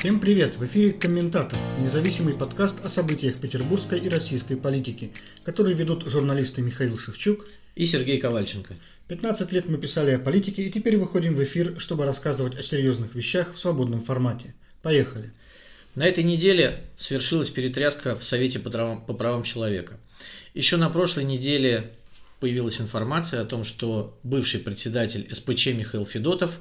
Всем 0.00 0.18
привет! 0.18 0.56
В 0.56 0.64
эфире 0.64 0.94
«Комментатор»– 0.94 1.58
независимый 1.78 2.32
подкаст 2.32 2.82
о 2.86 2.88
событиях 2.88 3.38
петербургской 3.38 3.98
и 3.98 4.08
российской 4.08 4.54
политики, 4.54 5.12
который 5.44 5.74
ведут 5.74 6.06
журналисты 6.06 6.62
Михаил 6.62 6.98
Шевчук 6.98 7.46
и 7.74 7.84
Сергей 7.84 8.18
Ковальченко. 8.18 8.76
15 9.08 9.52
лет 9.52 9.68
мы 9.68 9.76
писали 9.76 10.12
о 10.12 10.18
политике 10.18 10.62
и 10.62 10.70
теперь 10.70 10.96
выходим 10.96 11.34
в 11.34 11.44
эфир, 11.44 11.78
чтобы 11.78 12.06
рассказывать 12.06 12.58
о 12.58 12.62
серьезных 12.62 13.14
вещах 13.14 13.52
в 13.54 13.58
свободном 13.58 14.02
формате. 14.02 14.54
Поехали! 14.80 15.34
На 15.94 16.06
этой 16.06 16.24
неделе 16.24 16.84
свершилась 16.96 17.50
перетряска 17.50 18.16
в 18.16 18.24
Совете 18.24 18.58
по 18.58 18.70
правам, 18.70 19.04
по 19.04 19.12
правам 19.12 19.42
человека. 19.42 20.00
Еще 20.54 20.78
на 20.78 20.88
прошлой 20.88 21.24
неделе 21.24 21.92
появилась 22.40 22.80
информация 22.80 23.42
о 23.42 23.44
том, 23.44 23.64
что 23.64 24.18
бывший 24.22 24.60
председатель 24.60 25.28
СПЧ 25.30 25.66
Михаил 25.74 26.06
Федотов 26.06 26.58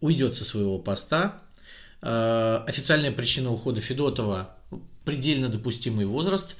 уйдет 0.00 0.34
со 0.34 0.44
своего 0.44 0.80
поста 0.80 1.44
официальная 2.02 3.12
причина 3.12 3.50
ухода 3.50 3.80
Федотова– 3.80 4.56
предельно 5.04 5.48
допустимый 5.48 6.06
возраст. 6.06 6.56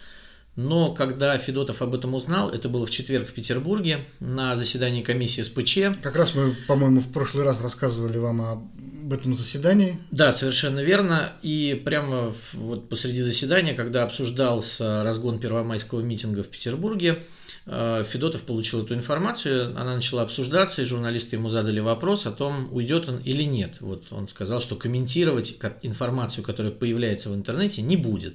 Но 0.55 0.92
когда 0.92 1.38
Федотов 1.38 1.80
об 1.80 1.95
этом 1.95 2.15
узнал, 2.15 2.51
это 2.51 2.68
было 2.68 2.84
в 2.84 2.91
четверг 2.91 3.30
в 3.30 3.32
Петербурге 3.32 4.05
на 4.20 4.55
заседании 4.55 5.02
комиссии 5.02 5.41
СПЧ. 5.41 6.02
Как 6.02 6.15
раз 6.15 6.34
мы, 6.34 6.55
по-моему, 6.68 7.01
в 7.01 7.10
прошлый 7.10 7.45
раз 7.45 7.62
рассказывали 7.62 8.18
вам 8.18 8.42
об 8.42 9.12
этом 9.12 9.34
заседании. 9.34 9.98
Да, 10.10 10.30
совершенно 10.30 10.80
верно. 10.80 11.32
И 11.41 11.80
прямо 11.87 12.34
вот 12.52 12.90
посреди 12.90 13.23
заседания, 13.23 13.73
когда 13.73 14.02
обсуждался 14.02 15.02
разгон 15.02 15.38
первомайского 15.38 16.02
митинга 16.02 16.43
в 16.43 16.48
Петербурге, 16.48 17.12
Э, 17.12 17.20
Федотов 17.65 18.43
получил 18.43 18.84
эту 18.84 18.95
информацию, 18.95 19.69
она 19.79 19.95
начала 19.95 20.23
обсуждаться, 20.23 20.83
и 20.83 20.84
журналисты 20.84 21.37
ему 21.37 21.48
задали 21.48 21.79
вопрос 21.79 22.27
о 22.27 22.33
том, 22.33 22.69
уйдет 22.73 23.09
он 23.09 23.19
или 23.19 23.45
нет. 23.45 23.77
Вот 23.80 24.07
он 24.10 24.27
сказал, 24.27 24.60
что 24.60 24.74
комментировать 24.74 25.59
информацию, 25.82 26.43
которая 26.43 26.73
появляется 26.73 27.30
в 27.30 27.37
интернете, 27.37 27.80
не 27.82 27.96
будет. 27.96 28.35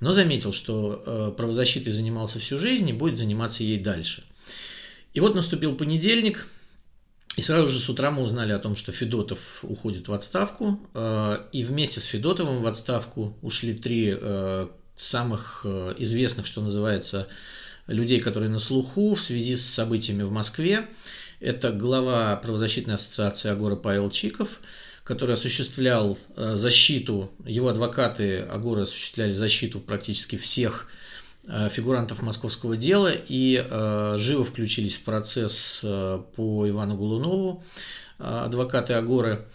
Но 0.00 0.12
заметил, 0.12 0.54
что 0.54 1.02
э, 1.04 1.32
правозащитой 1.36 1.92
занимался 1.92 2.38
всю 2.38 2.58
жизнь 2.58 2.88
и 2.88 2.94
будет 2.94 3.18
заниматься 3.18 3.62
ей 3.62 3.78
дальше. 3.78 4.24
И 5.12 5.20
вот 5.20 5.34
наступил 5.34 5.76
понедельник, 5.76 6.46
и 7.36 7.42
сразу 7.42 7.68
же 7.68 7.80
с 7.80 7.88
утра 7.90 8.10
мы 8.10 8.22
узнали 8.22 8.52
о 8.52 8.58
том, 8.58 8.76
что 8.76 8.92
Федотов 8.92 9.60
уходит 9.62 10.08
в 10.08 10.14
отставку, 10.14 10.80
э, 10.94 11.36
и 11.52 11.64
вместе 11.64 12.00
с 12.00 12.04
Федотовым 12.04 12.62
в 12.62 12.66
отставку 12.66 13.36
ушли 13.42 13.74
три 13.74 14.16
самых 14.96 15.66
известных, 15.98 16.46
что 16.46 16.60
называется, 16.62 17.26
людей, 17.86 18.20
которые 18.20 18.50
на 18.50 18.58
слуху 18.58 19.14
в 19.14 19.20
связи 19.20 19.56
с 19.56 19.64
событиями 19.64 20.22
в 20.22 20.30
Москве. 20.30 20.88
Это 21.40 21.72
глава 21.72 22.36
правозащитной 22.36 22.94
ассоциации 22.94 23.50
Агора 23.50 23.76
Павел 23.76 24.10
Чиков, 24.10 24.60
который 25.02 25.34
осуществлял 25.34 26.16
э, 26.36 26.54
защиту, 26.54 27.30
его 27.44 27.68
адвокаты 27.68 28.40
Агора 28.40 28.82
осуществляли 28.82 29.32
защиту 29.32 29.80
практически 29.80 30.36
всех 30.36 30.88
э, 31.46 31.68
фигурантов 31.68 32.22
московского 32.22 32.76
дела 32.76 33.12
и 33.12 33.62
э, 33.62 34.14
живо 34.16 34.44
включились 34.44 34.94
в 34.94 35.02
процесс 35.02 35.80
по 35.82 36.68
Ивану 36.68 36.96
Голунову, 36.96 37.62
адвокаты 38.18 38.94
Агоры. 38.94 39.46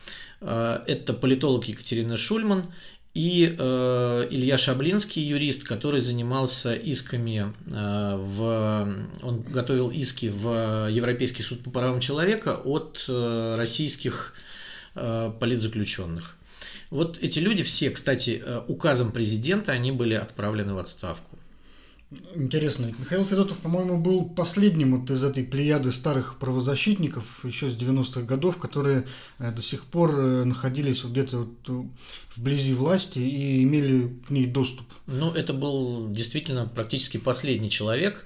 Это 0.42 1.14
политолог 1.14 1.66
Екатерина 1.66 2.16
Шульман 2.16 2.72
и 3.20 3.54
э, 3.58 4.28
Илья 4.32 4.58
Шаблинский, 4.58 5.22
юрист, 5.22 5.66
который 5.66 6.00
занимался 6.00 6.74
исками, 6.74 7.54
э, 7.70 8.16
в, 8.16 8.98
он 9.22 9.42
готовил 9.42 9.90
иски 9.90 10.28
в 10.28 10.88
Европейский 10.90 11.44
суд 11.44 11.62
по 11.62 11.70
правам 11.70 12.00
человека 12.00 12.56
от 12.64 13.04
э, 13.10 13.56
российских 13.58 14.34
э, 14.96 15.34
политзаключенных. 15.38 16.38
Вот 16.92 17.18
эти 17.20 17.40
люди 17.40 17.64
все, 17.64 17.90
кстати, 17.90 18.42
э, 18.42 18.62
указом 18.70 19.12
президента, 19.12 19.74
они 19.74 19.92
были 19.92 20.14
отправлены 20.14 20.74
в 20.74 20.78
отставку. 20.78 21.39
Интересно. 22.34 22.92
Михаил 22.98 23.24
Федотов, 23.24 23.60
по-моему, 23.60 24.02
был 24.02 24.28
последним 24.28 24.98
вот 24.98 25.12
из 25.12 25.24
этой 25.24 25.44
плеяды 25.44 25.92
старых 25.92 26.40
правозащитников 26.40 27.46
еще 27.46 27.70
с 27.70 27.78
90-х 27.78 28.22
годов, 28.22 28.58
которые 28.58 29.06
э, 29.38 29.52
до 29.52 29.62
сих 29.62 29.86
пор 29.86 30.20
э, 30.20 30.44
находились 30.44 31.04
вот 31.04 31.12
где-то 31.12 31.38
вот 31.38 31.88
вблизи 32.36 32.74
власти 32.74 33.20
и 33.20 33.64
имели 33.64 34.12
к 34.28 34.32
ней 34.32 34.48
доступ. 34.48 34.88
Ну, 35.06 35.32
это 35.32 35.54
был 35.54 36.10
действительно 36.10 36.66
практически 36.66 37.18
последний 37.18 37.70
человек, 37.70 38.26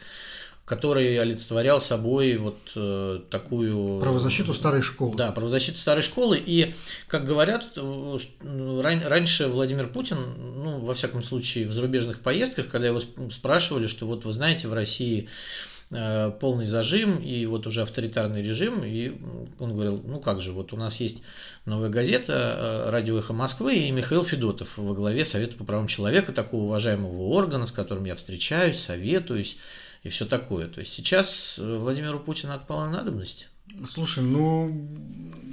который 0.66 1.18
олицетворял 1.18 1.81
собой 1.81 2.38
вот 2.38 2.57
э, 2.75 3.19
такую... 3.29 4.00
Правозащиту 4.00 4.53
старой 4.53 4.81
школы. 4.81 5.18
Да, 5.18 5.31
правозащиту 5.34 5.78
старой 5.78 6.03
школы. 6.03 6.41
И, 6.44 6.74
как 7.07 7.25
говорят, 7.25 7.72
э, 7.75 8.18
ран, 8.81 9.01
раньше 9.06 9.47
Владимир 9.47 9.90
Путин, 9.90 10.18
ну, 10.63 10.79
во 10.79 10.94
всяком 10.94 11.22
случае, 11.22 11.68
в 11.68 11.74
зарубежных 11.74 12.22
поездках, 12.22 12.69
когда 12.69 12.88
его 12.88 13.00
спрашивали, 13.29 13.88
что 13.88 14.07
вот 14.07 14.24
вы 14.24 14.31
знаете, 14.31 14.69
в 14.69 14.74
России 14.74 15.28
э, 15.91 16.31
полный 16.40 16.66
зажим 16.66 17.18
и 17.18 17.45
вот 17.45 17.68
уже 17.68 17.81
авторитарный 17.81 18.41
режим, 18.41 18.85
и 18.85 19.18
он 19.59 19.74
говорил, 19.74 20.01
ну 20.01 20.22
как 20.22 20.40
же, 20.40 20.53
вот 20.53 20.72
у 20.72 20.78
нас 20.78 20.97
есть 21.01 21.18
новая 21.66 21.90
газета 21.90 22.85
э, 22.88 22.90
«Радио 22.90 23.19
Эхо 23.19 23.34
Москвы» 23.34 23.75
и 23.75 23.91
Михаил 23.91 24.24
Федотов 24.24 24.78
во 24.78 24.94
главе 24.94 25.25
Совета 25.25 25.57
по 25.57 25.66
правам 25.66 25.88
человека, 25.88 26.31
такого 26.31 26.63
уважаемого 26.63 27.22
органа, 27.24 27.66
с 27.66 27.74
которым 27.74 28.06
я 28.06 28.16
встречаюсь, 28.16 28.80
советуюсь, 28.80 29.57
и 30.03 30.09
все 30.09 30.25
такое. 30.25 30.68
То 30.68 30.81
есть 30.81 30.94
сейчас 30.94 31.58
э, 31.58 31.78
Владимиру 31.78 32.19
Путину 32.19 32.53
отпала 32.53 32.90
надобность. 32.90 33.47
Слушай, 33.90 34.24
ну 34.24 34.88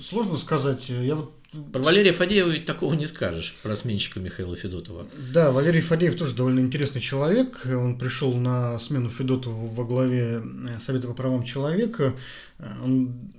сложно 0.03 0.37
сказать. 0.37 0.89
Я 0.89 1.15
вот 1.15 1.33
про 1.73 1.83
Валерия 1.83 2.13
Фадеева 2.13 2.49
ведь 2.51 2.67
такого 2.67 2.95
не 2.95 3.07
скажешь, 3.07 3.57
про 3.63 3.77
сменщика 3.77 4.21
Михаила 4.21 4.57
Федотова. 4.57 5.07
Да, 5.33 5.53
Валерий 5.53 5.81
Фадеев 5.81 6.17
тоже 6.17 6.35
довольно 6.35 6.61
интересный 6.61 7.01
человек. 7.01 7.63
Он 7.65 7.99
пришел 7.99 8.35
на 8.35 8.79
смену 8.81 9.11
Федотову 9.11 9.69
во 9.69 9.85
главе 9.85 10.43
э, 10.43 10.81
Совета 10.81 11.07
по 11.07 11.15
правам 11.15 11.45
человека. 11.45 12.15
Э, 12.59 12.67
он 12.85 13.31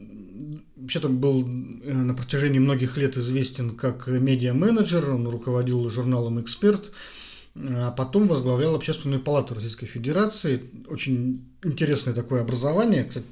вообще-то 0.77 1.09
был 1.09 1.45
на 1.45 2.13
протяжении 2.15 2.59
многих 2.59 2.97
лет 2.97 3.15
известен 3.17 3.75
как 3.75 4.07
медиа-менеджер, 4.07 5.11
он 5.11 5.27
руководил 5.27 5.87
журналом 5.89 6.41
«Эксперт», 6.41 6.91
а 7.55 7.91
потом 7.91 8.27
возглавлял 8.27 8.75
Общественную 8.75 9.21
палату 9.21 9.55
Российской 9.55 9.85
Федерации. 9.85 10.69
Очень 10.87 11.49
интересное 11.63 12.13
такое 12.13 12.41
образование. 12.41 13.03
Кстати, 13.03 13.25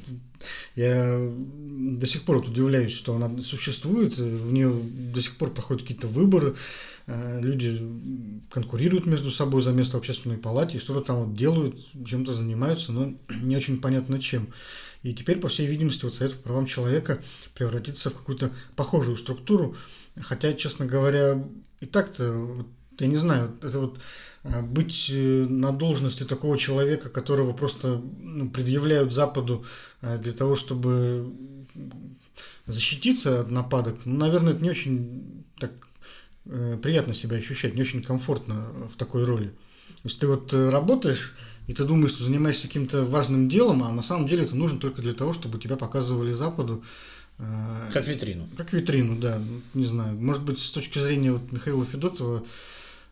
я 0.75 1.18
до 1.19 2.06
сих 2.06 2.24
пор 2.24 2.38
вот 2.40 2.50
удивляюсь, 2.50 2.91
что 2.91 3.16
она 3.16 3.41
существует. 3.41 4.18
В 4.18 4.52
нее 4.52 4.72
до 5.13 5.22
сих 5.22 5.38
пор 5.38 5.53
проходят 5.53 5.84
какие-то 5.84 6.07
выборы. 6.07 6.56
Э, 7.07 7.40
люди 7.41 7.81
конкурируют 8.52 9.06
между 9.06 9.31
собой 9.31 9.62
за 9.62 9.72
место 9.72 9.97
в 9.97 10.00
общественной 10.00 10.38
палате, 10.38 10.80
что-то 10.80 11.01
там 11.01 11.25
вот 11.25 11.36
делают, 11.36 11.75
чем-то 12.06 12.34
занимаются, 12.34 12.91
но 12.91 13.13
не 13.41 13.56
очень 13.56 13.80
понятно 13.80 14.19
чем. 14.19 14.50
И 15.01 15.13
теперь, 15.13 15.40
по 15.40 15.47
всей 15.47 15.66
видимости, 15.66 16.03
вот 16.03 16.13
Совет 16.13 16.36
по 16.36 16.44
правам 16.50 16.66
человека 16.66 17.19
превратится 17.56 18.09
в 18.09 18.16
какую-то 18.16 18.51
похожую 18.75 19.16
структуру. 19.16 19.78
Хотя, 20.19 20.53
честно 20.53 20.86
говоря, 20.86 21.41
и 21.80 21.86
так-то 21.86 22.34
вот 22.34 22.68
я 23.01 23.07
не 23.07 23.17
знаю, 23.17 23.55
это 23.61 23.79
вот 23.79 23.99
а, 24.43 24.61
быть 24.61 25.09
э, 25.09 25.45
на 25.49 25.71
должности 25.71 26.23
такого 26.23 26.57
человека, 26.57 27.09
которого 27.09 27.51
просто 27.53 28.01
ну, 28.19 28.49
предъявляют 28.49 29.13
Западу 29.13 29.65
а, 30.01 30.17
для 30.17 30.31
того, 30.31 30.55
чтобы 30.55 31.33
защититься 32.65 33.41
от 33.41 33.51
нападок, 33.51 33.97
ну, 34.05 34.17
наверное, 34.17 34.53
это 34.53 34.63
не 34.63 34.69
очень 34.69 35.43
так 35.59 35.71
э, 36.45 36.77
приятно 36.81 37.13
себя 37.13 37.38
ощущать, 37.38 37.75
не 37.75 37.81
очень 37.81 38.01
комфортно 38.01 38.89
в 38.93 38.97
такой 38.97 39.25
роли. 39.25 39.47
То 39.47 40.05
есть 40.05 40.19
ты 40.19 40.27
вот 40.27 40.53
э, 40.53 40.69
работаешь, 40.69 41.33
и 41.67 41.73
ты 41.73 41.83
думаешь, 41.83 42.11
что 42.11 42.23
занимаешься 42.23 42.67
каким-то 42.67 43.03
важным 43.03 43.49
делом, 43.49 43.83
а 43.83 43.91
на 43.91 44.03
самом 44.03 44.27
деле 44.27 44.45
это 44.45 44.55
нужно 44.55 44.79
только 44.79 45.01
для 45.01 45.13
того, 45.13 45.33
чтобы 45.33 45.59
тебя 45.59 45.75
показывали 45.75 46.31
Западу. 46.31 46.83
Как 47.94 48.06
витрину. 48.06 48.50
Как 48.57 48.74
витрину, 48.74 49.18
да. 49.18 49.41
Не 49.74 49.85
знаю. 49.85 50.19
Может 50.19 50.44
быть, 50.44 50.59
с 50.59 50.71
точки 50.71 51.00
зрения 51.00 51.31
вот 51.31 51.51
Михаила 51.53 51.85
Федотова, 51.85 52.44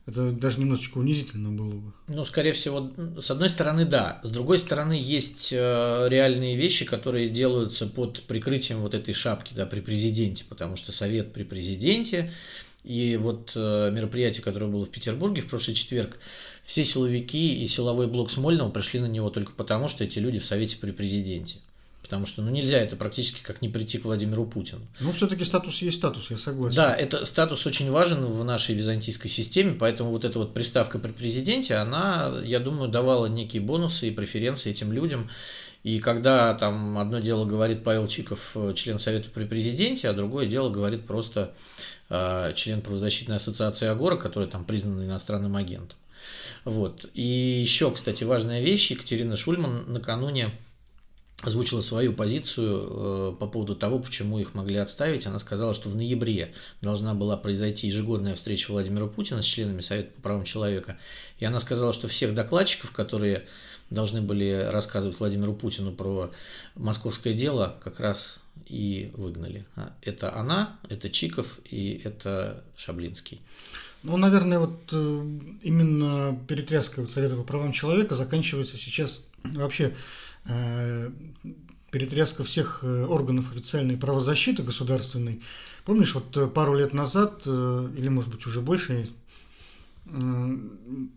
это 0.07 0.31
даже 0.31 0.59
немножечко 0.59 0.99
унизительно 0.99 1.51
было 1.51 1.71
бы. 1.71 1.93
Ну, 2.07 2.23
скорее 2.23 2.53
всего, 2.53 2.89
с 3.19 3.29
одной 3.29 3.49
стороны, 3.49 3.85
да. 3.85 4.21
С 4.23 4.29
другой 4.29 4.57
стороны, 4.57 4.93
есть 4.93 5.49
э, 5.51 6.07
реальные 6.09 6.55
вещи, 6.55 6.85
которые 6.85 7.29
делаются 7.29 7.87
под 7.87 8.23
прикрытием 8.23 8.79
вот 8.79 8.93
этой 8.93 9.13
шапки, 9.13 9.53
да, 9.53 9.65
при 9.65 9.81
президенте, 9.81 10.45
потому 10.47 10.77
что 10.77 10.93
совет 10.93 11.33
при 11.33 11.43
президенте, 11.43 12.31
и 12.85 13.17
вот 13.17 13.51
э, 13.55 13.91
мероприятие, 13.91 14.43
которое 14.43 14.67
было 14.67 14.85
в 14.85 14.89
Петербурге 14.89 15.41
в 15.41 15.49
прошлый 15.49 15.75
четверг, 15.75 16.17
все 16.63 16.85
силовики 16.85 17.61
и 17.61 17.67
силовой 17.67 18.07
блок 18.07 18.31
Смольного 18.31 18.69
пришли 18.69 19.01
на 19.01 19.07
него 19.07 19.29
только 19.29 19.51
потому, 19.51 19.89
что 19.89 20.05
эти 20.05 20.19
люди 20.19 20.39
в 20.39 20.45
совете 20.45 20.77
при 20.77 20.91
президенте. 20.91 21.57
Потому 22.07 22.25
что 22.25 22.41
ну, 22.41 22.49
нельзя 22.51 22.77
это 22.77 22.95
практически 22.95 23.43
как 23.43 23.61
не 23.61 23.67
прийти 23.67 23.97
к 23.97 24.05
Владимиру 24.05 24.45
Путину. 24.45 24.79
Ну, 25.01 25.11
все-таки 25.11 25.43
статус 25.43 25.81
есть 25.81 25.97
статус, 25.97 26.31
я 26.31 26.37
согласен. 26.37 26.77
Да, 26.77 26.95
это 26.95 27.25
статус 27.25 27.65
очень 27.65 27.91
важен 27.91 28.23
в 28.25 28.45
нашей 28.45 28.75
византийской 28.75 29.29
системе, 29.29 29.73
поэтому 29.73 30.11
вот 30.11 30.23
эта 30.23 30.39
вот 30.39 30.53
приставка 30.53 30.99
при 30.99 31.11
президенте, 31.11 31.75
она, 31.75 32.39
я 32.45 32.61
думаю, 32.61 32.89
давала 32.89 33.25
некие 33.25 33.61
бонусы 33.61 34.07
и 34.07 34.11
преференции 34.11 34.69
этим 34.69 34.93
людям. 34.93 35.29
И 35.83 35.99
когда 35.99 36.53
там 36.53 36.97
одно 36.97 37.19
дело 37.19 37.43
говорит 37.43 37.83
Павел 37.83 38.07
Чиков, 38.07 38.51
э, 38.55 38.73
член 38.73 38.99
Совета 38.99 39.29
при 39.29 39.43
президенте, 39.43 40.07
а 40.07 40.13
другое 40.13 40.45
дело 40.45 40.69
говорит 40.69 41.05
просто 41.05 41.53
э, 42.09 42.53
член 42.55 42.81
правозащитной 42.81 43.35
ассоциации 43.35 43.87
Агора, 43.87 44.15
который 44.15 44.47
там 44.47 44.63
признан 44.63 45.03
иностранным 45.03 45.57
агентом. 45.57 45.97
Вот. 46.63 47.05
И 47.13 47.21
еще, 47.61 47.91
кстати, 47.91 48.23
важная 48.23 48.61
вещь. 48.61 48.91
Екатерина 48.91 49.37
Шульман 49.37 49.91
накануне 49.91 50.51
озвучила 51.43 51.81
свою 51.81 52.13
позицию 52.13 52.87
э, 52.89 53.35
по 53.39 53.47
поводу 53.47 53.75
того, 53.75 53.99
почему 53.99 54.39
их 54.39 54.55
могли 54.55 54.77
отставить. 54.77 55.27
Она 55.27 55.37
сказала, 55.37 55.73
что 55.75 55.89
в 55.89 55.95
ноябре 55.95 56.53
должна 56.81 57.13
была 57.13 57.37
произойти 57.37 57.87
ежегодная 57.87 58.35
встреча 58.35 58.71
Владимира 58.71 59.05
Путина 59.05 59.41
с 59.41 59.45
членами 59.45 59.81
Совета 59.81 60.09
по 60.15 60.21
правам 60.23 60.45
человека. 60.45 60.97
И 61.37 61.45
она 61.45 61.59
сказала, 61.59 61.93
что 61.93 62.07
всех 62.07 62.33
докладчиков, 62.33 62.91
которые 62.91 63.45
должны 63.91 64.21
были 64.21 64.67
рассказывать 64.71 65.19
Владимиру 65.19 65.53
Путину 65.53 65.91
про 65.91 66.31
московское 66.75 67.33
дело, 67.33 67.77
как 67.83 67.99
раз 67.99 68.39
и 68.65 69.11
выгнали. 69.13 69.65
А, 69.75 69.93
это 70.01 70.35
она, 70.35 70.79
это 70.89 71.09
Чиков 71.11 71.59
и 71.65 72.01
это 72.03 72.63
Шаблинский. 72.75 73.41
Ну, 74.01 74.17
наверное, 74.17 74.59
вот 74.59 74.79
э, 74.91 74.95
именно 75.61 76.37
перетряска 76.47 77.05
Совета 77.07 77.35
по 77.35 77.43
правам 77.43 77.73
человека 77.73 78.15
заканчивается 78.15 78.75
сейчас 78.77 79.23
вообще 79.43 79.93
перетряска 81.91 82.43
всех 82.43 82.79
э, 82.81 83.05
органов 83.05 83.51
официальной 83.51 83.97
правозащиты 83.97 84.63
государственной. 84.63 85.41
Помнишь, 85.85 86.13
вот 86.15 86.35
э, 86.35 86.47
пару 86.47 86.75
лет 86.75 86.93
назад, 86.93 87.45
или 87.45 88.09
может 88.09 88.29
быть 88.29 88.45
уже 88.45 88.61
больше, 88.61 89.09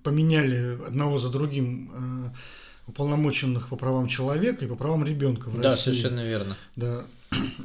поменяли 0.03 0.79
одного 0.85 1.19
за 1.19 1.29
другим 1.29 2.33
уполномоченных 2.89 3.69
по 3.69 3.77
правам 3.77 4.09
человека 4.09 4.65
и 4.65 4.69
по 4.69 4.75
правам 4.75 5.05
ребенка 5.05 5.49
в 5.49 5.61
да, 5.61 5.71
России. 5.71 5.91
Да, 5.91 5.97
совершенно 5.97 6.27
верно. 6.27 6.57
Да. 6.75 7.05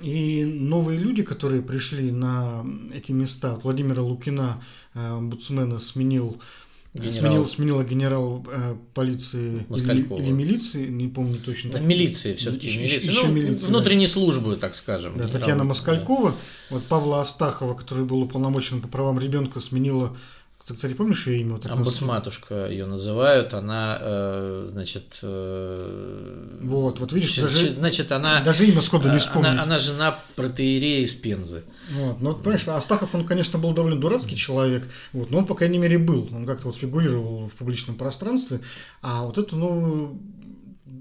И 0.04 0.46
новые 0.46 1.00
люди, 1.00 1.24
которые 1.24 1.64
пришли 1.64 2.12
на 2.12 2.64
эти 2.94 3.12
места, 3.12 3.56
Владимира 3.56 4.04
Лукина, 4.04 4.62
омбудсмена, 4.94 5.80
сменил 5.80 6.40
Генерал. 6.96 7.12
Сменил, 7.12 7.48
сменила 7.48 7.84
генерал 7.84 8.48
э, 8.50 8.76
полиции 8.94 9.66
или, 9.70 10.22
или 10.22 10.32
милиции, 10.32 10.88
не 10.88 11.10
помню 11.10 11.40
точно. 11.40 11.72
Так. 11.72 11.82
Милиции 11.82 12.36
все-таки. 12.36 12.68
Еще, 12.68 12.80
милиции. 12.80 13.10
Еще 13.10 13.28
ну, 13.28 13.34
милиции, 13.34 13.68
внутренней 13.68 14.06
да. 14.06 14.14
службы, 14.14 14.56
так 14.56 14.76
скажем. 14.76 15.18
Да, 15.18 15.28
Татьяна 15.28 15.66
Москалькова, 15.66 16.30
да. 16.30 16.36
вот 16.70 16.84
Павла 16.86 17.20
Астахова, 17.20 17.74
который 17.74 18.06
был 18.06 18.22
уполномочен 18.22 18.82
по 18.82 18.88
правам 18.88 19.20
ребенка, 19.20 19.60
сменила 19.60 20.16
ты, 20.66 20.74
кстати, 20.74 20.94
помнишь 20.94 21.28
ее 21.28 21.42
имя? 21.42 21.54
Вот 21.54 21.66
Омбудсматушка 21.68 22.68
ее 22.68 22.88
называют, 22.88 23.54
она, 23.54 24.00
э, 24.02 24.68
значит... 24.72 25.20
Э, 25.22 26.60
вот, 26.64 27.00
вот 27.00 27.14
видишь, 27.14 27.36
значит, 27.36 27.54
даже, 27.54 27.74
значит, 27.76 28.12
она, 28.12 28.42
даже 28.42 28.66
имя 28.66 28.82
сходу 28.82 29.12
не 29.12 29.20
вспомнить. 29.20 29.52
Она, 29.52 29.64
она 29.64 29.78
жена 29.78 30.20
протеерея 30.36 31.04
из 31.04 31.14
Пензы. 31.14 31.64
Вот, 31.92 32.20
ну, 32.20 32.34
понимаешь, 32.34 32.68
Астахов, 32.68 33.14
он, 33.14 33.28
конечно, 33.28 33.60
был 33.60 33.74
довольно 33.74 34.02
дурацкий 34.02 34.36
человек, 34.36 34.88
вот, 35.14 35.30
но 35.30 35.38
он, 35.38 35.46
по 35.46 35.54
крайней 35.54 35.78
мере, 35.78 36.00
был, 36.00 36.28
он 36.34 36.48
как-то 36.48 36.68
вот 36.68 36.78
фигурировал 36.78 37.48
в 37.48 37.54
публичном 37.54 37.96
пространстве, 37.96 38.62
а 39.04 39.24
вот 39.24 39.38
эту 39.38 39.56
новую 39.56 40.20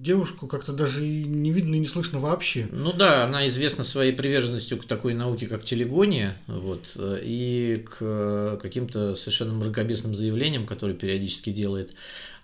девушку 0.04 0.46
как-то 0.46 0.72
даже 0.72 1.04
и 1.04 1.24
не 1.24 1.50
видно 1.50 1.74
и 1.74 1.80
не 1.80 1.88
слышно 1.88 2.20
вообще. 2.20 2.68
Ну 2.70 2.92
да, 2.92 3.24
она 3.24 3.48
известна 3.48 3.82
своей 3.82 4.12
приверженностью 4.12 4.78
к 4.78 4.84
такой 4.84 5.14
науке, 5.14 5.46
как 5.48 5.64
телегония, 5.64 6.36
вот, 6.46 6.96
и 6.96 7.84
к 7.84 8.58
каким-то 8.62 9.16
совершенно 9.16 9.54
мракобесным 9.54 10.14
заявлениям, 10.14 10.66
которые 10.66 10.96
периодически 10.96 11.50
делает. 11.50 11.92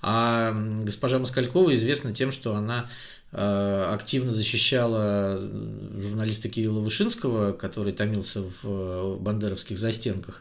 А 0.03 0.53
госпожа 0.85 1.19
Москалькова 1.19 1.75
известна 1.75 2.15
тем, 2.15 2.33
что 2.33 2.55
она 2.55 2.89
э, 3.33 3.91
активно 3.93 4.33
защищала 4.33 5.39
журналиста 5.99 6.49
Кирилла 6.49 6.81
Вышинского, 6.81 7.53
который 7.53 7.93
томился 7.93 8.43
в 8.62 9.19
бандеровских 9.21 9.79
застенках 9.79 10.41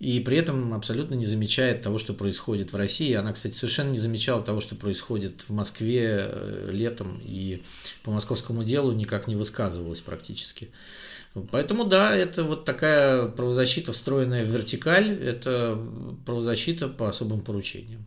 и 0.00 0.18
при 0.20 0.38
этом 0.38 0.72
абсолютно 0.72 1.14
не 1.14 1.26
замечает 1.26 1.82
того, 1.82 1.98
что 1.98 2.14
происходит 2.14 2.72
в 2.72 2.76
России. 2.76 3.12
Она, 3.12 3.34
кстати, 3.34 3.54
совершенно 3.54 3.90
не 3.90 3.98
замечала 3.98 4.40
того, 4.42 4.62
что 4.62 4.74
происходит 4.74 5.44
в 5.46 5.52
Москве 5.52 6.26
э, 6.26 6.70
летом, 6.72 7.20
и 7.22 7.62
по 8.02 8.10
московскому 8.10 8.64
делу 8.64 8.92
никак 8.92 9.28
не 9.28 9.36
высказывалась 9.36 10.00
практически. 10.00 10.70
Поэтому 11.50 11.84
да, 11.84 12.16
это 12.16 12.44
вот 12.44 12.64
такая 12.64 13.28
правозащита, 13.28 13.92
встроенная 13.92 14.46
в 14.46 14.48
вертикаль, 14.48 15.22
это 15.22 15.78
правозащита 16.24 16.88
по 16.88 17.06
особым 17.06 17.42
поручениям 17.42 18.02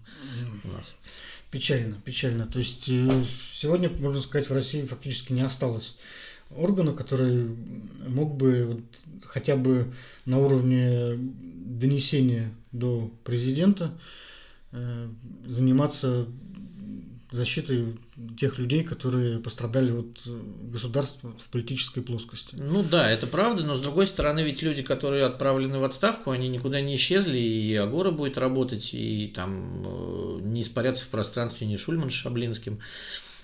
у 0.64 0.70
нас. 0.70 0.96
Печально, 1.52 2.02
печально. 2.04 2.48
То 2.48 2.58
есть 2.58 2.90
э, 2.90 3.24
сегодня, 3.54 3.92
можно 3.92 4.20
сказать, 4.20 4.50
в 4.50 4.54
России 4.54 4.84
фактически 4.84 5.32
не 5.32 5.42
осталось 5.42 5.94
органа, 6.58 6.94
который 6.94 7.56
мог 8.08 8.36
бы 8.36 8.66
вот 8.66 9.26
хотя 9.26 9.56
бы 9.56 9.86
на 10.26 10.40
уровне 10.40 11.18
донесения 11.18 12.52
до 12.72 13.12
президента 13.24 13.92
э, 14.72 15.08
заниматься 15.46 16.28
защитой 17.34 17.98
тех 18.38 18.60
людей, 18.60 18.84
которые 18.84 19.40
пострадали 19.40 19.92
от 19.92 20.22
государства 20.72 21.34
в 21.40 21.50
политической 21.50 22.02
плоскости. 22.02 22.56
Ну 22.60 22.84
да, 22.84 23.10
это 23.10 23.26
правда, 23.26 23.64
но 23.64 23.74
с 23.74 23.82
другой 23.82 24.06
стороны, 24.06 24.42
ведь 24.42 24.62
люди, 24.62 24.84
которые 24.84 25.26
отправлены 25.26 25.80
в 25.80 25.84
отставку, 25.84 26.30
они 26.30 26.48
никуда 26.48 26.80
не 26.80 26.96
исчезли, 26.96 27.40
и 27.40 27.76
Агора 27.76 28.12
будет 28.12 28.38
работать, 28.38 28.94
и 28.94 29.32
там 29.36 29.84
э, 29.84 30.40
не 30.44 30.62
испаряться 30.62 31.06
в 31.06 31.08
пространстве 31.08 31.66
ни 31.66 31.76
Шульман 31.76 32.12
с 32.12 32.14
Шаблинским. 32.14 32.80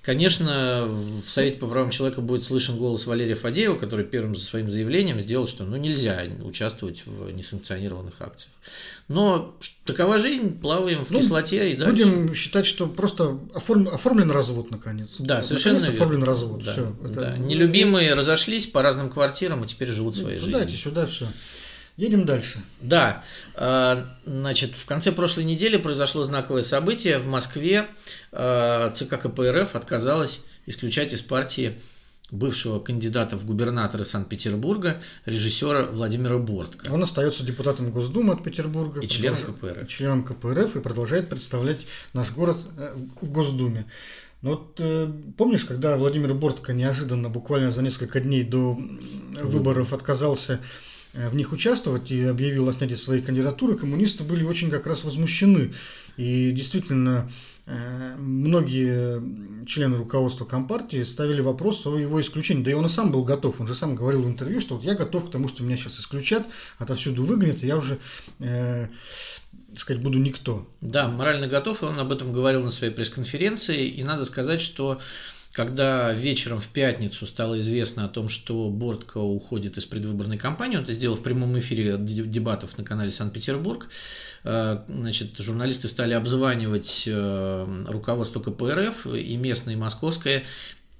Конечно, 0.01 0.87
в 0.87 1.29
Совете 1.29 1.59
по 1.59 1.67
правам 1.67 1.91
человека 1.91 2.21
будет 2.21 2.43
слышен 2.43 2.77
голос 2.77 3.05
Валерия 3.05 3.35
Фадеева, 3.35 3.77
который 3.77 4.05
первым 4.05 4.35
за 4.35 4.43
своим 4.43 4.71
заявлением 4.71 5.19
сделал, 5.19 5.47
что 5.47 5.65
ну, 5.65 5.75
нельзя 5.75 6.23
участвовать 6.43 7.03
в 7.05 7.29
несанкционированных 7.31 8.13
акциях. 8.19 8.53
Но 9.07 9.55
такова 9.85 10.17
жизнь, 10.17 10.59
плаваем 10.59 11.03
в 11.03 11.11
ну, 11.11 11.19
кислоте 11.19 11.71
и 11.71 11.75
дальше. 11.75 12.05
Будем 12.05 12.33
считать, 12.33 12.65
что 12.65 12.87
просто 12.87 13.39
оформ, 13.53 13.87
оформлен 13.87 14.31
развод 14.31 14.71
наконец. 14.71 15.15
Да, 15.19 15.41
совершенно 15.41 15.79
наконец 15.79 15.93
верно. 15.93 16.05
оформлен 16.05 16.23
развод. 16.23 16.63
Да, 16.63 16.71
все. 16.71 16.95
Это... 17.03 17.13
Да. 17.13 17.37
Нелюбимые 17.37 18.13
разошлись 18.13 18.67
по 18.67 18.81
разным 18.81 19.09
квартирам 19.09 19.63
и 19.63 19.67
теперь 19.67 19.89
живут 19.89 20.15
своей 20.15 20.39
ну, 20.39 20.45
жизнью. 20.45 20.59
Дайте 20.59 20.77
сюда 20.77 21.07
все. 21.07 21.27
Едем 21.99 22.25
дальше. 22.25 22.61
Да, 22.79 23.25
а, 23.55 24.15
значит, 24.25 24.73
в 24.73 24.85
конце 24.85 25.11
прошлой 25.11 25.43
недели 25.43 25.75
произошло 25.75 26.23
знаковое 26.23 26.61
событие. 26.61 27.19
В 27.19 27.27
Москве 27.27 27.87
а, 28.31 28.91
ЦК 28.91 29.19
КПРФ 29.19 29.75
отказалась 29.75 30.39
исключать 30.65 31.11
из 31.11 31.21
партии 31.21 31.77
бывшего 32.31 32.79
кандидата 32.79 33.35
в 33.35 33.45
губернаторы 33.45 34.05
Санкт-Петербурга, 34.05 35.01
режиссера 35.25 35.87
Владимира 35.91 36.37
Бортко. 36.37 36.89
Он 36.89 37.03
остается 37.03 37.43
депутатом 37.43 37.91
Госдумы 37.91 38.31
от 38.31 38.45
Петербурга. 38.45 39.01
И 39.01 39.07
членом 39.09 39.39
КПРФ. 39.39 39.83
И 39.83 39.87
членом 39.89 40.23
КПРФ 40.23 40.77
и 40.77 40.79
продолжает 40.79 41.27
представлять 41.27 41.85
наш 42.13 42.31
город 42.31 42.59
э, 42.77 42.95
в 43.19 43.29
Госдуме. 43.29 43.87
Но 44.41 44.51
вот 44.51 44.77
э, 44.79 45.11
помнишь, 45.35 45.65
когда 45.65 45.97
Владимир 45.97 46.33
Бортко 46.33 46.71
неожиданно, 46.71 47.27
буквально 47.27 47.73
за 47.73 47.81
несколько 47.81 48.21
дней 48.21 48.45
до 48.45 48.79
выборов 49.43 49.91
отказался 49.91 50.61
Э, 50.61 50.88
в 51.13 51.35
них 51.35 51.51
участвовать 51.51 52.11
и 52.11 52.23
объявил 52.23 52.69
о 52.69 52.73
снятии 52.73 52.95
своей 52.95 53.21
кандидатуры, 53.21 53.75
коммунисты 53.75 54.23
были 54.23 54.43
очень 54.43 54.69
как 54.69 54.85
раз 54.85 55.03
возмущены. 55.03 55.73
И 56.17 56.51
действительно, 56.51 57.31
э, 57.65 58.15
многие 58.17 59.65
члены 59.65 59.97
руководства 59.97 60.45
Компартии 60.45 61.01
ставили 61.03 61.41
вопрос 61.41 61.85
о 61.87 61.97
его 61.97 62.21
исключении. 62.21 62.63
Да 62.63 62.71
и 62.71 62.75
он 62.75 62.85
и 62.85 62.89
сам 62.89 63.11
был 63.11 63.23
готов. 63.23 63.59
Он 63.59 63.67
же 63.67 63.73
сам 63.73 63.95
говорил 63.95 64.23
в 64.23 64.27
интервью, 64.27 64.59
что 64.59 64.75
вот 64.75 64.83
я 64.83 64.95
готов 64.95 65.27
к 65.27 65.31
тому, 65.31 65.47
что 65.47 65.63
меня 65.63 65.77
сейчас 65.77 65.99
исключат, 65.99 66.47
отовсюду 66.77 67.23
выгонят, 67.23 67.63
и 67.63 67.67
я 67.67 67.77
уже 67.77 67.99
э, 68.39 68.87
сказать, 69.75 70.01
буду 70.01 70.19
никто. 70.19 70.67
Да, 70.81 71.07
морально 71.07 71.47
готов, 71.47 71.81
и 71.81 71.85
он 71.85 71.99
об 71.99 72.11
этом 72.11 72.33
говорил 72.33 72.63
на 72.63 72.71
своей 72.71 72.93
пресс-конференции. 72.93 73.87
И 73.87 74.03
надо 74.03 74.25
сказать, 74.25 74.61
что 74.61 74.99
когда 75.59 76.13
вечером 76.13 76.61
в 76.61 76.69
пятницу 76.69 77.25
стало 77.25 77.59
известно 77.59 78.05
о 78.05 78.07
том, 78.07 78.29
что 78.29 78.69
Бортко 78.69 79.17
уходит 79.17 79.77
из 79.77 79.83
предвыборной 79.83 80.37
кампании, 80.37 80.77
он 80.77 80.83
это 80.83 80.93
сделал 80.93 81.17
в 81.17 81.21
прямом 81.21 81.59
эфире 81.59 81.97
дебатов 81.97 82.77
на 82.77 82.85
канале 82.85 83.11
Санкт-Петербург, 83.11 83.89
э, 84.45 84.83
значит, 84.87 85.37
журналисты 85.37 85.89
стали 85.89 86.13
обзванивать 86.13 87.03
э, 87.07 87.83
руководство 87.89 88.39
КПРФ 88.39 89.07
и 89.07 89.35
местное, 89.35 89.73
и 89.73 89.77
московское, 89.77 90.45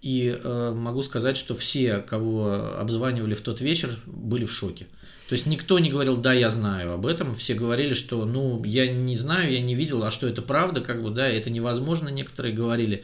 и 0.02 0.28
э, 0.42 0.74
могу 0.76 1.04
сказать, 1.04 1.38
что 1.38 1.56
все, 1.56 2.00
кого 2.00 2.78
обзванивали 2.78 3.36
в 3.36 3.42
тот 3.42 3.62
вечер, 3.62 4.00
были 4.06 4.46
в 4.46 4.52
шоке. 4.52 4.88
То 5.30 5.34
есть 5.34 5.46
никто 5.46 5.78
не 5.78 5.92
говорил, 5.92 6.18
да, 6.18 6.34
я 6.34 6.50
знаю 6.50 6.94
об 6.94 7.06
этом, 7.06 7.36
все 7.36 7.54
говорили, 7.54 7.94
что, 7.94 8.26
ну, 8.26 8.64
я 8.64 8.92
не 8.92 9.16
знаю, 9.16 9.52
я 9.52 9.62
не 9.62 9.76
видел, 9.76 10.04
а 10.04 10.10
что 10.10 10.28
это 10.28 10.42
правда, 10.42 10.82
как 10.82 11.04
бы, 11.04 11.12
да, 11.12 11.28
это 11.28 11.52
невозможно, 11.52 12.10
некоторые 12.10 12.52
говорили. 12.52 13.04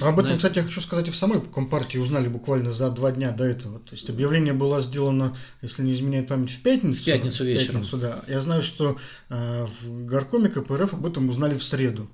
Об 0.00 0.18
этом, 0.18 0.32
Но... 0.32 0.36
кстати, 0.38 0.58
я 0.58 0.64
хочу 0.64 0.80
сказать, 0.80 1.06
и 1.06 1.10
в 1.12 1.16
самой 1.16 1.40
Компартии 1.40 1.98
узнали 1.98 2.26
буквально 2.26 2.72
за 2.72 2.90
два 2.90 3.12
дня 3.12 3.30
до 3.30 3.44
этого. 3.44 3.78
То 3.78 3.92
есть 3.92 4.10
объявление 4.10 4.52
было 4.52 4.80
сделано, 4.80 5.36
если 5.62 5.82
не 5.82 5.94
изменяет 5.94 6.26
память, 6.26 6.50
в 6.50 6.60
пятницу. 6.60 7.02
В 7.02 7.04
пятницу 7.04 7.44
вечером. 7.44 7.84
В 7.84 7.90
пятницу, 7.90 7.98
да. 7.98 8.24
Я 8.26 8.40
знаю, 8.40 8.62
что 8.62 8.96
э, 9.28 9.66
в 9.82 10.06
горкоме 10.06 10.48
КПРФ 10.48 10.94
об 10.94 11.06
этом 11.06 11.28
узнали 11.28 11.56
в 11.56 11.62
среду. 11.62 12.08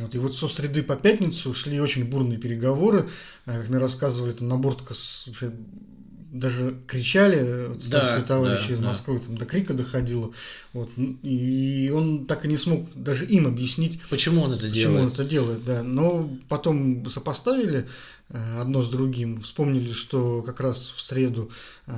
Вот, 0.00 0.14
и 0.14 0.18
вот 0.18 0.36
со 0.36 0.48
среды 0.48 0.82
по 0.82 0.96
пятницу 0.96 1.52
шли 1.52 1.80
очень 1.80 2.04
бурные 2.04 2.38
переговоры. 2.38 3.08
Как 3.44 3.68
мне 3.68 3.78
рассказывали, 3.78 4.32
там 4.32 4.48
Набортка 4.48 4.94
вообще 5.26 5.52
даже 6.32 6.76
кричали 6.86 7.78
старшие 7.80 8.20
да, 8.20 8.26
товарищи 8.26 8.68
да, 8.68 8.74
из 8.74 8.78
Москвы, 8.78 9.18
да. 9.18 9.26
там 9.26 9.38
до 9.38 9.46
крика 9.46 9.74
доходило. 9.74 10.30
Вот, 10.72 10.90
и 10.96 11.92
он 11.94 12.26
так 12.26 12.44
и 12.44 12.48
не 12.48 12.56
смог 12.56 12.88
даже 12.94 13.26
им 13.26 13.46
объяснить, 13.46 14.00
почему 14.10 14.42
он 14.42 14.52
это 14.52 14.68
почему 14.68 14.74
делает. 14.74 15.02
он 15.02 15.12
это 15.12 15.24
делает, 15.24 15.64
да. 15.64 15.82
Но 15.82 16.30
потом 16.48 17.08
сопоставили 17.10 17.88
э, 18.28 18.58
одно 18.60 18.84
с 18.84 18.88
другим, 18.88 19.40
вспомнили, 19.40 19.92
что 19.92 20.42
как 20.42 20.60
раз 20.60 20.86
в 20.86 21.00
среду 21.00 21.50
э, 21.88 21.92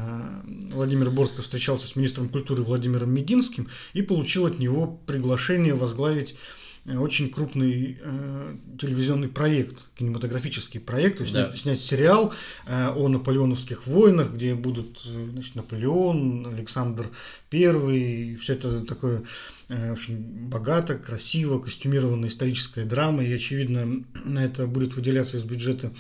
Владимир 0.72 1.10
Бортко 1.10 1.42
встречался 1.42 1.86
с 1.86 1.94
министром 1.94 2.30
культуры 2.30 2.62
Владимиром 2.62 3.10
Мединским 3.10 3.68
и 3.92 4.00
получил 4.00 4.46
от 4.46 4.58
него 4.58 4.98
приглашение 5.06 5.74
возглавить 5.74 6.36
Э, 6.36 6.61
очень 6.84 7.30
крупный 7.30 7.96
э, 8.02 8.56
телевизионный 8.80 9.28
проект, 9.28 9.86
кинематографический 9.94 10.80
проект, 10.80 11.18
то 11.18 11.22
есть 11.22 11.32
да. 11.32 11.46
снять, 11.46 11.60
снять 11.60 11.80
сериал 11.80 12.32
э, 12.66 12.88
о 12.88 13.06
наполеоновских 13.06 13.86
войнах, 13.86 14.32
где 14.32 14.56
будут 14.56 15.00
э, 15.06 15.28
значит, 15.30 15.54
Наполеон, 15.54 16.46
Александр 16.46 17.10
I, 17.52 18.36
все 18.40 18.54
это 18.54 18.80
такое 18.80 19.22
э, 19.68 19.92
очень 19.92 20.18
богато, 20.48 20.96
красиво, 20.96 21.60
костюмированная 21.60 22.28
историческая 22.28 22.84
драма, 22.84 23.22
и, 23.24 23.32
очевидно, 23.32 24.04
на 24.24 24.44
это 24.44 24.66
будет 24.66 24.94
выделяться 24.94 25.36
из 25.36 25.44
бюджета 25.44 25.92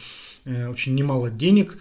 э, 0.44 0.66
очень 0.66 0.96
немало 0.96 1.30
денег. 1.30 1.78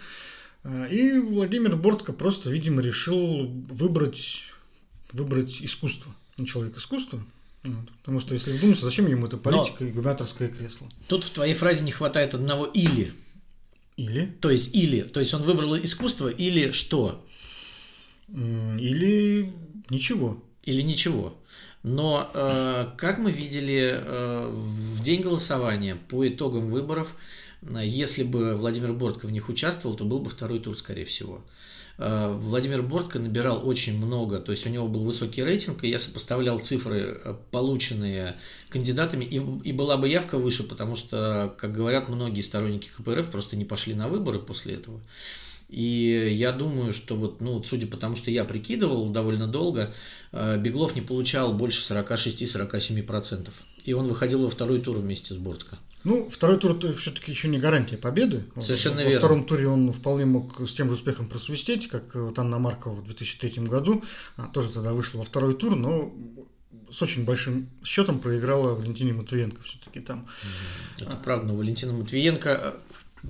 Э, 0.62 0.88
и 0.88 1.18
Владимир 1.18 1.74
Бортко 1.74 2.12
просто, 2.12 2.50
видимо, 2.50 2.80
решил 2.80 3.48
выбрать, 3.68 4.42
выбрать 5.12 5.60
искусство. 5.60 6.14
Человек 6.46 6.76
искусства. 6.76 7.20
Потому 7.62 8.20
что, 8.20 8.34
если 8.34 8.52
вдуматься, 8.52 8.84
зачем 8.84 9.06
ему 9.06 9.26
это 9.26 9.36
политика 9.36 9.84
Но 9.84 9.86
и 9.86 9.92
губернаторское 9.92 10.48
кресло? 10.48 10.88
Тут 11.06 11.24
в 11.24 11.30
твоей 11.30 11.54
фразе 11.54 11.84
не 11.84 11.92
хватает 11.92 12.34
одного 12.34 12.66
«или». 12.66 13.14
Или? 13.96 14.26
То 14.40 14.50
есть 14.50 14.74
«или». 14.74 15.02
То 15.02 15.20
есть 15.20 15.32
он 15.32 15.42
выбрал 15.42 15.76
искусство 15.76 16.28
или 16.28 16.72
что? 16.72 17.24
Или 18.28 19.52
ничего. 19.90 20.42
Или 20.64 20.82
ничего. 20.82 21.36
Но, 21.82 22.30
э, 22.32 22.86
как 22.96 23.18
мы 23.18 23.32
видели 23.32 23.92
э, 23.92 24.48
в 24.48 25.00
день 25.00 25.22
голосования 25.22 25.96
по 25.96 26.26
итогам 26.26 26.70
выборов, 26.70 27.14
э, 27.62 27.82
если 27.84 28.22
бы 28.22 28.56
Владимир 28.56 28.92
Бортко 28.92 29.26
в 29.26 29.32
них 29.32 29.48
участвовал, 29.48 29.96
то 29.96 30.04
был 30.04 30.20
бы 30.20 30.30
второй 30.30 30.60
тур, 30.60 30.76
скорее 30.78 31.04
всего. 31.04 31.44
Э, 31.98 32.32
Владимир 32.32 32.82
Бортко 32.82 33.18
набирал 33.18 33.66
очень 33.66 33.96
много, 33.96 34.40
то 34.40 34.52
есть 34.52 34.66
у 34.66 34.70
него 34.70 34.88
был 34.88 35.04
высокий 35.04 35.42
рейтинг, 35.42 35.84
и 35.84 35.88
я 35.88 35.98
сопоставлял 35.98 36.58
цифры, 36.58 37.20
э, 37.24 37.34
полученные 37.50 38.36
кандидатами, 38.68 39.24
и, 39.24 39.40
и 39.64 39.72
была 39.72 39.96
бы 39.96 40.08
явка 40.08 40.38
выше, 40.38 40.62
потому 40.62 40.96
что, 40.96 41.54
как 41.58 41.72
говорят 41.72 42.08
многие 42.08 42.40
сторонники 42.40 42.90
КПРФ, 42.96 43.30
просто 43.30 43.56
не 43.56 43.64
пошли 43.64 43.94
на 43.94 44.08
выборы 44.08 44.38
после 44.38 44.74
этого. 44.74 45.00
И 45.72 46.34
я 46.34 46.52
думаю, 46.52 46.92
что 46.92 47.16
вот, 47.16 47.40
ну, 47.40 47.62
судя 47.62 47.86
по 47.86 47.96
тому, 47.96 48.14
что 48.14 48.30
я 48.30 48.44
прикидывал 48.44 49.08
довольно 49.08 49.48
долго, 49.48 49.94
э, 50.30 50.58
Беглов 50.58 50.94
не 50.94 51.00
получал 51.00 51.54
больше 51.54 51.82
46-47%. 51.82 53.48
И 53.84 53.92
он 53.92 54.08
выходил 54.08 54.42
во 54.42 54.50
второй 54.50 54.80
тур 54.80 54.98
вместе 54.98 55.34
с 55.34 55.36
Бортко. 55.36 55.78
Ну, 56.04 56.28
второй 56.28 56.58
тур 56.58 56.76
все-таки 56.94 57.30
еще 57.30 57.48
не 57.48 57.58
гарантия 57.58 57.96
победы. 57.96 58.42
Совершенно 58.60 58.96
во, 58.96 59.02
верно. 59.02 59.14
Во 59.14 59.18
втором 59.20 59.44
туре 59.44 59.68
он 59.68 59.92
вполне 59.92 60.24
мог 60.24 60.60
с 60.68 60.74
тем 60.74 60.88
же 60.88 60.94
успехом 60.94 61.28
просвистеть, 61.28 61.88
как 61.88 62.14
вот 62.14 62.38
Анна 62.38 62.58
Маркова 62.58 62.94
в 62.94 63.04
2003 63.04 63.64
году. 63.66 64.02
Она 64.36 64.48
тоже 64.48 64.70
тогда 64.70 64.92
вышла 64.92 65.18
во 65.18 65.24
второй 65.24 65.54
тур, 65.54 65.76
но 65.76 66.12
с 66.90 67.00
очень 67.02 67.24
большим 67.24 67.68
счетом 67.84 68.18
проиграла 68.18 68.74
Валентине 68.74 69.12
Матвиенко 69.12 69.62
все-таки 69.62 70.00
там. 70.00 70.26
Это 70.98 71.16
правда, 71.16 71.52
но 71.52 71.56
Валентина 71.56 71.92
Матвиенко 71.92 72.76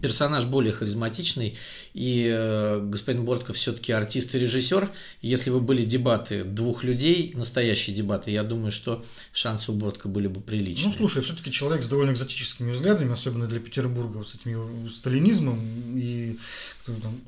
персонаж 0.00 0.44
более 0.46 0.72
харизматичный, 0.72 1.56
и 1.94 2.26
э, 2.26 2.80
господин 2.80 3.24
Бортков 3.24 3.56
все-таки 3.56 3.92
артист 3.92 4.34
и 4.34 4.38
режиссер. 4.38 4.90
Если 5.20 5.50
бы 5.50 5.60
были 5.60 5.84
дебаты 5.84 6.44
двух 6.44 6.84
людей, 6.84 7.32
настоящие 7.34 7.94
дебаты, 7.94 8.30
я 8.30 8.42
думаю, 8.42 8.70
что 8.70 9.04
шансы 9.32 9.70
у 9.70 9.74
Бортка 9.74 10.08
были 10.08 10.28
бы 10.28 10.40
приличные. 10.40 10.88
Ну, 10.88 10.92
слушай, 10.92 11.22
все-таки 11.22 11.52
человек 11.52 11.84
с 11.84 11.88
довольно 11.88 12.12
экзотическими 12.12 12.72
взглядами, 12.72 13.12
особенно 13.12 13.46
для 13.46 13.60
Петербурга, 13.60 14.18
вот 14.18 14.28
с 14.28 14.34
этим 14.34 14.90
сталинизмом 14.90 15.60
и 15.96 16.38
там, 16.86 17.20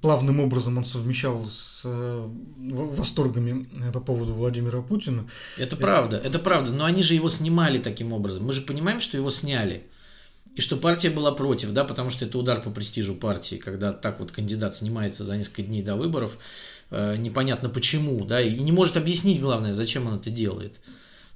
плавным 0.00 0.40
образом 0.40 0.78
он 0.78 0.84
совмещал 0.84 1.46
с 1.46 1.82
э, 1.84 2.28
восторгами 2.58 3.68
э, 3.88 3.92
по 3.92 4.00
поводу 4.00 4.34
Владимира 4.34 4.82
Путина. 4.82 5.28
Это 5.58 5.76
правда, 5.76 6.16
это 6.16 6.38
правда, 6.38 6.72
но 6.72 6.84
они 6.84 7.02
же 7.02 7.14
его 7.14 7.28
снимали 7.28 7.78
таким 7.78 8.12
образом. 8.12 8.44
Мы 8.44 8.52
же 8.52 8.62
понимаем, 8.62 9.00
что 9.00 9.16
его 9.16 9.30
сняли. 9.30 9.86
И 10.56 10.60
что 10.60 10.76
партия 10.76 11.10
была 11.10 11.32
против, 11.32 11.72
да, 11.72 11.84
потому 11.84 12.10
что 12.10 12.24
это 12.24 12.36
удар 12.38 12.60
по 12.60 12.70
престижу 12.70 13.14
партии, 13.14 13.56
когда 13.56 13.92
так 13.92 14.18
вот 14.20 14.32
кандидат 14.32 14.74
снимается 14.74 15.24
за 15.24 15.36
несколько 15.36 15.62
дней 15.62 15.82
до 15.82 15.96
выборов, 15.96 16.38
э, 16.90 17.16
непонятно 17.16 17.68
почему, 17.68 18.24
да, 18.24 18.40
и 18.40 18.58
не 18.58 18.72
может 18.72 18.96
объяснить, 18.96 19.40
главное, 19.40 19.72
зачем 19.72 20.06
он 20.06 20.16
это 20.16 20.30
делает 20.30 20.80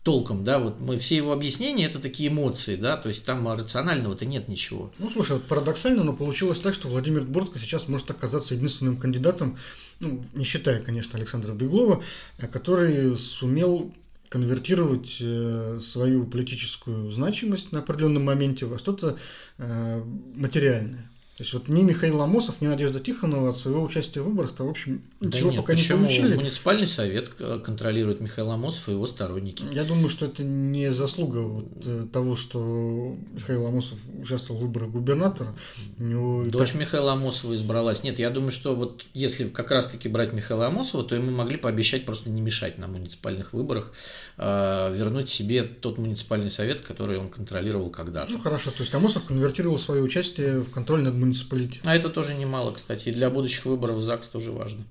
толком, 0.04 0.44
да, 0.44 0.58
вот 0.58 0.80
мы 0.80 0.98
все 0.98 1.16
его 1.16 1.32
объяснения 1.32 1.86
это 1.86 1.98
такие 1.98 2.28
эмоции, 2.28 2.76
да, 2.76 2.98
то 2.98 3.08
есть 3.08 3.24
там 3.24 3.48
рационального-то 3.48 4.26
нет 4.26 4.48
ничего. 4.48 4.92
Ну, 4.98 5.08
слушай, 5.10 5.32
вот 5.32 5.44
парадоксально, 5.44 6.04
но 6.04 6.12
получилось 6.12 6.60
так, 6.60 6.74
что 6.74 6.88
Владимир 6.88 7.22
Бортко 7.22 7.58
сейчас 7.58 7.88
может 7.88 8.10
оказаться 8.10 8.54
единственным 8.54 8.98
кандидатом, 8.98 9.58
ну, 10.00 10.22
не 10.34 10.44
считая, 10.44 10.80
конечно, 10.80 11.18
Александра 11.18 11.54
Беглова, 11.54 12.02
э, 12.36 12.46
который 12.46 13.16
сумел 13.16 13.94
конвертировать 14.34 15.18
э, 15.20 15.78
свою 15.80 16.26
политическую 16.26 17.12
значимость 17.12 17.70
на 17.70 17.78
определенном 17.78 18.24
моменте 18.24 18.66
во 18.66 18.78
что-то 18.78 19.16
э, 19.58 20.02
материальное. 20.34 21.08
То 21.36 21.42
есть 21.42 21.52
вот 21.52 21.66
ни 21.66 21.82
Михаил 21.82 22.22
Амосов, 22.22 22.60
ни 22.60 22.68
Надежда 22.68 23.00
Тихонова 23.00 23.50
от 23.50 23.56
своего 23.56 23.82
участия 23.82 24.20
в 24.20 24.26
выборах-то, 24.26 24.62
в 24.62 24.68
общем, 24.68 25.02
ничего 25.20 25.50
да 25.50 25.56
нет, 25.56 25.56
пока 25.56 25.74
не 25.74 25.82
получили. 25.82 26.34
Муниципальный 26.36 26.86
совет 26.86 27.30
э, 27.40 27.58
контролирует 27.58 28.20
Михаил 28.20 28.52
Амосов 28.52 28.88
и 28.88 28.92
его 28.92 29.04
сторонники. 29.04 29.64
Я 29.72 29.82
думаю, 29.82 30.10
что 30.10 30.26
это 30.26 30.44
не 30.44 30.92
заслуга 30.92 31.38
вот 31.38 31.66
э, 31.84 32.06
того, 32.12 32.36
что 32.36 33.16
Михаил 33.32 33.66
Амосов 33.66 33.98
участвовал 34.22 34.60
в 34.60 34.62
выборах 34.62 34.90
губернатора. 34.90 35.56
У 35.98 36.04
него 36.04 36.44
Дочь 36.44 36.70
так... 36.70 36.80
Михаила 36.80 37.14
Амосова 37.14 37.52
избралась. 37.56 38.04
Нет, 38.04 38.20
я 38.20 38.30
думаю, 38.30 38.52
что 38.52 38.76
вот 38.76 39.04
если 39.12 39.48
как 39.48 39.72
раз-таки 39.72 40.08
брать 40.08 40.32
Михаила 40.32 40.68
Амосова, 40.68 41.02
то 41.02 41.16
ему 41.16 41.32
могли 41.32 41.56
пообещать 41.56 42.06
просто 42.06 42.30
не 42.30 42.42
мешать 42.42 42.78
на 42.78 42.86
муниципальных 42.86 43.52
выборах, 43.52 43.92
а 44.36 44.92
вернуть 44.92 45.28
себе 45.28 45.64
тот 45.64 45.98
муниципальный 45.98 46.50
совет, 46.50 46.82
который 46.82 47.18
он 47.18 47.28
контролировал 47.28 47.90
когда-то. 47.90 48.30
Ну 48.30 48.38
хорошо, 48.38 48.70
то 48.70 48.82
есть 48.82 48.94
Амосов 48.94 49.24
конвертировал 49.24 49.80
свое 49.80 50.00
участие 50.00 50.60
в 50.60 50.70
контроль 50.70 51.02
над 51.02 51.23
муниципалитет. 51.24 51.80
А 51.84 51.94
это 51.94 52.08
тоже 52.08 52.34
немало, 52.34 52.72
кстати, 52.72 53.08
и 53.08 53.12
для 53.12 53.30
будущих 53.30 53.64
выборов 53.66 53.96
в 53.96 54.00
ЗАГС 54.00 54.28
тоже 54.28 54.52
важно. 54.52 54.84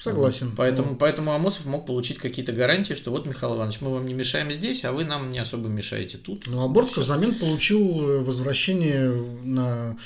Согласен. 0.00 0.52
Поэтому, 0.56 0.90
но... 0.90 0.96
поэтому 0.96 1.32
Амосов 1.32 1.64
мог 1.64 1.86
получить 1.86 2.18
какие-то 2.18 2.52
гарантии, 2.52 2.94
что 2.94 3.10
вот, 3.10 3.26
Михаил 3.26 3.54
Иванович, 3.54 3.80
мы 3.80 3.92
вам 3.92 4.06
не 4.06 4.14
мешаем 4.14 4.50
здесь, 4.50 4.84
а 4.84 4.92
вы 4.92 5.04
нам 5.04 5.30
не 5.30 5.38
особо 5.38 5.68
мешаете 5.68 6.18
тут. 6.18 6.46
Ну, 6.46 6.62
а 6.62 6.68
Бортко 6.68 7.00
взамен 7.00 7.36
получил 7.36 7.80
э, 7.80 8.24
возвращение 8.24 9.10
на 9.44 9.96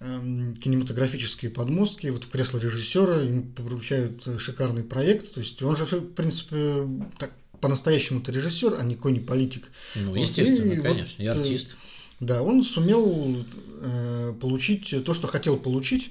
эм, 0.00 0.56
кинематографические 0.56 1.50
подмостки, 1.50 2.06
вот 2.06 2.24
в 2.24 2.30
кресло 2.30 2.58
режиссера, 2.58 3.20
ему 3.20 3.42
поручают 3.42 4.26
шикарный 4.38 4.84
проект, 4.84 5.34
то 5.34 5.40
есть 5.40 5.60
он 5.62 5.76
же, 5.76 5.84
в 5.84 6.14
принципе, 6.14 6.88
так 7.18 7.32
по-настоящему-то 7.60 8.32
режиссер, 8.32 8.76
а 8.78 8.82
никакой 8.82 9.12
не 9.12 9.20
политик. 9.20 9.68
Ну, 9.94 10.14
естественно, 10.14 10.72
и 10.72 10.76
конечно, 10.76 11.14
вот, 11.18 11.24
и 11.24 11.26
артист. 11.26 11.76
Да, 12.22 12.42
он 12.42 12.62
сумел 12.62 13.44
э, 13.80 14.32
получить 14.40 14.94
то, 15.04 15.12
что 15.12 15.26
хотел 15.26 15.56
получить. 15.58 16.10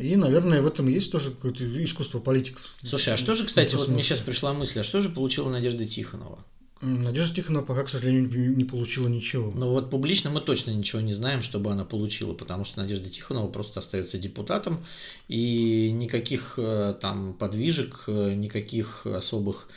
И, 0.00 0.16
наверное, 0.16 0.62
в 0.62 0.66
этом 0.66 0.88
есть 0.88 1.12
тоже 1.12 1.30
какое-то 1.30 1.64
искусство 1.84 2.18
политиков. 2.18 2.62
Слушай, 2.82 3.14
а 3.14 3.16
что 3.16 3.34
же, 3.34 3.44
кстати, 3.44 3.76
вот 3.76 3.88
мне 3.88 4.02
сейчас 4.02 4.20
пришла 4.20 4.52
мысль, 4.52 4.80
а 4.80 4.82
что 4.82 5.00
же 5.00 5.08
получила 5.08 5.50
Надежда 5.50 5.86
Тихонова? 5.86 6.44
Надежда 6.80 7.36
Тихонова 7.36 7.64
пока, 7.64 7.84
к 7.84 7.90
сожалению, 7.90 8.56
не 8.56 8.64
получила 8.64 9.06
ничего. 9.06 9.52
Ну 9.54 9.70
вот 9.70 9.90
публично 9.90 10.30
мы 10.30 10.40
точно 10.40 10.70
ничего 10.70 11.00
не 11.00 11.12
знаем, 11.12 11.42
чтобы 11.42 11.70
она 11.70 11.84
получила, 11.84 12.32
потому 12.32 12.64
что 12.64 12.78
Надежда 12.78 13.08
Тихонова 13.08 13.48
просто 13.48 13.80
остается 13.80 14.16
депутатом, 14.18 14.84
и 15.28 15.90
никаких 15.92 16.54
э, 16.56 16.96
там 17.00 17.34
подвижек, 17.34 18.04
э, 18.06 18.32
никаких 18.34 19.06
особых 19.06 19.68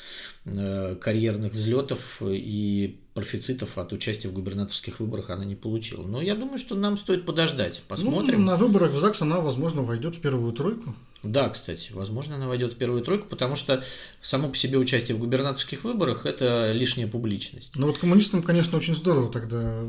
Э, 0.44 0.96
карьерных 1.00 1.54
взлетов 1.54 2.20
и 2.20 3.00
профицитов 3.14 3.78
от 3.78 3.92
участия 3.94 4.30
в 4.30 4.34
губернаторских 4.34 5.00
выборах 5.00 5.30
она 5.30 5.44
не 5.44 5.56
получила. 5.56 6.06
Но 6.06 6.22
я 6.22 6.36
думаю, 6.36 6.58
что 6.58 6.76
нам 6.76 6.98
стоит 6.98 7.26
подождать, 7.26 7.82
посмотрим. 7.88 8.42
Ну, 8.42 8.52
на 8.52 8.56
выборах 8.56 8.92
в 8.92 9.00
ЗАГС 9.00 9.22
она, 9.22 9.40
возможно, 9.42 9.82
войдет 9.82 10.16
в 10.16 10.22
первую 10.22 10.54
тройку. 10.54 10.96
Да, 11.24 11.50
кстати, 11.50 11.92
возможно, 11.92 12.36
она 12.36 12.48
войдет 12.48 12.74
в 12.74 12.78
первую 12.78 13.04
тройку, 13.04 13.28
потому 13.28 13.56
что 13.56 13.84
само 14.22 14.50
по 14.50 14.58
себе 14.58 14.78
участие 14.78 15.16
в 15.16 15.20
губернаторских 15.20 15.84
выборах– 15.84 16.26
это 16.26 16.72
лишняя 16.72 17.08
публичность. 17.08 17.72
Ну 17.76 17.88
вот 17.88 18.00
коммунистам, 18.00 18.42
конечно, 18.42 18.78
очень 18.78 18.96
здорово 18.96 19.32
тогда 19.32 19.84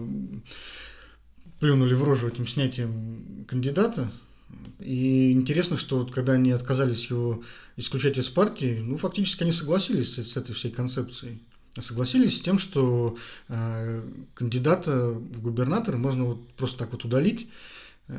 плюнули 1.58 1.94
в 1.94 2.04
рожу 2.04 2.28
этим 2.28 2.46
снятием 2.46 3.46
кандидата, 3.48 4.10
и 4.80 5.32
интересно, 5.32 5.78
что 5.78 5.98
вот 5.98 6.12
когда 6.12 6.32
они 6.32 6.50
отказались 6.50 7.06
его 7.06 7.42
исключать 7.76 8.18
из 8.18 8.28
партии, 8.28 8.80
ну, 8.82 8.98
фактически 8.98 9.44
они 9.44 9.52
согласились 9.52 10.14
с, 10.14 10.32
с 10.32 10.36
этой 10.36 10.54
всей 10.54 10.70
концепцией. 10.70 11.40
Согласились 11.80 12.36
с 12.36 12.40
тем, 12.40 12.58
что 12.58 13.16
э, 13.48 14.02
кандидата 14.34 15.10
в 15.10 15.40
губернаторы 15.40 15.96
можно 15.96 16.24
вот 16.24 16.48
просто 16.54 16.78
так 16.78 16.92
вот 16.92 17.04
удалить, 17.04 17.48
э, 18.08 18.14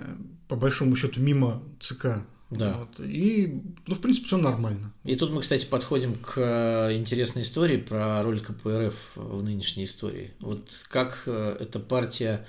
по 0.47 0.55
большому 0.55 0.95
счету, 0.95 1.19
мимо 1.21 1.61
ЦК. 1.79 2.25
Да. 2.49 2.77
Вот, 2.77 2.99
и, 2.99 3.61
ну, 3.87 3.95
в 3.95 3.99
принципе, 3.99 4.27
все 4.27 4.37
нормально. 4.37 4.93
И 5.03 5.15
тут 5.15 5.31
мы, 5.31 5.41
кстати, 5.41 5.65
подходим 5.65 6.15
к 6.15 6.37
э, 6.37 6.95
интересной 6.97 7.41
истории 7.41 7.77
про 7.77 8.21
роль 8.23 8.39
КПРФ 8.39 8.95
в 9.15 9.43
нынешней 9.43 9.85
истории. 9.85 10.33
Вот 10.39 10.69
как 10.89 11.23
э, 11.25 11.57
эта 11.59 11.79
партия 11.79 12.45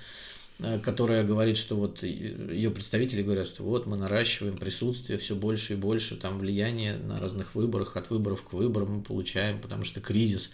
Э, 0.61 0.79
которая 0.79 1.25
говорит, 1.25 1.57
что 1.57 1.77
вот 1.77 2.03
ее 2.03 2.71
представители 2.71 3.23
говорят, 3.23 3.49
что 3.49 3.65
вот 3.65 3.87
мы 3.87 3.97
наращиваем 3.97 4.57
присутствие 4.57 5.19
все 5.19 5.35
больше 5.35 5.73
и 5.73 5.77
больше, 5.77 6.17
там 6.17 6.39
влияние 6.39 6.97
на 6.97 7.19
разных 7.19 7.55
выборах, 7.57 7.97
от 7.97 8.11
выборов 8.11 8.43
к 8.43 8.53
выборам 8.53 8.97
мы 8.97 9.03
получаем, 9.03 9.61
потому 9.61 9.85
что 9.85 10.01
кризис. 10.01 10.53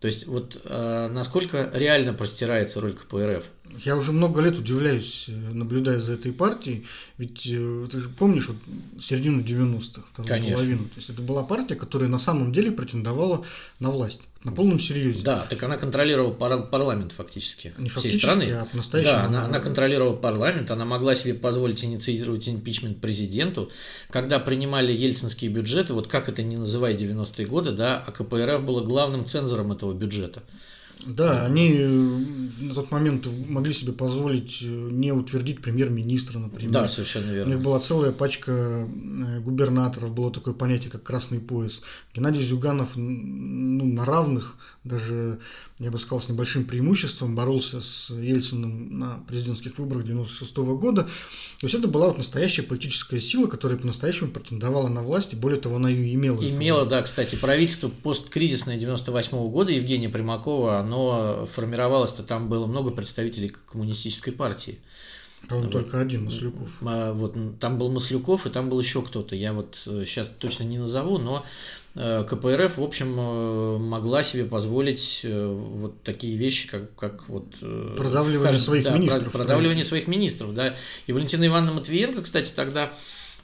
То 0.00 0.08
есть 0.08 0.26
вот 0.26 0.60
э, 0.62 1.08
насколько 1.10 1.70
реально 1.72 2.12
простирается 2.12 2.80
роль 2.80 2.94
КПРФ? 2.94 3.44
Я 3.84 3.96
уже 3.96 4.12
много 4.12 4.40
лет 4.40 4.56
удивляюсь, 4.58 5.26
э, 5.28 5.32
наблюдая 5.32 6.00
за 6.00 6.12
этой 6.12 6.32
партией, 6.32 6.86
ведь 7.18 7.46
э, 7.46 7.88
ты 7.90 8.00
же 8.00 8.08
помнишь 8.08 8.48
вот, 8.48 8.56
середину 9.02 9.42
90-х, 9.42 10.02
половину. 10.16 10.84
То 10.84 10.96
есть 10.96 11.10
это 11.10 11.22
была 11.22 11.42
партия, 11.42 11.74
которая 11.74 12.08
на 12.08 12.18
самом 12.18 12.52
деле 12.52 12.72
претендовала 12.72 13.44
на 13.78 13.90
власть. 13.90 14.20
На 14.44 14.52
полном 14.52 14.78
серьезе. 14.78 15.24
Да, 15.24 15.44
так 15.50 15.60
она 15.64 15.76
контролировала 15.76 16.32
пар- 16.32 16.68
парламент 16.68 17.10
фактически 17.10 17.74
Не 17.78 17.88
всей 17.88 17.94
фактически, 17.94 18.24
страны. 18.26 18.44
а 18.52 18.64
по-настоящему. 18.64 19.14
Да, 19.14 19.24
она, 19.24 19.44
она 19.44 19.58
контролировала 19.58 20.14
парламент, 20.14 20.70
она 20.70 20.84
могла 20.84 21.16
себе 21.16 21.34
позволить 21.34 21.82
инициировать 21.82 22.48
импичмент 22.48 23.00
президенту. 23.00 23.70
Когда 24.10 24.38
принимали 24.38 24.92
ельцинские 24.92 25.50
бюджеты, 25.50 25.94
вот 25.94 26.06
как 26.06 26.28
это 26.28 26.44
не 26.44 26.56
называй 26.56 26.94
90-е 26.94 27.44
годы, 27.46 27.72
да, 27.72 28.02
а 28.06 28.12
КПРФ 28.12 28.64
было 28.64 28.84
главным 28.84 29.26
цензором 29.26 29.72
этого 29.72 29.92
бюджета. 29.92 30.44
Да, 31.04 31.44
они 31.44 31.74
э, 31.78 31.86
на 31.86 32.74
тот 32.74 32.90
момент 32.90 33.26
могли 33.48 33.72
себе 33.72 33.92
позволить 33.92 34.58
э, 34.62 34.66
не 34.66 35.12
утвердить 35.12 35.60
премьер-министра, 35.60 36.38
например. 36.38 36.72
Да, 36.72 36.88
совершенно 36.88 37.30
У 37.30 37.34
верно. 37.34 37.52
них 37.52 37.62
была 37.62 37.80
целая 37.80 38.12
пачка 38.12 38.52
э, 38.52 39.40
губернаторов, 39.40 40.14
было 40.14 40.32
такое 40.32 40.54
понятие, 40.54 40.90
как 40.90 41.02
красный 41.02 41.38
пояс. 41.38 41.82
Геннадий 42.14 42.42
Зюганов 42.42 42.96
ну, 42.96 43.84
на 43.84 44.04
равных, 44.06 44.56
даже, 44.84 45.38
я 45.78 45.90
бы 45.90 45.98
сказал, 45.98 46.22
с 46.22 46.28
небольшим 46.28 46.64
преимуществом 46.64 47.34
боролся 47.36 47.80
с 47.80 48.10
Ельциным 48.10 48.98
на 48.98 49.18
президентских 49.28 49.78
выборах 49.78 50.04
96 50.04 50.56
года. 50.56 51.02
То 51.60 51.66
есть 51.66 51.74
это 51.74 51.88
была 51.88 52.08
вот 52.08 52.18
настоящая 52.18 52.62
политическая 52.62 53.20
сила, 53.20 53.48
которая 53.48 53.78
по-настоящему 53.78 54.30
претендовала 54.30 54.88
на 54.88 55.02
власть, 55.02 55.34
и 55.34 55.36
более 55.36 55.60
того, 55.60 55.76
она 55.76 55.90
ее 55.90 56.14
имела. 56.14 56.42
Имело, 56.42 56.86
да, 56.86 57.02
кстати, 57.02 57.36
правительство 57.36 57.88
посткризисное 57.88 58.78
98 58.78 59.50
года 59.50 59.72
Евгения 59.72 60.08
Примакова, 60.08 60.85
оно 60.86 61.46
формировалось-то, 61.52 62.22
там 62.22 62.48
было 62.48 62.66
много 62.66 62.90
представителей 62.90 63.52
коммунистической 63.70 64.32
партии. 64.32 64.78
По-моему, 65.48 65.70
Вот. 65.70 65.82
только 65.82 66.00
один 66.00 66.24
Маслюков. 66.24 66.68
А, 66.82 67.12
Вот, 67.12 67.36
там 67.60 67.78
был 67.78 67.90
Маслюков, 67.90 68.46
и 68.46 68.50
там 68.50 68.68
был 68.70 68.80
еще 68.80 69.02
кто-то. 69.02 69.36
Я 69.36 69.52
вот 69.52 69.76
сейчас 69.84 70.28
точно 70.38 70.64
не 70.64 70.78
назову, 70.78 71.18
но 71.18 71.44
э, 71.94 72.24
КПРФ, 72.28 72.78
в 72.78 72.82
общем, 72.82 73.14
э, 73.18 73.78
могла 73.78 74.24
себе 74.24 74.44
позволить 74.44 75.20
э, 75.22 75.46
вот 75.46 76.02
такие 76.02 76.36
вещи, 76.36 76.68
как, 76.68 76.94
как 76.96 77.28
вот... 77.28 77.46
э, 77.60 77.94
Продавливание 77.96 78.58
в 78.58 78.62
своих 78.62 78.84
да, 78.84 78.96
министров 78.96 79.32
Продавливание 79.32 79.84
своих 79.84 80.08
министров, 80.08 80.54
да. 80.54 80.74
И 81.06 81.12
Валентина 81.12 81.46
Ивановна 81.46 81.74
Матвиенко, 81.74 82.22
кстати, 82.22 82.52
тогда 82.52 82.92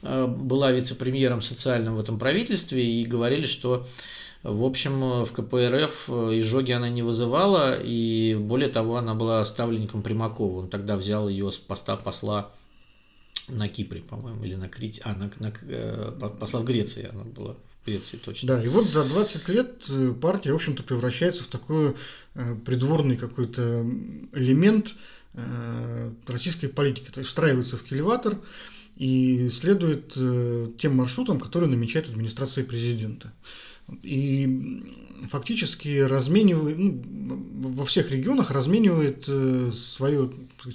э, 0.01 0.25
была 0.27 0.71
вице-премьером 0.71 1.41
социальным 1.41 1.95
в 1.95 1.99
этом 1.99 2.19
правительстве, 2.19 2.83
и 3.01 3.05
говорили, 3.05 3.45
что 3.45 3.87
в 4.43 4.65
общем, 4.65 5.03
э, 5.03 5.25
в 5.25 5.31
КПРФ 5.31 6.09
э, 6.09 6.39
изжоги 6.39 6.73
она 6.73 6.89
не 6.89 7.01
вызывала, 7.01 7.79
и 7.81 8.35
более 8.35 8.69
того, 8.69 8.97
она 8.97 9.15
была 9.15 9.43
ставленником 9.45 10.03
Примакова. 10.03 10.59
Он 10.59 10.67
тогда 10.67 10.97
взял 10.97 11.29
ее 11.29 11.49
с 11.51 11.57
поста 11.57 11.95
посла 11.95 12.51
на 13.47 13.69
Кипре, 13.69 14.01
по-моему, 14.01 14.43
или 14.43 14.55
на 14.55 14.67
Крите. 14.67 15.01
А, 15.05 15.15
на, 15.15 15.31
на, 15.39 15.53
э, 15.61 16.11
по- 16.19 16.29
посла 16.29 16.59
в 16.59 16.65
Греции 16.65 17.09
она 17.09 17.23
была. 17.23 17.55
В 17.83 17.85
Греции 17.85 18.17
точно. 18.17 18.47
Да, 18.49 18.63
и 18.63 18.67
вот 18.67 18.89
за 18.89 19.05
20 19.05 19.47
лет 19.49 19.89
партия, 20.21 20.51
в 20.51 20.55
общем-то, 20.55 20.83
превращается 20.83 21.43
в 21.43 21.47
такой 21.47 21.95
придворный 22.65 23.17
какой-то 23.17 23.85
элемент 24.31 24.93
российской 26.27 26.67
политики. 26.67 27.09
То 27.11 27.19
есть 27.19 27.27
встраивается 27.27 27.75
в 27.75 27.83
кильватор 27.83 28.37
и 28.95 29.49
следует 29.49 30.13
э, 30.15 30.69
тем 30.77 30.95
маршрутам, 30.95 31.39
которые 31.39 31.69
намечает 31.69 32.09
администрация 32.09 32.63
президента. 32.63 33.33
И 34.01 34.81
фактически 35.29 35.99
разменивает, 35.99 36.77
ну, 36.77 37.03
во 37.75 37.85
всех 37.85 38.11
регионах 38.11 38.51
разменивает 38.51 39.27
свое 39.73 40.31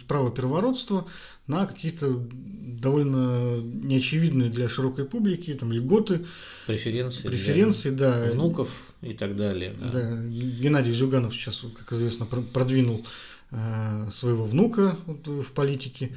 право 0.07 0.31
первородства 0.31 1.07
на 1.47 1.67
какие-то 1.67 2.23
довольно 2.31 3.61
неочевидные 3.63 4.51
для 4.51 4.69
широкой 4.69 5.05
публики 5.07 5.55
там, 5.55 5.73
льготы, 5.73 6.27
Преференции. 6.67 7.27
преференции, 7.27 7.91
да. 7.91 8.29
Внуков 8.33 8.69
и 9.01 9.15
так 9.15 9.37
далее. 9.37 9.75
да. 9.81 9.91
Да, 9.91 10.23
Геннадий 10.27 10.93
Зюганов 10.93 11.33
сейчас, 11.35 11.65
как 11.79 11.93
известно, 11.93 12.27
про- 12.27 12.43
продвинул 12.43 13.07
э, 13.53 14.11
своего 14.13 14.45
внука 14.45 14.99
в 15.07 15.51
политике. 15.53 16.11
Э, 16.13 16.17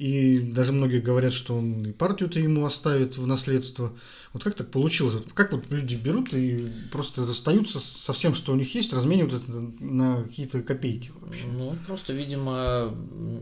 И 0.00 0.38
даже 0.40 0.72
многие 0.72 1.02
говорят, 1.02 1.34
что 1.34 1.54
он 1.54 1.84
и 1.84 1.92
партию-то 1.92 2.40
ему 2.40 2.64
оставит 2.64 3.18
в 3.18 3.26
наследство. 3.26 3.92
Вот 4.32 4.42
как 4.42 4.54
так 4.54 4.70
получилось? 4.70 5.12
Вот 5.12 5.34
как 5.34 5.52
вот 5.52 5.64
люди 5.68 5.94
берут 5.94 6.32
и 6.32 6.72
просто 6.90 7.26
расстаются 7.26 7.80
со 7.80 8.14
всем, 8.14 8.34
что 8.34 8.52
у 8.52 8.56
них 8.56 8.74
есть, 8.74 8.94
разменивают 8.94 9.42
это 9.42 9.52
на 9.52 10.22
какие-то 10.22 10.62
копейки 10.62 11.12
вообще? 11.20 11.44
Ну, 11.46 11.76
просто, 11.86 12.14
видимо, 12.14 12.94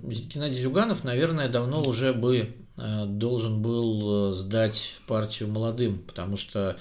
Геннадий 0.03 0.59
Зюганов, 0.59 1.05
наверное, 1.05 1.49
давно 1.49 1.81
уже 1.81 2.13
бы 2.13 2.57
э, 2.77 3.07
должен 3.07 3.63
был 3.63 4.33
э, 4.33 4.35
сдать 4.35 4.95
партию 5.07 5.49
молодым, 5.49 6.01
потому 6.01 6.37
что 6.37 6.71
э, 6.71 6.77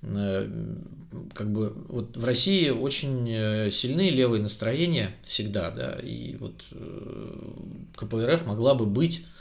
как 0.00 1.52
бы 1.52 1.74
вот 1.88 2.16
в 2.16 2.24
России 2.24 2.70
очень 2.70 3.28
э, 3.28 3.70
сильные 3.70 4.10
левые 4.10 4.42
настроения 4.42 5.10
всегда, 5.24 5.70
да, 5.70 5.98
и 6.00 6.36
вот 6.36 6.64
э, 6.70 7.52
КПРФ 7.96 8.46
могла 8.46 8.74
бы 8.74 8.86
быть 8.86 9.24
э, 9.24 9.37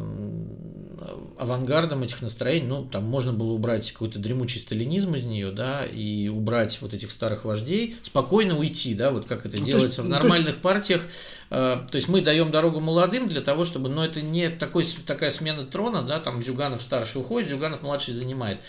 авангардом 1.38 2.02
этих 2.02 2.22
настроений, 2.22 2.66
ну, 2.66 2.84
там 2.84 3.04
можно 3.04 3.32
было 3.32 3.52
убрать 3.52 3.90
какой-то 3.92 4.18
дремучий 4.18 4.60
сталинизм 4.60 5.14
из 5.14 5.24
нее, 5.24 5.50
да, 5.50 5.84
и 5.84 6.28
убрать 6.28 6.78
вот 6.80 6.94
этих 6.94 7.10
старых 7.10 7.44
вождей, 7.44 7.96
спокойно 8.02 8.58
уйти, 8.58 8.94
да, 8.94 9.10
вот 9.10 9.26
как 9.26 9.46
это 9.46 9.58
Ну, 9.58 9.64
делается 9.64 9.86
есть- 9.86 9.98
в 9.98 10.04
ну, 10.04 10.10
нормальных 10.10 10.58
партиях. 10.58 11.02
Э, 11.50 11.78
То 11.90 11.96
есть 11.96 12.08
мы 12.08 12.20
даем 12.20 12.50
дорогу 12.50 12.80
молодым 12.80 13.28
для 13.28 13.40
того, 13.40 13.64
чтобы, 13.64 13.88
но 13.88 14.04
это 14.04 14.22
не 14.22 14.50
такой, 14.50 14.84
такая 15.06 15.30
смена 15.30 15.64
трона, 15.66 16.02
да, 16.02 16.20
там 16.20 16.42
Зюганов 16.42 16.82
старший 16.82 17.20
уходит, 17.20 17.48
Зюганов 17.48 17.82
младший 17.82 18.14
занимает. 18.14 18.60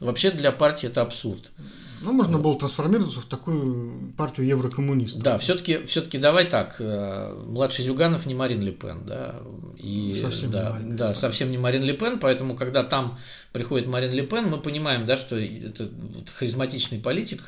Вообще 0.00 0.30
для 0.30 0.52
партии 0.52 0.86
это 0.86 1.02
абсурд. 1.02 1.50
Ну, 2.00 2.12
можно 2.12 2.38
было 2.38 2.56
трансформироваться 2.56 3.20
в 3.20 3.24
такую 3.24 4.12
партию 4.16 4.46
еврокоммунистов. 4.46 5.22
Да, 5.22 5.38
все-таки 5.38 5.84
все-таки 5.86 6.18
давай 6.18 6.44
так. 6.46 6.76
э, 6.78 7.42
Младший 7.44 7.84
Зюганов 7.84 8.24
не 8.24 8.34
Марин 8.34 8.60
Ле 8.62 8.70
Пен, 8.70 9.04
да. 9.04 9.40
И, 9.76 10.16
Совсем 10.20 10.46
не 10.46 10.52
да, 10.52 10.70
Марин 10.74 10.90
Ле 10.92 10.96
да, 10.96 11.06
Пен. 11.06 11.14
совсем 11.14 11.50
не 11.50 11.58
Марин 11.58 11.82
Ле 11.82 11.94
Пен, 11.94 12.20
поэтому 12.20 12.54
когда 12.54 12.84
там 12.84 13.18
приходит 13.52 13.88
Марин 13.88 14.12
Ле 14.12 14.24
Пен, 14.24 14.48
мы 14.48 14.58
понимаем, 14.58 15.06
да, 15.06 15.16
что 15.16 15.36
это 15.36 15.90
харизматичный 16.36 17.00
политик, 17.00 17.42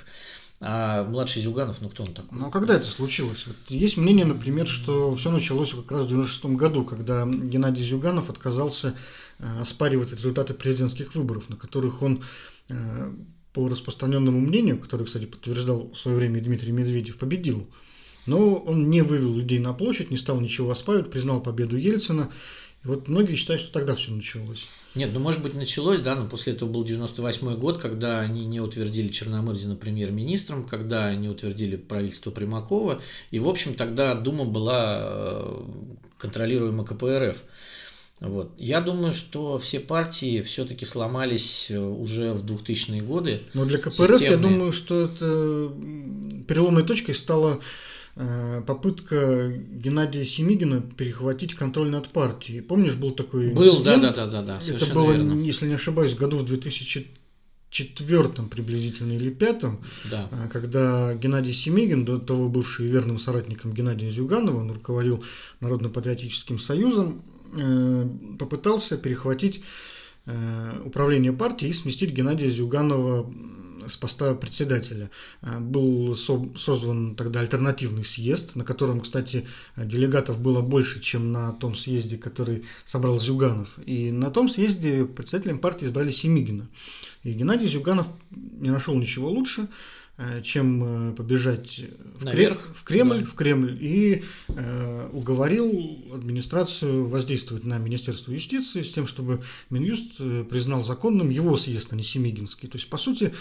а 0.63 1.05
младший 1.05 1.41
Зюганов, 1.41 1.81
ну 1.81 1.89
кто 1.89 2.03
он 2.03 2.13
такой? 2.13 2.39
Ну, 2.39 2.49
а 2.49 2.51
когда 2.51 2.77
это 2.77 2.87
случилось? 2.87 3.47
Вот 3.47 3.57
есть 3.69 3.97
мнение, 3.97 4.27
например, 4.27 4.67
что 4.67 5.15
все 5.15 5.31
началось 5.31 5.71
как 5.71 5.91
раз 5.91 6.03
в 6.03 6.09
96 6.09 6.45
году, 6.57 6.85
когда 6.85 7.25
Геннадий 7.25 7.83
Зюганов 7.83 8.29
отказался 8.29 8.95
э, 9.39 9.61
оспаривать 9.63 10.13
результаты 10.13 10.53
президентских 10.53 11.15
выборов, 11.15 11.49
на 11.49 11.57
которых 11.57 12.03
он, 12.03 12.23
э, 12.69 13.11
по 13.55 13.71
распространенному 13.71 14.39
мнению, 14.39 14.79
которое, 14.79 15.07
кстати, 15.07 15.25
подтверждал 15.25 15.93
в 15.93 15.97
свое 15.97 16.19
время 16.19 16.43
Дмитрий 16.43 16.73
Медведев, 16.73 17.17
победил. 17.17 17.67
Но 18.27 18.57
он 18.57 18.91
не 18.91 19.01
вывел 19.01 19.35
людей 19.35 19.61
на 19.61 19.73
площадь, 19.73 20.11
не 20.11 20.19
стал 20.19 20.41
ничего 20.41 20.71
оспаривать, 20.71 21.11
признал 21.11 21.41
победу 21.41 21.79
Ельцина. 21.79 22.31
И 22.85 22.89
вот 22.89 23.09
многие 23.09 23.35
считают, 23.35 23.61
что 23.61 23.73
тогда 23.73 23.95
все 23.95 24.11
началось. 24.11 24.67
Нет, 24.95 25.11
ну 25.13 25.21
может 25.21 25.43
быть 25.43 25.55
началось, 25.55 26.01
да, 26.01 26.15
но 26.15 26.29
после 26.29 26.55
этого 26.55 26.69
был 26.69 26.83
98 26.83 27.57
год, 27.57 27.79
когда 27.79 28.21
они 28.21 28.47
не 28.47 28.61
утвердили 28.61 29.09
Черномырдина 29.09 29.77
премьер-министром, 29.77 30.67
когда 30.67 31.07
они 31.07 31.29
утвердили 31.29 31.77
правительство 31.77 32.31
Примакова, 32.31 33.03
и 33.31 33.39
в 33.39 33.49
общем 33.49 33.75
тогда 33.75 34.15
Дума 34.15 34.47
была 34.47 34.99
э, 35.03 35.63
контролируема 36.19 36.85
КПРФ. 36.85 37.37
Вот. 38.21 38.53
Я 38.59 38.81
думаю, 38.81 39.13
что 39.15 39.59
все 39.59 39.81
партии 39.81 40.43
все-таки 40.43 40.85
сломались 40.85 41.71
э, 41.71 41.79
уже 41.79 42.33
в 42.33 42.45
2000-е 42.45 43.03
годы. 43.03 43.43
Но 43.55 43.65
для 43.65 43.79
КПРФ, 43.79 43.99
я 43.99 44.19
Системные. 44.19 44.53
думаю, 44.53 44.73
что 44.73 45.05
это 45.05 45.73
переломной 46.49 46.85
точкой 46.85 47.15
стало 47.15 47.61
попытка 48.67 49.49
Геннадия 49.49 50.25
Семигина 50.25 50.81
перехватить 50.81 51.55
контроль 51.55 51.91
над 51.91 52.09
партией. 52.09 52.61
Помнишь, 52.61 52.95
был 52.95 53.13
такой 53.13 53.51
Был, 53.51 53.79
инцидент? 53.79 54.03
да, 54.03 54.13
да, 54.13 54.27
да, 54.27 54.43
да, 54.43 54.61
да. 54.67 54.75
Это 54.75 54.95
было, 54.95 55.13
верно. 55.13 55.41
если 55.41 55.69
не 55.69 55.75
ошибаюсь, 55.75 56.15
году 56.15 56.39
в 56.39 56.45
2004 56.45 58.29
приблизительно 58.51 59.13
или 59.13 59.31
пятом, 59.31 59.81
да. 60.11 60.29
Э, 60.33 60.49
когда 60.53 61.15
Геннадий 61.15 61.55
Семигин, 61.55 62.05
до 62.05 62.19
того 62.19 62.49
бывший 62.49 62.89
верным 62.89 63.19
соратником 63.19 63.73
Геннадия 63.73 64.11
Зюганова, 64.11 64.59
он 64.59 64.73
руководил 64.73 65.25
Народно-патриотическим 65.61 66.59
союзом, 66.59 67.23
э, 67.57 68.09
попытался 68.39 68.97
перехватить 68.97 69.63
управление 70.85 71.33
партией 71.33 71.71
и 71.71 71.75
сместить 71.75 72.11
Геннадия 72.11 72.51
Зюганова 72.51 73.29
с 73.89 73.97
поста 73.97 74.35
председателя. 74.35 75.11
Э, 75.43 75.59
был 75.59 76.17
создан 76.17 77.17
тогда 77.17 77.41
альтернативный 77.41 78.05
съезд, 78.05 78.57
на 78.57 78.65
котором, 78.65 79.01
кстати, 79.01 79.47
делегатов 79.77 80.41
было 80.41 80.61
больше, 80.63 81.01
чем 81.01 81.33
на 81.33 81.53
том 81.53 81.75
съезде, 81.75 82.19
который 82.19 82.65
собрал 82.85 83.19
Зюганов. 83.19 83.79
И 83.87 84.11
на 84.11 84.31
том 84.31 84.49
съезде 84.49 85.05
председателем 85.05 85.59
партии 85.59 85.87
избрали 85.87 86.11
Семигина. 86.11 86.69
И 87.23 87.33
Геннадий 87.33 87.69
Зюганов 87.69 88.09
не 88.31 88.71
нашел 88.71 88.95
ничего 88.95 89.31
лучше, 89.31 89.69
чем 90.43 91.11
э, 91.11 91.13
побежать 91.13 91.81
Наверх, 92.21 92.69
в 92.75 92.85
Кремль, 92.85 93.21
да. 93.21 93.27
в 93.27 93.35
Кремль 93.35 93.77
и 93.81 94.25
э, 94.49 95.09
уговорил 95.13 95.99
администрацию 96.13 97.09
воздействовать 97.09 97.65
на 97.65 97.79
Министерство 97.79 98.33
юстиции 98.33 98.83
с 98.83 98.93
тем, 98.93 99.07
чтобы 99.07 99.43
Минюст 99.71 100.21
э, 100.21 100.45
признал 100.49 100.85
законным 100.85 101.31
его 101.31 101.57
съезд, 101.57 101.93
а 101.93 101.97
не 101.97 102.03
Семигинский. 102.03 102.69
То 102.69 102.77
есть, 102.77 102.91
по 102.91 102.99
сути, 102.99 103.33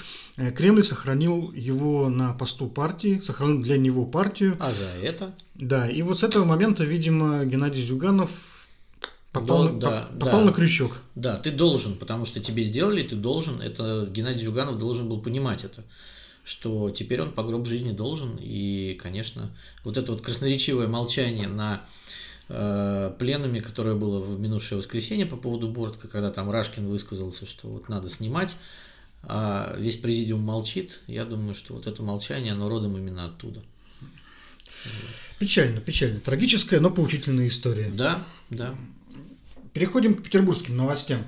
Кремль 0.55 0.83
сохранил 0.83 1.51
его 1.51 2.09
на 2.09 2.33
посту 2.33 2.67
партии, 2.67 3.19
сохранил 3.19 3.61
для 3.61 3.77
него 3.77 4.05
партию. 4.05 4.55
А 4.59 4.71
за 4.71 4.85
это? 4.85 5.33
Да, 5.55 5.89
и 5.89 6.01
вот 6.01 6.19
с 6.19 6.23
этого 6.23 6.45
момента, 6.45 6.85
видимо, 6.85 7.43
Геннадий 7.43 7.83
Зюганов 7.83 8.29
попал, 9.33 9.69
да, 9.77 10.09
попал 10.17 10.41
да. 10.41 10.45
на 10.45 10.53
крючок. 10.53 11.01
Да, 11.15 11.37
ты 11.37 11.51
должен, 11.51 11.95
потому 11.95 12.25
что 12.25 12.39
тебе 12.39 12.63
сделали, 12.63 13.03
ты 13.03 13.15
должен. 13.15 13.61
Это 13.61 14.07
Геннадий 14.09 14.45
Зюганов 14.45 14.79
должен 14.79 15.09
был 15.09 15.21
понимать 15.21 15.65
это 15.65 15.83
что 16.49 16.89
теперь 16.89 17.21
он 17.21 17.31
по 17.31 17.43
гроб 17.43 17.67
жизни 17.67 17.91
должен. 17.91 18.37
И, 18.41 18.97
конечно, 18.99 19.55
вот 19.83 19.97
это 19.97 20.11
вот 20.11 20.21
красноречивое 20.21 20.87
молчание 20.87 21.47
на 21.47 21.85
э, 22.47 23.13
пленуме, 23.19 23.61
которое 23.61 23.95
было 23.95 24.19
в 24.19 24.39
минувшее 24.39 24.79
воскресенье 24.79 25.27
по 25.27 25.37
поводу 25.37 25.69
Бортка, 25.69 26.07
когда 26.07 26.31
там 26.31 26.49
Рашкин 26.49 26.87
высказался, 26.87 27.45
что 27.45 27.67
вот 27.67 27.87
надо 27.87 28.09
снимать, 28.09 28.55
а 29.21 29.75
весь 29.77 29.97
президиум 29.97 30.41
молчит, 30.41 31.01
я 31.05 31.23
думаю, 31.23 31.53
что 31.53 31.75
вот 31.75 31.85
это 31.85 32.01
молчание, 32.01 32.53
оно 32.53 32.67
родом 32.67 32.97
именно 32.97 33.25
оттуда. 33.25 33.61
Печально, 35.37 35.81
печально. 35.81 36.19
Трагическая, 36.19 36.79
но 36.79 36.89
поучительная 36.89 37.47
история. 37.47 37.91
Да, 37.93 38.25
да. 38.49 38.73
Переходим 39.73 40.15
к 40.15 40.23
петербургским 40.23 40.75
новостям. 40.75 41.21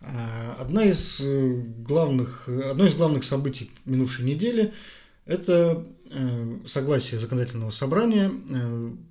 Э, 0.00 0.54
одна 0.58 0.84
из 0.84 1.20
э, 1.20 1.62
главных, 1.78 2.48
одно 2.48 2.86
из 2.86 2.94
главных 2.94 3.24
событий 3.24 3.70
минувшей 3.84 4.24
недели– 4.24 4.72
это 5.26 5.84
э, 6.10 6.58
согласие 6.66 7.18
законодательного 7.18 7.70
собрания 7.70 8.30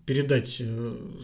передать 0.06 0.62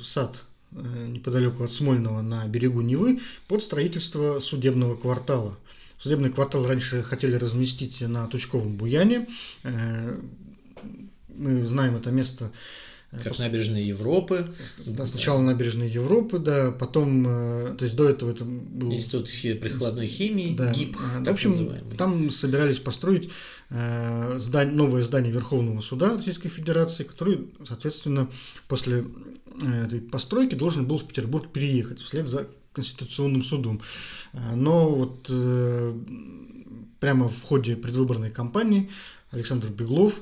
сад 0.04 0.44
неподалеку 0.72 1.64
от 1.64 1.72
Смольного 1.72 2.22
на 2.22 2.48
берегу 2.48 2.82
Невы 2.82 3.20
под 3.48 3.62
строительство 3.62 4.40
судебного 4.40 4.96
квартала. 4.96 5.58
Судебный 5.98 6.32
квартал 6.32 6.66
раньше 6.66 7.04
хотели 7.04 7.36
разместить 7.36 8.00
на 8.02 8.26
Тучковом 8.28 8.78
Буяне. 8.78 9.28
Мы 11.28 11.66
знаем 11.66 11.98
это 11.98 12.10
место 12.12 12.52
как 13.12 13.40
набережные 13.40 13.88
Европы. 13.88 14.54
Да, 14.86 15.06
сначала 15.06 15.40
да. 15.40 15.48
набережные 15.48 15.90
Европы, 15.90 16.40
да, 16.40 16.72
потом, 16.72 17.26
э, 17.28 17.76
то 17.78 17.84
есть 17.84 17.96
до 17.96 18.10
этого 18.10 18.32
это 18.32 18.46
был... 18.46 18.94
Институт 18.94 19.26
прикладной 19.26 20.08
химии, 20.08 20.56
да. 20.56 20.72
ГИП, 20.72 20.98
В 20.98 21.30
общем, 21.30 21.52
называемый. 21.52 21.98
там 21.98 22.32
собирались 22.32 22.80
построить 22.80 23.30
э, 23.70 24.38
здание, 24.40 24.76
новое 24.76 25.04
здание 25.04 25.32
Верховного 25.34 25.82
суда 25.82 26.16
Российской 26.16 26.50
Федерации, 26.50 27.04
который, 27.04 27.50
соответственно, 27.68 28.30
после 28.70 29.04
э, 29.62 29.86
этой 29.86 30.00
постройки 30.00 30.56
должен 30.56 30.86
был 30.88 30.98
в 30.98 31.06
Петербург 31.06 31.52
переехать 31.52 32.00
вслед 32.00 32.30
за 32.30 32.48
Конституционным 32.72 33.44
судом. 33.44 33.82
Э, 34.32 34.56
но 34.56 34.88
вот 34.90 35.28
э, 35.30 36.00
прямо 37.02 37.28
в 37.28 37.42
ходе 37.44 37.76
предвыборной 37.76 38.32
кампании 38.32 38.90
Александр 39.32 39.68
Беглов 39.68 40.14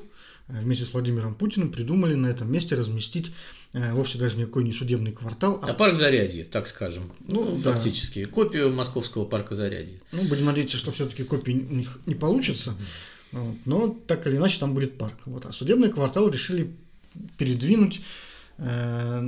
вместе 0.62 0.84
с 0.84 0.92
Владимиром 0.92 1.34
Путиным 1.34 1.70
придумали 1.70 2.14
на 2.14 2.26
этом 2.26 2.50
месте 2.50 2.74
разместить 2.74 3.32
э, 3.72 3.92
вовсе 3.92 4.18
даже 4.18 4.36
никакой 4.36 4.64
не 4.64 4.72
судебный 4.72 5.12
квартал. 5.12 5.58
А, 5.62 5.70
а 5.70 5.74
парк 5.74 5.96
Зарядье, 5.96 6.44
так 6.44 6.66
скажем. 6.66 7.12
Ну, 7.26 7.44
ну 7.44 7.60
фактически. 7.60 8.24
Да. 8.24 8.30
Копию 8.30 8.72
московского 8.72 9.24
парка 9.24 9.54
Зарядье. 9.54 10.00
Ну, 10.12 10.24
будем 10.24 10.46
надеяться, 10.46 10.76
что 10.76 10.92
все-таки 10.92 11.24
копии 11.24 11.52
у 11.52 11.74
них 11.74 11.98
не 12.06 12.14
получится. 12.14 12.74
Вот. 13.32 13.56
Но 13.64 13.96
так 14.06 14.26
или 14.26 14.36
иначе 14.36 14.58
там 14.58 14.74
будет 14.74 14.98
парк. 14.98 15.16
Вот. 15.24 15.46
А 15.46 15.52
судебный 15.52 15.90
квартал 15.90 16.28
решили 16.28 16.74
передвинуть 17.38 18.00
э, 18.58 19.22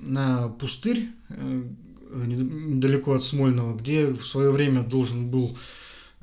на 0.00 0.48
пустырь 0.48 1.08
э, 1.28 1.62
недалеко 2.10 3.14
от 3.14 3.24
Смольного, 3.24 3.76
где 3.76 4.06
в 4.06 4.24
свое 4.24 4.50
время 4.50 4.82
должен 4.82 5.30
был 5.30 5.58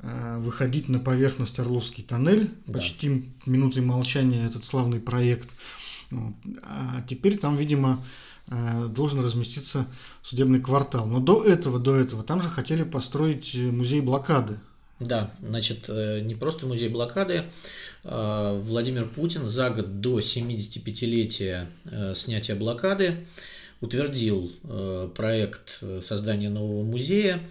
выходить 0.02 0.88
на 0.88 0.98
поверхность 0.98 1.58
Орловский 1.58 2.04
тоннель, 2.04 2.50
да. 2.66 2.74
почти 2.74 3.30
минутой 3.46 3.82
молчания 3.82 4.44
этот 4.44 4.64
славный 4.64 5.00
проект. 5.00 5.50
А 6.62 7.02
теперь 7.08 7.38
там, 7.38 7.56
видимо, 7.56 8.04
э, 8.48 8.88
должен 8.88 9.20
разместиться 9.20 9.86
судебный 10.22 10.60
квартал. 10.60 11.06
Но 11.06 11.20
до 11.20 11.42
этого, 11.42 11.78
до 11.78 11.96
этого, 11.96 12.22
там 12.22 12.42
же 12.42 12.48
хотели 12.48 12.82
построить 12.82 13.54
музей 13.54 14.00
блокады. 14.00 14.60
Да, 15.00 15.32
значит, 15.42 15.86
э, 15.88 16.20
не 16.20 16.34
просто 16.34 16.66
музей 16.66 16.88
блокады. 16.88 17.44
А 18.04 18.58
Владимир 18.60 19.08
Путин 19.08 19.48
за 19.48 19.70
год 19.70 20.00
до 20.00 20.18
75-летия 20.20 21.66
снятия 22.14 22.54
блокады 22.54 23.26
утвердил 23.80 24.52
проект 25.14 25.80
создания 26.00 26.48
нового 26.48 26.82
музея. 26.82 27.42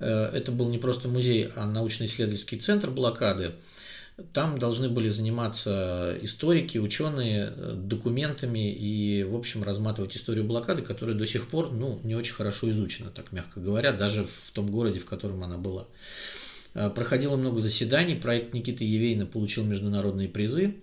Э, 0.00 0.30
это 0.32 0.50
был 0.50 0.68
не 0.68 0.78
просто 0.78 1.08
музей, 1.08 1.50
а 1.54 1.66
научно-исследовательский 1.66 2.58
центр 2.58 2.90
блокады. 2.90 3.52
Там 4.32 4.58
должны 4.58 4.90
были 4.90 5.08
заниматься 5.08 6.18
историки, 6.20 6.78
ученые 6.78 7.52
э, 7.54 7.74
документами 7.76 8.72
и, 8.72 9.22
в 9.22 9.36
общем, 9.36 9.62
разматывать 9.62 10.16
историю 10.16 10.44
блокады, 10.44 10.82
которая 10.82 11.14
до 11.14 11.26
сих 11.26 11.48
пор 11.48 11.70
ну, 11.70 12.00
не 12.02 12.14
очень 12.14 12.34
хорошо 12.34 12.70
изучена, 12.70 13.10
так 13.10 13.32
мягко 13.32 13.60
говоря, 13.60 13.92
даже 13.92 14.24
в 14.24 14.50
том 14.52 14.70
городе, 14.70 15.00
в 15.00 15.06
котором 15.06 15.44
она 15.44 15.58
была. 15.58 15.86
Э, 16.74 16.90
проходило 16.90 17.36
много 17.36 17.60
заседаний, 17.60 18.14
проект 18.14 18.52
Никиты 18.52 18.84
Евейна 18.84 19.26
получил 19.26 19.64
международные 19.64 20.28
призы. 20.28 20.74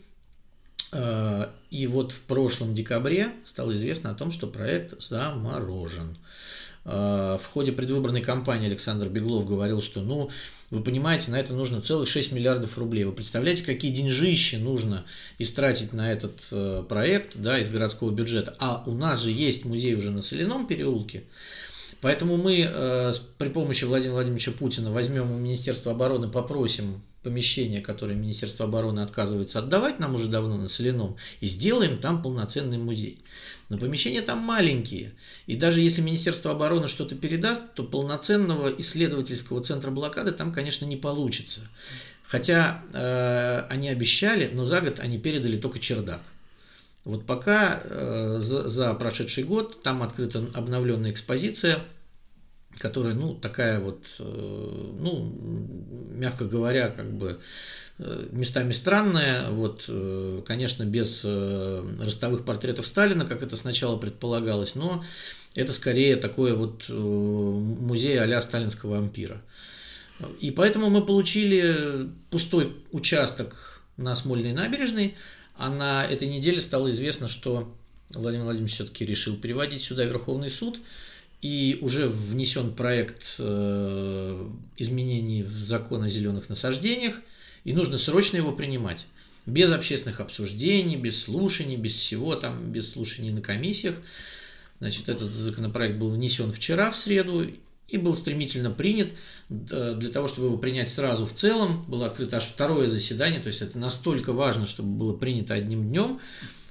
И 0.92 1.88
вот 1.88 2.12
в 2.14 2.22
прошлом 2.22 2.74
декабре 2.74 3.34
стало 3.44 3.76
известно 3.76 4.12
о 4.12 4.16
том, 4.16 4.32
что 4.32 4.48
проект 4.48 5.02
заморожен. 5.02 6.18
Э, 6.88 7.38
в 7.40 7.46
ходе 7.48 7.74
предвыборной 7.74 8.22
кампании 8.22 8.68
Александр 8.68 9.10
Беглов 9.10 9.46
говорил, 9.46 9.82
что, 9.82 10.02
ну, 10.02 10.30
вы 10.70 10.82
понимаете, 10.82 11.32
на 11.32 11.40
это 11.40 11.54
нужно 11.54 11.82
целых 11.82 12.08
6 12.08 12.32
миллиардов 12.32 12.78
рублей. 12.78 13.04
Вы 13.04 13.12
представляете, 13.12 13.64
какие 13.64 13.94
деньжищи 13.94 14.56
нужно 14.56 15.06
истратить 15.38 15.92
на 15.92 16.12
этот 16.12 16.40
э, 16.52 16.84
проект 16.88 17.36
да, 17.36 17.60
из 17.60 17.70
городского 17.70 18.12
бюджета. 18.12 18.56
А 18.60 18.84
у 18.86 18.94
нас 18.94 19.22
же 19.22 19.32
есть 19.32 19.66
музей 19.66 19.96
уже 19.96 20.12
на 20.12 20.22
Соляном 20.22 20.66
переулке. 20.66 21.24
Поэтому 22.00 22.38
мы 22.38 22.62
э, 22.62 23.12
при 23.38 23.50
помощи 23.50 23.84
Владимира 23.84 24.14
Владимировича 24.14 24.52
Путина 24.52 24.92
возьмем 24.92 25.32
у 25.32 25.38
Министерства 25.38 25.92
обороны, 25.92 26.30
попросим 26.30 27.02
помещение, 27.28 27.82
которое 27.82 28.16
Министерство 28.16 28.66
обороны 28.66 29.02
отказывается 29.02 29.60
отдавать 29.60 30.00
нам 30.00 30.16
уже 30.16 30.30
давно 30.30 30.56
на 30.56 30.70
Соляном, 30.70 31.18
и 31.42 31.48
сделаем 31.48 32.00
там 32.00 32.22
полноценный 32.22 32.78
музей. 32.78 33.22
Но 33.68 33.78
помещения 33.78 34.22
там 34.22 34.40
маленькие. 34.40 35.12
И 35.46 35.58
даже 35.58 35.82
если 35.82 36.02
Министерство 36.02 36.52
обороны 36.52 36.88
что-то 36.88 37.16
передаст, 37.16 37.74
то 37.74 37.84
полноценного 37.84 38.70
исследовательского 38.70 39.62
центра 39.62 39.92
блокады 39.92 40.32
там, 40.32 40.54
конечно, 40.54 40.86
не 40.86 40.96
получится. 40.96 41.60
Хотя 42.24 42.82
э, 42.94 43.66
они 43.70 43.90
обещали, 43.90 44.50
но 44.54 44.64
за 44.64 44.80
год 44.80 45.02
они 45.02 45.18
передали 45.20 45.58
только 45.58 45.80
чердак. 45.80 46.22
Вот 47.04 47.26
пока 47.26 47.82
э, 47.84 48.36
за, 48.40 48.70
за 48.70 48.94
прошедший 48.94 49.44
год 49.44 49.84
там 49.84 50.02
открыта 50.02 50.48
обновленная 50.54 51.12
экспозиция– 51.12 51.84
которая, 52.78 53.14
ну, 53.14 53.36
такая 53.36 53.80
вот, 53.80 54.04
э, 54.20 54.94
ну, 55.00 55.34
мягко 56.12 56.46
говоря, 56.46 56.90
как 56.90 57.12
бы 57.12 57.40
э, 58.00 58.28
местами 58.32 58.72
странная. 58.72 59.50
Вот, 59.52 59.86
э, 59.88 60.42
конечно, 60.46 60.84
без 60.84 61.24
ростовых 61.24 62.46
портретов 62.46 62.88
Сталина, 62.88 63.26
как 63.26 63.44
это 63.44 63.56
сначала 63.56 63.98
предполагалось, 63.98 64.76
но 64.76 65.04
это 65.56 65.74
скорее 65.74 66.16
такой 66.16 66.54
вот 66.54 66.88
музей 66.90 68.20
а 68.20 68.42
сталинского 68.42 69.00
ампира. 69.00 69.42
И 70.40 70.52
поэтому 70.52 70.90
мы 70.90 71.06
получили 71.06 72.10
пустой 72.30 72.76
участок 72.92 73.82
на 73.98 74.16
Смольной 74.16 74.54
набережной, 74.54 75.16
А 75.56 75.70
на 75.70 76.06
этой 76.06 76.28
неделе 76.28 76.62
стало 76.62 76.92
известно, 76.92 77.28
что 77.28 77.76
Владимир 78.12 78.46
Владимирович 78.46 78.76
все-таки 78.76 79.06
решил 79.06 79.36
переводить 79.36 79.84
сюда 79.84 80.06
Верховный 80.06 80.50
суд, 80.50 80.80
и 81.42 81.78
уже 81.82 82.08
внесен 82.08 82.74
проект 82.74 83.36
э, 83.38 84.50
изменений 84.78 85.44
в 85.44 85.54
закон 85.54 86.04
о 86.04 86.10
зеленых 86.10 86.50
насаждениях, 86.50 87.16
и 87.64 87.74
нужно 87.74 87.98
срочно 87.98 88.38
его 88.38 88.52
принимать. 88.52 89.06
Без 89.46 89.72
общественных 89.72 90.20
обсуждений, 90.20 90.96
без 90.96 91.22
слушаний, 91.22 91.78
без 91.78 91.96
всего 91.96 92.36
там, 92.36 92.72
без 92.72 92.92
слушаний 92.92 93.32
на 93.32 93.42
комиссиях. 93.42 93.96
Значит, 94.80 95.10
этот 95.10 95.32
законопроект 95.32 95.98
был 95.98 96.10
внесен 96.10 96.52
вчера 96.52 96.92
в 96.92 96.98
среду 96.98 97.50
и 97.88 97.98
был 97.98 98.16
стремительно 98.16 98.72
принят. 98.72 99.10
Для 99.48 100.10
того, 100.10 100.28
чтобы 100.28 100.48
его 100.48 100.58
принять 100.58 100.90
сразу 100.90 101.26
в 101.26 101.34
целом, 101.34 101.86
было 101.88 102.08
открыто 102.08 102.38
аж 102.38 102.44
второе 102.44 102.88
заседание, 102.88 103.40
то 103.40 103.48
есть 103.48 103.62
это 103.62 103.78
настолько 103.78 104.34
важно, 104.34 104.68
чтобы 104.68 104.90
было 104.90 105.14
принято 105.14 105.54
одним 105.54 105.88
днем, 105.88 106.20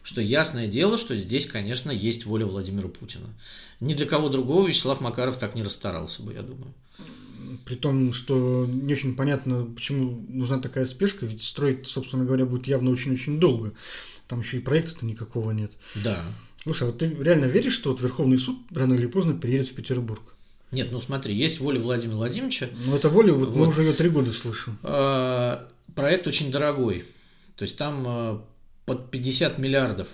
что 0.03 0.21
ясное 0.21 0.69
дело, 0.69 0.99
что 0.99 1.17
здесь, 1.17 1.47
конечно, 1.47 1.91
есть 1.91 2.27
воля 2.27 2.47
Владимира 2.47 2.89
Путина. 2.89 3.27
Ни 3.81 3.95
для 3.95 4.07
кого 4.07 4.29
другого 4.29 4.67
Вячеслав 4.67 5.01
Макаров 5.01 5.39
так 5.39 5.55
не 5.55 5.62
расстарался 5.62 6.23
бы, 6.23 6.33
я 6.33 6.43
думаю. 6.43 6.73
При 7.65 7.75
том, 7.75 8.12
что 8.12 8.67
не 8.67 8.93
очень 8.93 9.17
понятно, 9.17 9.65
почему 9.65 10.25
нужна 10.29 10.59
такая 10.59 10.87
спешка, 10.87 11.27
ведь 11.27 11.43
строить, 11.43 11.87
собственно 11.87 12.25
говоря, 12.25 12.47
будет 12.47 12.67
явно 12.67 12.91
очень-очень 12.91 13.39
долго. 13.39 13.73
Там 14.29 14.41
еще 14.41 14.57
и 14.57 14.61
проекта-то 14.61 15.05
никакого 15.07 15.51
нет. 15.53 15.73
Да. 15.95 16.25
Слушай, 16.62 16.85
а 16.85 16.87
вот 16.87 16.99
ты 16.99 17.09
реально 17.09 17.45
веришь, 17.45 17.75
что 17.75 17.91
вот 17.91 18.01
Верховный 18.01 18.39
суд 18.39 18.57
рано 18.75 18.95
или 18.95 19.07
поздно 19.07 19.39
переедет 19.39 19.69
в 19.69 19.75
Петербург? 19.75 20.23
Нет, 20.73 20.91
ну 20.91 21.01
смотри, 21.01 21.35
есть 21.35 21.61
воля 21.61 21.81
Владимира 21.81 22.17
Владимировича. 22.17 22.69
Ну, 22.85 22.97
это 22.97 23.09
воля, 23.09 23.33
вот, 23.33 23.51
вот. 23.51 23.57
мы 23.57 23.69
уже 23.69 23.83
ее 23.83 23.93
три 23.93 24.09
года 24.09 24.33
слышим. 24.33 24.79
А, 24.83 25.69
проект 25.95 26.27
очень 26.27 26.51
дорогой. 26.51 27.05
То 27.57 27.62
есть 27.62 27.77
там 27.77 28.05
а, 28.07 28.45
под 28.85 29.11
50 29.11 29.59
миллиардов 29.59 30.09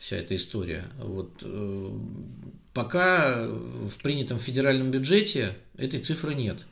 вся 0.00 0.16
эта 0.16 0.34
история. 0.34 0.86
Вот, 0.98 1.30
э, 1.42 1.90
пока 2.72 3.46
в 3.46 4.02
принятом 4.02 4.40
федеральном 4.40 4.90
бюджете 4.90 5.56
этой 5.76 6.00
цифры 6.00 6.34
нет, 6.34 6.64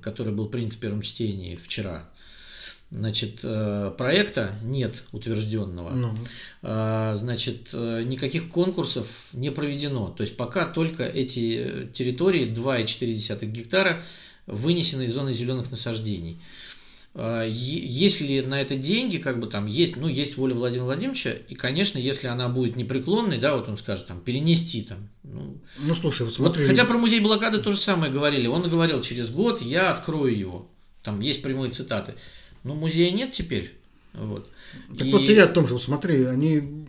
который 0.00 0.32
был 0.32 0.48
принят 0.48 0.72
в 0.72 0.78
первом 0.78 1.02
чтении 1.02 1.56
вчера. 1.56 2.08
Значит, 2.90 3.40
э, 3.42 3.92
проекта 3.98 4.56
нет 4.62 5.04
утвержденного. 5.12 5.90
Ну. 5.90 6.18
А, 6.62 7.14
значит, 7.16 7.68
э, 7.72 8.02
никаких 8.04 8.48
конкурсов 8.50 9.08
не 9.32 9.50
проведено. 9.50 10.08
То 10.08 10.22
есть 10.22 10.36
пока 10.36 10.64
только 10.64 11.04
эти 11.04 11.88
территории 11.92 12.46
2,4 12.46 13.46
гектара 13.46 14.02
вынесены 14.46 15.02
из 15.02 15.12
зоны 15.12 15.32
зеленых 15.32 15.70
насаждений. 15.70 16.40
А, 17.16 17.44
если 17.44 18.40
на 18.40 18.60
это 18.60 18.74
деньги, 18.74 19.18
как 19.18 19.38
бы 19.38 19.46
там 19.46 19.66
есть, 19.66 19.96
ну, 19.96 20.08
есть 20.08 20.36
воля 20.36 20.54
Владимира 20.54 20.86
Владимировича, 20.86 21.30
и, 21.30 21.54
конечно, 21.54 21.98
если 21.98 22.26
она 22.26 22.48
будет 22.48 22.74
непреклонной, 22.74 23.38
да, 23.38 23.56
вот 23.56 23.68
он 23.68 23.76
скажет, 23.76 24.06
там, 24.06 24.20
перенести 24.20 24.82
там. 24.82 25.08
Ну, 25.22 25.58
ну 25.78 25.94
слушай, 25.94 26.22
вот 26.22 26.34
смотри. 26.34 26.64
Вот, 26.64 26.70
хотя 26.70 26.84
про 26.84 26.98
музей 26.98 27.20
блокады 27.20 27.58
то 27.58 27.70
же 27.70 27.78
самое 27.78 28.12
говорили. 28.12 28.48
Он 28.48 28.68
говорил, 28.68 29.00
через 29.00 29.30
год 29.30 29.62
я 29.62 29.92
открою 29.92 30.36
его. 30.36 30.68
Там 31.02 31.20
есть 31.20 31.42
прямые 31.42 31.70
цитаты. 31.70 32.14
Но 32.64 32.74
музея 32.74 33.12
нет 33.12 33.32
теперь. 33.32 33.74
Вот. 34.14 34.50
Так 34.96 35.06
и... 35.06 35.12
вот 35.12 35.22
и 35.22 35.34
я 35.34 35.44
о 35.44 35.48
том 35.48 35.66
же, 35.68 35.74
вот 35.74 35.82
смотри, 35.82 36.24
они 36.24 36.83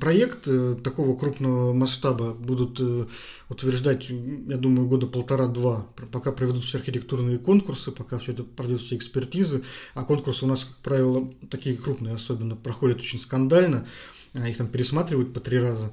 проект 0.00 0.46
э, 0.46 0.76
такого 0.82 1.16
крупного 1.16 1.72
масштаба 1.72 2.34
будут 2.34 2.78
э, 2.80 3.06
утверждать, 3.48 4.08
я 4.10 4.56
думаю, 4.56 4.88
года 4.88 5.06
полтора-два, 5.06 5.86
пока 6.12 6.32
проведут 6.32 6.64
все 6.64 6.78
архитектурные 6.78 7.38
конкурсы, 7.38 7.90
пока 7.90 8.18
все 8.18 8.32
это 8.32 8.44
пройдет 8.44 8.80
все 8.80 8.96
экспертизы. 8.96 9.62
А 9.94 10.04
конкурсы 10.04 10.44
у 10.44 10.48
нас, 10.48 10.64
как 10.64 10.76
правило, 10.78 11.32
такие 11.50 11.76
крупные 11.76 12.14
особенно, 12.14 12.56
проходят 12.56 12.98
очень 12.98 13.18
скандально, 13.18 13.86
их 14.34 14.56
там 14.56 14.66
пересматривают 14.66 15.32
по 15.32 15.40
три 15.40 15.58
раза. 15.58 15.92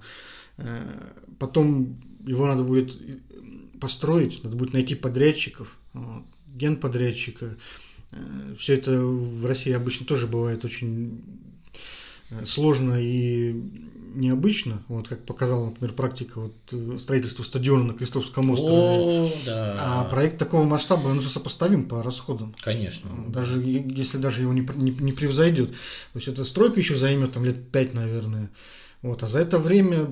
Потом 1.40 2.02
его 2.26 2.46
надо 2.48 2.64
будет 2.64 2.98
построить, 3.80 4.44
надо 4.44 4.56
будет 4.56 4.74
найти 4.74 4.96
подрядчиков, 4.96 5.78
генподрядчика. 6.48 7.58
Все 8.58 8.74
это 8.74 9.02
в 9.02 9.46
России 9.46 9.72
обычно 9.72 10.06
тоже 10.06 10.28
бывает 10.28 10.66
очень 10.66 11.22
сложно 12.46 12.96
и 12.98 13.56
необычно, 14.14 14.84
вот 14.88 15.08
как 15.08 15.26
показала, 15.26 15.66
например, 15.66 15.94
практика 15.94 16.40
вот, 16.40 16.54
э, 16.72 16.98
строительства 17.00 17.44
стадиона 17.44 17.86
на 17.86 17.94
Крестовском 17.94 18.50
острове. 18.50 18.76
О, 18.76 19.32
да. 19.46 19.78
А 19.80 20.04
проект 20.06 20.38
такого 20.38 20.64
масштаба, 20.64 21.08
он 21.08 21.22
же 21.22 21.30
сопоставим 21.30 21.88
по 21.88 22.04
расходам. 22.04 22.54
Конечно. 22.62 23.10
Даже 23.30 23.62
если 23.62 24.18
даже 24.18 24.42
его 24.42 24.54
не, 24.54 24.68
не, 24.76 24.92
не 24.92 25.12
превзойдет. 25.12 25.72
То 25.72 26.20
есть 26.20 26.28
эта 26.28 26.44
стройка 26.44 26.80
еще 26.80 26.96
займет 26.96 27.34
там 27.34 27.46
лет 27.46 27.70
пять, 27.70 27.94
наверное. 27.94 28.50
Вот, 29.02 29.24
а 29.24 29.28
за 29.28 29.40
это 29.40 29.58
время 29.58 30.08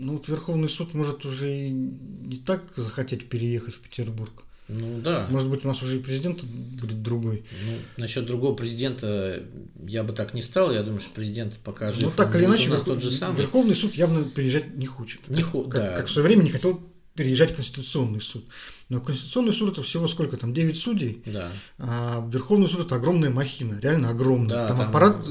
ну, 0.00 0.14
вот 0.14 0.28
Верховный 0.28 0.68
суд 0.68 0.94
может 0.94 1.26
уже 1.26 1.52
и 1.52 1.70
не 1.70 2.36
так 2.36 2.62
захотеть 2.76 3.28
переехать 3.28 3.74
в 3.74 3.80
Петербург. 3.80 4.44
Ну 4.70 5.00
да. 5.00 5.26
Может 5.30 5.48
быть, 5.48 5.64
у 5.64 5.68
нас 5.68 5.82
уже 5.82 5.98
и 5.98 6.00
президент 6.00 6.44
будет 6.44 7.02
другой. 7.02 7.44
Ну, 7.66 7.72
насчет 7.96 8.24
другого 8.24 8.54
президента 8.54 9.42
я 9.84 10.04
бы 10.04 10.12
так 10.12 10.32
не 10.32 10.42
стал. 10.42 10.72
Я 10.72 10.82
думаю, 10.82 11.00
что 11.00 11.10
президент 11.12 11.54
пока 11.64 11.90
жив. 11.90 12.04
Ну, 12.04 12.10
так 12.16 12.34
или 12.36 12.44
иначе, 12.44 12.68
у 12.68 12.72
нас 12.72 12.82
тот 12.82 13.02
же 13.02 13.10
самый. 13.10 13.36
Верховный 13.36 13.74
суд 13.74 13.94
явно 13.94 14.24
переезжать 14.24 14.76
не 14.76 14.86
хочет. 14.86 15.28
Не 15.28 15.42
хо... 15.42 15.64
как, 15.64 15.82
да. 15.82 15.96
как 15.96 16.06
в 16.06 16.10
свое 16.10 16.28
время 16.28 16.44
не 16.44 16.50
хотел 16.50 16.80
переезжать 17.14 17.54
Конституционный 17.54 18.20
суд. 18.20 18.44
Но 18.88 19.00
Конституционный 19.00 19.52
суд 19.52 19.72
это 19.72 19.82
всего 19.82 20.06
сколько 20.06 20.36
там? 20.36 20.54
9 20.54 20.78
судей. 20.78 21.22
Да. 21.26 21.50
А 21.78 22.26
Верховный 22.30 22.68
суд 22.68 22.86
это 22.86 22.94
огромная 22.94 23.30
махина, 23.30 23.78
реально 23.80 24.10
огромная. 24.10 24.48
Да, 24.48 24.68
там, 24.68 24.78
там 24.78 24.88
аппарат. 24.88 25.26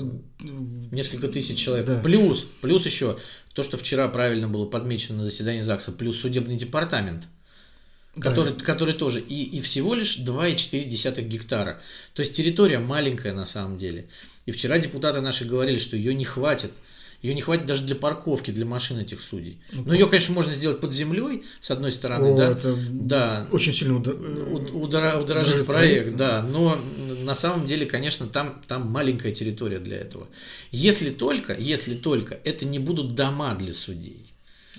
Несколько 0.92 1.30
тысяч 1.30 1.58
человек. 1.58 1.88
Да. 1.88 2.00
Плюс, 2.00 2.46
плюс 2.62 2.86
еще 2.86 3.18
то, 3.54 3.64
что 3.64 3.78
вчера 3.78 4.08
правильно 4.10 4.50
было 4.50 4.66
подмечено 4.66 5.20
на 5.20 5.24
заседании 5.24 5.62
ЗАГСа, 5.62 5.94
плюс 5.94 6.20
судебный 6.20 6.58
департамент 6.58 7.28
который, 8.20 8.54
да. 8.54 8.64
который 8.64 8.94
тоже, 8.94 9.20
и, 9.20 9.44
и 9.44 9.62
всего 9.62 9.94
лишь 9.94 10.18
2,4 10.18 11.22
гектара. 11.22 11.82
То 12.14 12.22
есть 12.22 12.36
территория 12.36 12.80
маленькая 12.80 13.34
на 13.34 13.46
самом 13.46 13.78
деле. 13.78 14.08
И 14.46 14.52
вчера 14.52 14.80
депутаты 14.80 15.22
наши 15.22 15.46
говорили, 15.46 15.78
что 15.78 15.96
ее 15.96 16.14
не 16.14 16.26
хватит. 16.26 16.72
Ее 17.22 17.34
не 17.34 17.42
хватит 17.42 17.66
даже 17.66 17.84
для 17.84 17.96
парковки, 17.96 18.50
для 18.50 18.66
машин 18.66 18.98
этих 18.98 19.22
судей. 19.22 19.58
Ну, 19.74 19.84
Но 19.88 19.94
ее, 19.94 20.08
конечно, 20.08 20.34
можно 20.34 20.54
сделать 20.54 20.80
под 20.80 20.94
землей, 20.94 21.44
с 21.60 21.70
одной 21.70 21.92
стороны, 21.92 22.32
О, 22.32 22.38
да. 22.38 22.52
Это 22.52 22.78
да. 22.92 23.48
Очень 23.52 23.74
сильно 23.74 23.98
удор... 23.98 24.16
удорожит 24.16 25.66
проект, 25.66 25.66
проект, 25.66 26.16
да. 26.16 26.42
Но 26.42 26.80
на 27.22 27.36
самом 27.36 27.68
деле, 27.68 27.86
конечно, 27.86 28.28
там, 28.28 28.62
там 28.68 28.90
маленькая 28.90 29.34
территория 29.34 29.80
для 29.80 29.98
этого. 29.98 30.30
Если 30.72 31.10
только, 31.10 31.54
если 31.54 31.96
только 31.96 32.40
это 32.46 32.66
не 32.66 32.80
будут 32.80 33.16
дома 33.16 33.54
для 33.56 33.74
судей. 33.74 34.29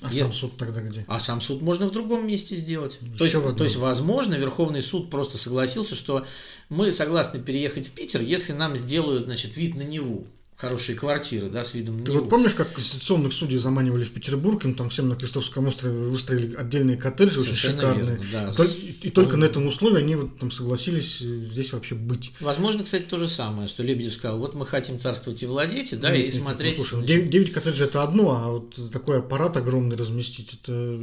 А 0.02 0.08
Я... 0.10 0.24
сам 0.24 0.32
суд 0.32 0.56
тогда 0.56 0.80
где? 0.80 1.04
А 1.06 1.20
сам 1.20 1.40
суд 1.40 1.60
можно 1.62 1.86
в 1.86 1.92
другом 1.92 2.26
месте 2.26 2.56
сделать. 2.56 2.98
то 3.18 3.24
есть, 3.24 3.36
то 3.56 3.64
есть, 3.64 3.76
возможно, 3.76 4.34
Верховный 4.34 4.82
суд 4.82 5.10
просто 5.10 5.36
согласился, 5.36 5.94
что 5.94 6.26
мы 6.68 6.92
согласны 6.92 7.40
переехать 7.40 7.88
в 7.88 7.90
Питер, 7.90 8.22
если 8.22 8.52
нам 8.52 8.76
сделают, 8.76 9.24
значит, 9.24 9.56
вид 9.56 9.74
на 9.74 9.82
Неву 9.82 10.26
хорошие 10.60 10.96
квартиры, 10.96 11.48
да, 11.48 11.64
с 11.64 11.72
видом 11.72 11.98
на 11.98 12.04
Ты 12.04 12.12
вот 12.12 12.28
помнишь, 12.28 12.52
как 12.52 12.72
конституционных 12.74 13.32
судей 13.32 13.56
заманивали 13.56 14.04
в 14.04 14.10
Петербург, 14.10 14.62
им 14.64 14.74
там 14.74 14.90
всем 14.90 15.08
на 15.08 15.16
Крестовском 15.16 15.66
острове 15.66 15.94
выстроили 15.94 16.54
отдельные 16.54 16.98
коттеджи 16.98 17.40
Совершенно 17.40 17.78
очень 17.78 17.88
шикарные. 17.88 18.16
Верно, 18.16 18.26
да. 18.30 18.52
Только, 18.52 18.72
и 19.02 19.10
только 19.10 19.36
на 19.38 19.44
этом 19.46 19.66
условии 19.66 20.00
они 20.00 20.16
вот 20.16 20.38
там 20.38 20.50
согласились 20.50 21.18
э, 21.22 21.48
здесь 21.50 21.72
вообще 21.72 21.94
быть. 21.94 22.32
Возможно, 22.40 22.84
кстати, 22.84 23.04
то 23.04 23.16
же 23.16 23.26
самое, 23.26 23.68
что 23.68 23.82
Лебедев 23.82 24.12
сказал, 24.12 24.38
вот 24.38 24.54
мы 24.54 24.66
хотим 24.66 25.00
царствовать 25.00 25.42
и 25.42 25.46
владеть, 25.46 25.98
да, 25.98 26.10
нет, 26.10 26.20
и 26.20 26.24
нет, 26.24 26.34
смотреть... 26.34 26.76
Ну, 26.76 26.84
слушай, 26.84 27.06
9, 27.06 27.30
9 27.30 27.52
коттеджей 27.52 27.86
это 27.86 28.02
одно, 28.02 28.30
а 28.30 28.50
вот 28.50 28.92
такой 28.92 29.20
аппарат 29.20 29.56
огромный 29.56 29.96
разместить, 29.96 30.58
это 30.62 31.00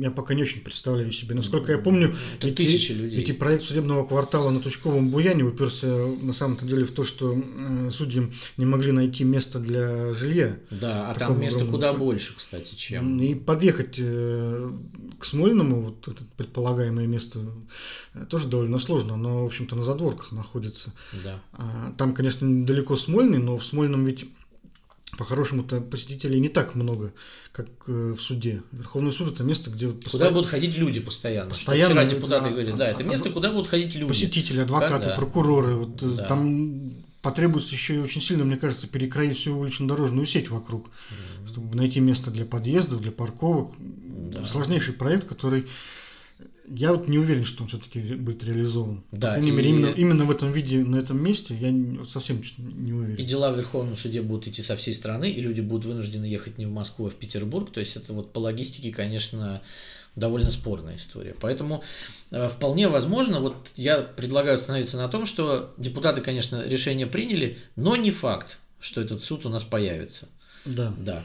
я 0.00 0.10
пока 0.10 0.32
не 0.32 0.42
очень 0.42 0.60
представляю 0.60 1.12
себе. 1.12 1.34
Насколько 1.34 1.72
я 1.72 1.78
помню, 1.78 2.14
это 2.38 2.48
эти, 2.48 2.56
тысячи 2.56 2.92
людей. 2.92 3.20
эти 3.20 3.32
проект 3.32 3.64
судебного 3.64 4.06
квартала 4.06 4.50
на 4.50 4.60
Тучковом 4.60 5.10
Буяне 5.10 5.44
уперся 5.44 5.86
на 5.86 6.32
самом-то 6.32 6.64
деле 6.64 6.84
в 6.84 6.92
то, 6.92 7.04
что 7.04 7.34
э, 7.34 7.90
судьи 7.92 8.32
не 8.56 8.64
могли 8.64 8.85
найти 8.92 9.24
место 9.24 9.58
для 9.58 10.12
жилья. 10.14 10.58
Да, 10.70 11.10
а 11.10 11.14
там 11.14 11.40
места 11.40 11.60
огромном. 11.60 11.74
куда 11.74 11.92
больше, 11.92 12.34
кстати, 12.36 12.74
чем. 12.74 13.20
И 13.20 13.34
подъехать 13.34 13.96
э, 13.98 14.70
к 15.18 15.24
Смольному, 15.24 15.82
вот 15.82 16.08
это 16.08 16.24
предполагаемое 16.36 17.06
место, 17.06 17.40
э, 18.14 18.24
тоже 18.26 18.48
довольно 18.48 18.78
сложно. 18.78 19.14
Оно, 19.14 19.42
в 19.42 19.46
общем-то, 19.46 19.76
на 19.76 19.84
задворках 19.84 20.32
находится. 20.32 20.92
Да. 21.24 21.40
А, 21.52 21.92
там, 21.98 22.14
конечно, 22.14 22.44
недалеко 22.44 22.96
Смольный, 22.96 23.38
но 23.38 23.56
в 23.58 23.64
Смольном 23.64 24.04
ведь 24.04 24.26
по-хорошему-то 25.16 25.80
посетителей 25.80 26.40
не 26.40 26.48
так 26.48 26.74
много, 26.74 27.12
как 27.52 27.68
э, 27.86 28.14
в 28.16 28.20
суде. 28.20 28.62
Верховный 28.72 29.12
суд 29.12 29.32
это 29.32 29.42
место, 29.42 29.70
где 29.70 29.86
вот 29.86 30.02
постоянно... 30.02 30.28
куда 30.28 30.34
будут 30.34 30.50
ходить 30.50 30.76
люди 30.76 31.00
постоянно. 31.00 31.50
Постоянно. 31.50 31.94
Вчера 31.94 32.04
депутаты 32.04 32.46
а, 32.46 32.50
говорили, 32.50 32.72
да, 32.72 32.88
это 32.88 33.02
место, 33.02 33.30
куда 33.30 33.50
будут 33.50 33.68
ходить 33.68 33.94
люди. 33.94 34.08
Посетители, 34.08 34.60
адвокаты, 34.60 35.06
как, 35.06 35.16
прокуроры. 35.16 35.74
Вот, 35.76 36.16
да. 36.16 36.26
Там 36.26 36.92
потребуется 37.26 37.74
еще 37.74 37.96
и 37.96 37.98
очень 37.98 38.22
сильно, 38.22 38.44
мне 38.44 38.56
кажется, 38.56 38.86
перекроить 38.86 39.36
всю 39.36 39.58
улично-дорожную 39.58 40.26
сеть 40.26 40.48
вокруг, 40.48 40.86
mm-hmm. 40.86 41.48
чтобы 41.48 41.76
найти 41.76 41.98
место 41.98 42.30
для 42.30 42.44
подъездов, 42.44 43.00
для 43.00 43.10
парковок. 43.10 43.72
Да. 43.80 44.46
Сложнейший 44.46 44.94
проект, 44.94 45.26
который 45.26 45.66
я 46.68 46.92
вот 46.92 47.08
не 47.08 47.18
уверен, 47.18 47.44
что 47.44 47.64
он 47.64 47.68
все-таки 47.68 47.98
будет 48.14 48.44
реализован. 48.44 49.02
Да, 49.10 49.30
По 49.30 49.34
крайней 49.34 49.50
мере, 49.50 49.70
и- 49.70 49.72
именно, 49.72 49.86
именно 49.86 50.24
в 50.24 50.30
этом 50.30 50.52
виде, 50.52 50.84
на 50.84 50.98
этом 50.98 51.20
месте, 51.20 51.56
я 51.60 52.04
совсем 52.04 52.44
не 52.58 52.92
уверен. 52.92 53.16
И 53.16 53.26
дела 53.26 53.52
в 53.52 53.56
Верховном 53.56 53.96
суде 53.96 54.22
будут 54.22 54.46
идти 54.46 54.62
со 54.62 54.76
всей 54.76 54.94
страны, 54.94 55.28
и 55.28 55.40
люди 55.40 55.60
будут 55.60 55.84
вынуждены 55.84 56.26
ехать 56.26 56.58
не 56.58 56.66
в 56.66 56.70
Москву, 56.70 57.08
а 57.08 57.10
в 57.10 57.16
Петербург. 57.16 57.72
То 57.72 57.80
есть 57.80 57.96
это 57.96 58.12
вот 58.12 58.32
по 58.32 58.38
логистике, 58.38 58.92
конечно, 58.92 59.62
довольно 60.16 60.50
спорная 60.50 60.96
история. 60.96 61.34
Поэтому 61.38 61.84
э, 62.32 62.48
вполне 62.48 62.88
возможно, 62.88 63.40
вот 63.40 63.54
я 63.76 64.00
предлагаю 64.00 64.54
остановиться 64.54 64.96
на 64.96 65.08
том, 65.08 65.26
что 65.26 65.74
депутаты, 65.76 66.22
конечно, 66.22 66.66
решение 66.66 67.06
приняли, 67.06 67.58
но 67.76 67.94
не 67.94 68.10
факт, 68.10 68.58
что 68.80 69.00
этот 69.00 69.22
суд 69.22 69.46
у 69.46 69.50
нас 69.50 69.62
появится. 69.62 70.28
Да. 70.64 70.92
Да. 70.98 71.24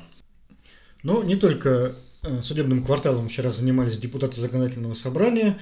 Но 1.03 1.23
не 1.23 1.37
только 1.37 1.95
э, 2.21 2.41
судебным 2.41 2.83
кварталом 2.83 3.29
вчера 3.29 3.51
занимались 3.51 3.97
депутаты 3.97 4.39
законодательного 4.39 4.93
собрания, 4.93 5.57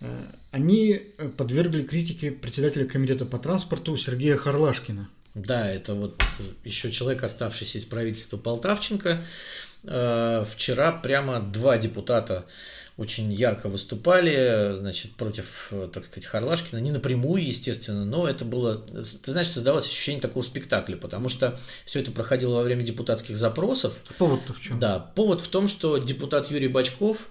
э, 0.00 0.06
они 0.50 1.00
подвергли 1.36 1.84
критике 1.84 2.32
председателя 2.32 2.84
комитета 2.84 3.24
по 3.24 3.38
транспорту 3.38 3.96
Сергея 3.96 4.36
Харлашкина. 4.36 5.08
Да, 5.34 5.70
это 5.70 5.94
вот 5.94 6.22
еще 6.62 6.90
человек, 6.90 7.22
оставшийся 7.22 7.78
из 7.78 7.84
правительства 7.86 8.36
Полтавченко. 8.36 9.24
Э, 9.84 10.44
Вчера 10.50 10.92
прямо 10.92 11.40
два 11.40 11.78
депутата 11.78 12.46
очень 12.96 13.32
ярко 13.32 13.68
выступали, 13.68 14.74
значит, 14.76 15.12
против, 15.16 15.68
э, 15.70 15.88
так 15.92 16.04
сказать, 16.04 16.26
Харлашкина. 16.26 16.78
Не 16.78 16.90
напрямую, 16.90 17.44
естественно, 17.44 18.04
но 18.04 18.28
это 18.28 18.44
было, 18.44 18.78
ты 18.78 19.30
знаешь, 19.30 19.48
создавалось 19.48 19.86
ощущение 19.86 20.20
такого 20.20 20.42
спектакля, 20.42 20.96
потому 20.96 21.28
что 21.28 21.58
все 21.84 22.00
это 22.00 22.12
проходило 22.12 22.56
во 22.56 22.62
время 22.62 22.82
депутатских 22.82 23.36
запросов. 23.36 23.94
Повод-то 24.18 24.52
в 24.52 24.60
чем? 24.60 24.78
Да, 24.78 24.98
повод 24.98 25.40
в 25.40 25.48
том, 25.48 25.68
что 25.68 25.96
депутат 25.98 26.50
Юрий 26.50 26.68
Бачков 26.68 27.28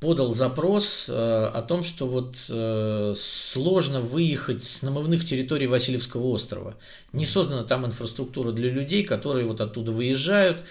подал 0.00 0.34
запрос 0.34 1.06
э, 1.08 1.12
о 1.12 1.62
том, 1.62 1.82
что 1.82 2.06
вот 2.06 2.36
э, 2.48 3.14
сложно 3.16 4.00
выехать 4.00 4.62
с 4.62 4.82
намывных 4.82 5.24
территорий 5.24 5.66
Васильевского 5.66 6.26
острова. 6.26 6.74
Не 7.12 7.24
создана 7.24 7.64
там 7.64 7.86
инфраструктура 7.86 8.52
для 8.52 8.70
людей, 8.70 9.04
которые 9.04 9.46
вот 9.46 9.60
оттуда 9.60 9.92
выезжают. 9.92 10.62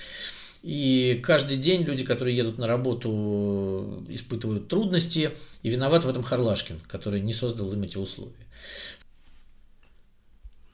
И 0.65 1.21
каждый 1.23 1.57
день 1.57 1.83
люди, 1.83 2.03
которые 2.03 2.35
едут 2.35 2.57
на 2.57 2.65
работу, 2.65 4.03
испытывают 4.09 4.67
трудности. 4.67 5.33
И 5.61 5.69
виноват 5.69 6.05
в 6.05 6.09
этом 6.09 6.23
Харлашкин, 6.23 6.79
который 6.87 7.21
не 7.21 7.33
создал 7.33 7.71
им 7.71 7.83
эти 7.83 7.97
условия. 7.97 8.33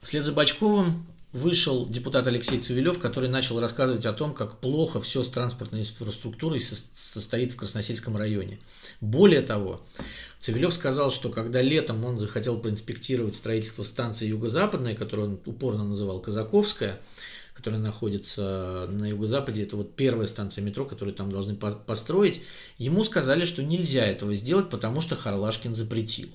Вслед 0.00 0.24
за 0.24 0.32
Бачковым 0.32 1.06
вышел 1.32 1.86
депутат 1.86 2.26
Алексей 2.26 2.58
Цивилев, 2.58 2.98
который 3.00 3.28
начал 3.28 3.60
рассказывать 3.60 4.06
о 4.06 4.14
том, 4.14 4.32
как 4.32 4.60
плохо 4.60 4.98
все 5.02 5.22
с 5.22 5.28
транспортной 5.28 5.82
инфраструктурой 5.82 6.60
со- 6.60 6.86
состоит 6.94 7.52
в 7.52 7.56
Красносельском 7.56 8.16
районе. 8.16 8.60
Более 9.02 9.42
того, 9.42 9.82
Цивилев 10.40 10.72
сказал, 10.72 11.10
что 11.10 11.28
когда 11.28 11.60
летом 11.60 12.02
он 12.06 12.18
захотел 12.18 12.58
проинспектировать 12.58 13.34
строительство 13.34 13.82
станции 13.82 14.26
Юго-Западной, 14.26 14.94
которую 14.94 15.28
он 15.28 15.40
упорно 15.44 15.84
называл 15.84 16.20
Казаковская, 16.20 16.98
которая 17.54 17.80
находится 17.80 18.86
на 18.90 19.06
юго-западе, 19.06 19.62
это 19.62 19.76
вот 19.76 19.94
первая 19.94 20.26
станция 20.26 20.62
метро, 20.62 20.84
которую 20.84 21.14
там 21.14 21.30
должны 21.30 21.54
по- 21.54 21.70
построить, 21.72 22.40
ему 22.78 23.04
сказали, 23.04 23.44
что 23.44 23.62
нельзя 23.62 24.06
этого 24.06 24.34
сделать, 24.34 24.70
потому 24.70 25.00
что 25.00 25.16
Харлашкин 25.16 25.74
запретил. 25.74 26.28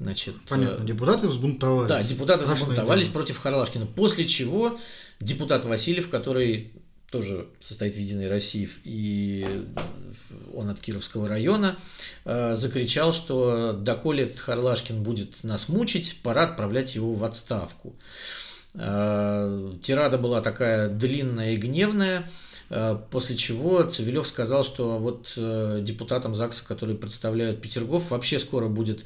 Значит, 0.00 0.34
Понятно, 0.48 0.82
э, 0.82 0.86
депутаты 0.86 1.28
взбунтовались. 1.28 1.88
да, 1.88 2.02
депутаты 2.02 2.42
Страшное 2.42 2.56
взбунтовались 2.68 3.04
дело. 3.04 3.12
против 3.12 3.38
Харлашкина. 3.38 3.86
После 3.86 4.26
чего 4.26 4.78
депутат 5.20 5.64
Васильев, 5.64 6.10
который 6.10 6.72
тоже 7.12 7.46
состоит 7.62 7.94
в 7.94 7.98
Единой 8.00 8.28
России, 8.28 8.68
и 8.82 9.64
он 10.52 10.68
от 10.68 10.80
Кировского 10.80 11.28
района, 11.28 11.78
э, 12.24 12.56
закричал, 12.56 13.12
что 13.12 13.72
доколе 13.72 14.24
этот 14.24 14.40
Харлашкин 14.40 15.04
будет 15.04 15.44
нас 15.44 15.68
мучить, 15.68 16.18
пора 16.24 16.42
отправлять 16.42 16.96
его 16.96 17.14
в 17.14 17.22
отставку. 17.22 17.94
Э, 18.74 19.72
Тирада 19.82 20.18
была 20.18 20.40
такая 20.40 20.88
длинная 20.88 21.52
и 21.52 21.56
гневная, 21.56 22.28
э, 22.70 22.98
после 23.10 23.36
чего 23.36 23.82
Цивилев 23.84 24.26
сказал, 24.26 24.64
что 24.64 24.98
вот 24.98 25.32
э, 25.36 25.80
депутатам 25.82 26.34
ЗАГСа, 26.34 26.66
которые 26.66 26.98
представляют 26.98 27.62
Петергоф, 27.62 28.10
вообще 28.10 28.38
скоро 28.38 28.68
будет 28.68 29.04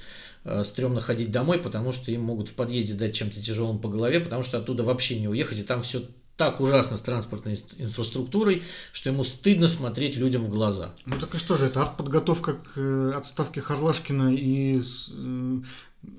стрёмно 0.62 1.02
ходить 1.02 1.30
домой, 1.30 1.58
потому 1.58 1.92
что 1.92 2.10
им 2.10 2.22
могут 2.22 2.48
в 2.48 2.54
подъезде 2.54 2.94
дать 2.94 3.14
чем-то 3.14 3.42
тяжелым 3.42 3.80
по 3.80 3.88
голове, 3.88 4.20
потому 4.20 4.42
что 4.42 4.56
оттуда 4.56 4.82
вообще 4.82 5.18
не 5.18 5.28
уехать, 5.28 5.58
и 5.58 5.62
там 5.62 5.82
все 5.82 6.04
так 6.38 6.60
ужасно 6.60 6.96
с 6.96 7.00
транспортной 7.00 7.58
инфраструктурой, 7.76 8.62
что 8.92 9.10
ему 9.10 9.24
стыдно 9.24 9.68
смотреть 9.68 10.16
людям 10.16 10.44
в 10.44 10.48
глаза. 10.48 10.94
Ну 11.04 11.18
так 11.18 11.34
и 11.34 11.38
что 11.38 11.56
же, 11.56 11.66
это 11.66 11.82
артподготовка 11.82 12.54
к 12.54 13.12
отставке 13.14 13.60
Харлашкина 13.60 14.32
и 14.32 14.80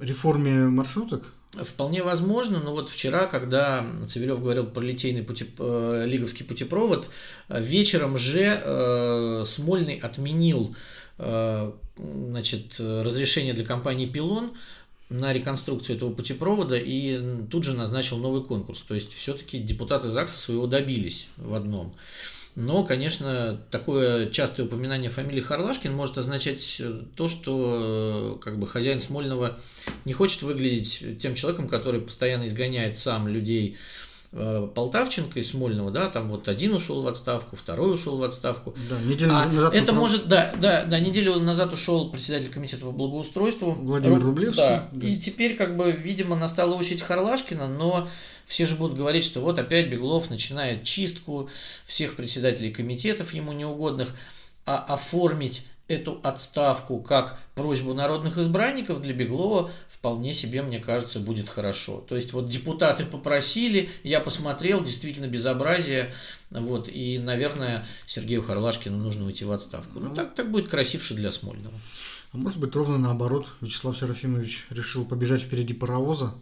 реформе 0.02 0.68
маршруток? 0.68 1.24
Вполне 1.54 2.04
возможно, 2.04 2.60
но 2.60 2.74
вот 2.74 2.90
вчера, 2.90 3.26
когда 3.26 3.84
Цивилев 4.08 4.40
говорил 4.40 4.68
про 4.68 4.82
литейный 4.82 5.24
пути, 5.24 5.48
э, 5.58 6.04
лиговский 6.06 6.46
путепровод, 6.46 7.10
э, 7.48 7.60
вечером 7.60 8.18
же 8.20 8.62
э, 8.64 9.44
Смольный 9.48 9.96
отменил 9.96 10.76
э, 11.18 11.72
значит, 11.98 12.76
э, 12.78 13.02
разрешение 13.02 13.56
для 13.56 13.66
компании 13.66 14.06
«Пилон» 14.06 14.52
на 15.10 15.34
реконструкцию 15.34 15.98
этого 15.98 16.14
путепровода 16.14 16.78
и 16.78 17.20
тут 17.50 17.64
же 17.64 17.74
назначил 17.74 18.18
новый 18.18 18.44
конкурс. 18.44 18.82
То 18.82 18.94
есть 18.94 19.16
все-таки 19.16 19.58
депутаты 19.58 20.08
ЗАГСа 20.08 20.38
своего 20.38 20.68
добились 20.68 21.28
в 21.36 21.56
одном. 21.56 21.96
Но, 22.60 22.84
конечно, 22.84 23.58
такое 23.72 24.30
частое 24.32 24.66
упоминание 24.66 25.10
фамилии 25.10 25.40
Харлашкин 25.40 25.94
может 25.94 26.18
означать 26.18 26.76
э, 26.82 27.04
то, 27.16 27.30
что 27.30 28.38
э, 28.38 28.44
как 28.44 28.60
бы 28.60 28.68
хозяин 28.68 29.00
Смольного 29.00 29.60
не 30.04 30.12
хочет 30.12 30.42
выглядеть 30.42 31.20
тем 31.22 31.36
человеком, 31.36 31.70
который 31.70 32.02
постоянно 32.02 32.48
изгоняет 32.48 32.98
сам 32.98 33.30
людей 33.30 33.78
э, 34.34 34.68
Полтавченко 34.76 35.40
из 35.40 35.52
Смольного, 35.52 35.90
да, 35.90 36.10
там 36.10 36.30
вот 36.30 36.50
один 36.50 36.74
ушел 36.74 37.02
в 37.02 37.08
отставку, 37.08 37.56
второй 37.56 37.94
ушел 37.94 38.18
в 38.18 38.24
отставку. 38.24 38.76
Да, 38.90 39.00
неделю 39.00 39.32
А 39.34 39.46
назад 39.46 39.74
это 39.74 39.94
мы 39.94 40.00
может, 40.00 40.28
да, 40.28 40.54
да, 40.60 40.84
да, 40.84 41.00
неделю 41.00 41.40
назад 41.40 41.72
ушел 41.72 42.12
председатель 42.12 42.50
комитета 42.50 42.82
по 42.86 42.92
благоустройству 42.92 43.72
Владимир 43.72 44.18
Ру- 44.18 44.22
Рублевский, 44.26 44.62
Да. 44.64 44.90
да. 44.92 45.08
И 45.08 45.18
теперь, 45.18 45.56
как 45.56 45.78
бы, 45.78 45.94
видимо, 45.94 46.36
настала 46.36 46.76
очередь 46.76 47.04
Харлашкина, 47.04 47.70
но 47.70 48.10
все 48.50 48.66
же 48.66 48.76
будут 48.76 48.98
говорить, 48.98 49.24
что 49.24 49.42
вот 49.42 49.60
опять 49.60 49.90
Беглов 49.90 50.32
начинает 50.32 50.84
чистку 50.84 51.50
всех 51.86 52.16
председателей 52.16 52.72
комитетов 52.72 53.34
ему 53.34 53.54
неугодных, 53.54 54.10
а 54.66 54.80
оформить 54.80 55.66
эту 55.88 56.20
отставку 56.24 57.00
как 57.00 57.40
просьбу 57.54 57.94
народных 57.94 58.38
избранников 58.40 59.02
для 59.02 59.14
Беглова 59.14 59.72
вполне 59.92 60.34
себе, 60.34 60.64
мне 60.64 60.80
кажется, 60.80 61.20
будет 61.20 61.48
хорошо. 61.48 62.04
То 62.08 62.16
есть 62.16 62.34
вот 62.34 62.50
депутаты 62.50 63.06
попросили, 63.06 63.90
я 64.04 64.20
посмотрел, 64.20 64.84
действительно 64.84 65.28
безобразие, 65.28 66.14
вот, 66.50 66.90
и, 66.90 67.20
наверное, 67.20 67.86
Сергею 68.08 68.42
Харлашкину 68.42 68.98
нужно 68.98 69.26
уйти 69.26 69.46
в 69.46 69.52
отставку. 69.52 70.00
Ну, 70.00 70.10
Ну. 70.10 70.16
так, 70.16 70.34
так 70.34 70.52
будет 70.52 70.70
красивше 70.70 71.14
для 71.14 71.32
Смольного. 71.32 71.76
А 72.34 72.38
может 72.38 72.60
быть, 72.60 72.76
ровно 72.76 72.98
наоборот, 72.98 73.48
Вячеслав 73.62 73.98
Серафимович 73.98 74.66
решил 74.72 75.06
побежать 75.06 75.42
впереди 75.44 75.74
паровоза. 75.74 76.34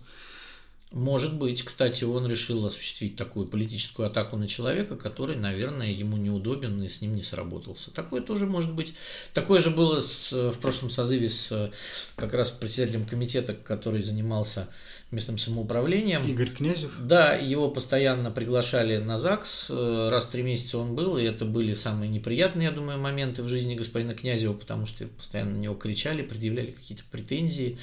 Может 0.91 1.35
быть, 1.35 1.63
кстати, 1.63 2.05
он 2.05 2.27
решил 2.27 2.65
осуществить 2.65 3.17
такую 3.17 3.45
политическую 3.45 4.07
атаку 4.07 4.37
на 4.37 4.47
человека, 4.47 4.95
который, 4.95 5.35
наверное, 5.35 5.91
ему 5.91 6.15
неудобен 6.15 6.81
и 6.81 6.87
с 6.87 7.01
ним 7.01 7.13
не 7.15 7.21
сработался. 7.21 7.91
Такое 7.91 8.21
тоже 8.21 8.45
может 8.45 8.73
быть. 8.73 8.93
Такое 9.33 9.61
же 9.61 9.69
было 9.69 9.99
с, 9.99 10.31
в 10.31 10.57
прошлом 10.59 10.89
созыве 10.89 11.29
с 11.29 11.51
э, 11.51 11.71
как 12.15 12.33
раз 12.33 12.51
председателем 12.51 13.05
комитета, 13.05 13.53
который 13.53 14.01
занимался 14.01 14.69
местным 15.11 15.37
самоуправлением. 15.37 16.25
Игорь 16.25 16.51
Князев. 16.51 16.93
Да, 17.01 17.33
его 17.33 17.69
постоянно 17.69 18.31
приглашали 18.31 18.97
на 18.97 19.17
ЗАГС, 19.17 19.67
э, 19.69 20.09
раз 20.09 20.25
в 20.25 20.29
три 20.29 20.41
месяца 20.41 20.77
он 20.77 20.95
был, 20.95 21.17
и 21.17 21.23
это 21.23 21.43
были 21.43 21.73
самые 21.73 22.09
неприятные, 22.09 22.69
я 22.69 22.71
думаю, 22.71 22.97
моменты 22.97 23.43
в 23.43 23.49
жизни 23.49 23.75
господина 23.75 24.15
Князева, 24.15 24.53
потому 24.53 24.85
что 24.85 25.05
постоянно 25.07 25.51
на 25.51 25.59
него 25.59 25.75
кричали, 25.75 26.21
предъявляли 26.21 26.71
какие-то 26.71 27.03
претензии, 27.11 27.77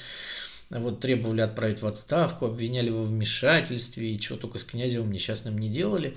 вот, 0.71 1.01
требовали 1.01 1.41
отправить 1.41 1.83
в 1.83 1.87
отставку, 1.87 2.47
обвиняли 2.47 2.89
его 2.89 3.05
в 3.05 3.09
вмешательстве, 3.09 4.15
и 4.15 4.21
чего 4.21 4.39
только 4.39 4.59
с 4.59 4.65
Князевым 4.65 5.13
несчастным 5.13 5.59
не 5.59 5.69
делали. 5.69 6.17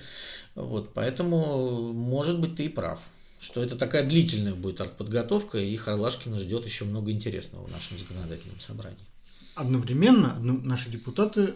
Вот, 0.55 0.93
поэтому, 0.93 1.93
может 1.93 2.39
быть, 2.39 2.55
ты 2.55 2.65
и 2.65 2.69
прав, 2.69 2.99
что 3.39 3.61
это 3.61 3.75
такая 3.75 4.07
длительная 4.07 4.55
будет 4.55 4.81
артподготовка, 4.81 5.59
и 5.59 5.75
Харлашкина 5.75 6.39
ждет 6.39 6.65
еще 6.65 6.85
много 6.85 7.11
интересного 7.11 7.65
в 7.65 7.71
нашем 7.71 7.99
законодательном 7.99 8.59
собрании. 8.59 8.97
Одновременно 9.55 10.33
одно- 10.33 10.59
наши 10.63 10.89
депутаты 10.89 11.53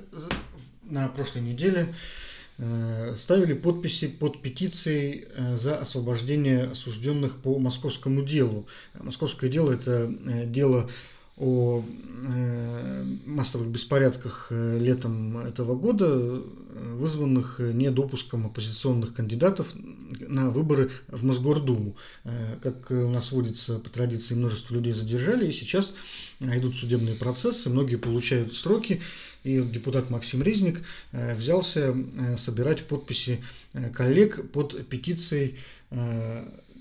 на 0.84 1.08
прошлой 1.08 1.42
неделе 1.42 1.94
э, 2.58 3.16
ставили 3.16 3.54
подписи 3.54 4.08
под 4.08 4.42
петицией 4.42 5.28
э, 5.36 5.58
за 5.58 5.78
освобождение 5.78 6.66
осужденных 6.66 7.38
по 7.38 7.58
московскому 7.58 8.24
делу. 8.24 8.68
Московское 8.94 9.50
дело– 9.50 9.72
это 9.74 10.14
э, 10.26 10.46
дело 10.48 10.90
о 11.42 11.84
массовых 13.26 13.68
беспорядках 13.70 14.52
летом 14.52 15.40
этого 15.40 15.76
года, 15.76 16.44
вызванных 16.94 17.60
недопуском 17.60 18.46
оппозиционных 18.46 19.16
кандидатов 19.16 19.74
на 20.28 20.52
выборы 20.52 20.92
в 21.08 21.24
Мосгордуму. 21.24 21.96
Как 22.62 22.92
у 22.92 23.10
нас 23.10 23.32
водится 23.32 23.80
по 23.80 23.90
традиции, 23.90 24.36
множество 24.36 24.76
людей 24.76 24.94
задержали, 24.94 25.48
и 25.48 25.52
сейчас 25.52 25.96
идут 26.40 26.76
судебные 26.76 27.16
процессы, 27.16 27.72
многие 27.72 27.96
получают 27.96 28.56
сроки, 28.56 29.02
и 29.44 29.60
депутат 29.60 30.12
Максим 30.12 30.44
Резник 30.44 30.84
взялся 31.12 31.96
собирать 32.38 32.86
подписи 32.86 33.44
коллег 33.96 34.52
под 34.52 34.88
петицией 34.88 35.58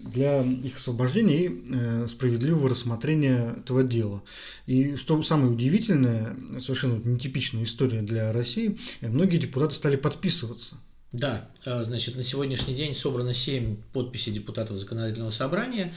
для 0.05 0.43
их 0.43 0.77
освобождения 0.77 1.45
и 1.45 1.63
э, 1.73 2.09
справедливого 2.09 2.71
рассмотрения 2.71 3.55
этого 3.59 3.83
дела. 3.83 4.23
И 4.67 4.97
что 4.97 5.23
самое 5.23 5.53
удивительное, 5.53 6.37
совершенно 6.61 7.01
нетипичная 7.03 7.65
история 7.65 8.03
для 8.03 8.33
России, 8.33 8.79
многие 9.01 9.39
депутаты 9.39 9.75
стали 9.75 9.97
подписываться. 9.97 10.77
Да, 11.13 11.49
э, 11.65 11.83
значит, 11.83 12.17
на 12.17 12.25
сегодняшний 12.25 12.75
день 12.75 12.95
собрано 12.95 13.35
7 13.35 13.77
подписей 13.93 14.33
депутатов 14.33 14.77
законодательного 14.77 15.31
собрания. 15.31 15.95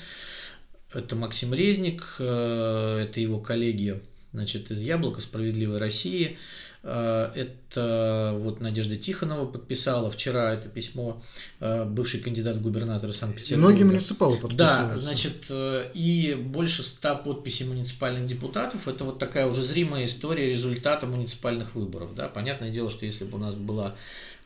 Это 0.93 1.15
Максим 1.15 1.53
Резник, 1.53 2.15
э, 2.19 3.05
это 3.07 3.19
его 3.19 3.39
коллеги 3.39 4.01
значит, 4.31 4.71
из 4.71 4.79
Яблока, 4.79 5.21
Справедливой 5.21 5.77
России, 5.77 6.37
Э, 6.37 6.72
это 6.83 8.35
вот 8.37 8.59
Надежда 8.59 8.97
Тихонова 8.97 9.45
подписала 9.45 10.11
вчера 10.11 10.53
это 10.53 10.67
письмо, 10.67 11.23
э, 11.61 11.85
бывший 11.85 12.19
кандидат 12.19 12.57
в 12.57 12.61
губернатора 12.61 13.13
Санкт-Петербурга. 13.13 13.69
Многие 13.69 13.83
муниципалы 13.83 14.37
подписываются. 14.37 14.95
Да, 14.95 14.97
значит, 14.97 15.45
э, 15.49 15.91
и 15.93 16.35
больше 16.35 16.83
ста 16.83 17.15
подписей 17.15 17.65
муниципальных 17.65 18.27
депутатов. 18.27 18.87
Это 18.87 19.05
вот 19.05 19.17
такая 19.17 19.47
уже 19.47 19.63
зримая 19.63 20.05
история 20.05 20.49
результата 20.49 21.05
муниципальных 21.07 21.73
выборов. 21.73 22.15
Да? 22.15 22.27
Понятное 22.27 22.69
дело, 22.69 22.89
что 22.89 23.05
если 23.05 23.23
бы 23.23 23.37
у 23.37 23.41
нас 23.41 23.55
была 23.55 23.95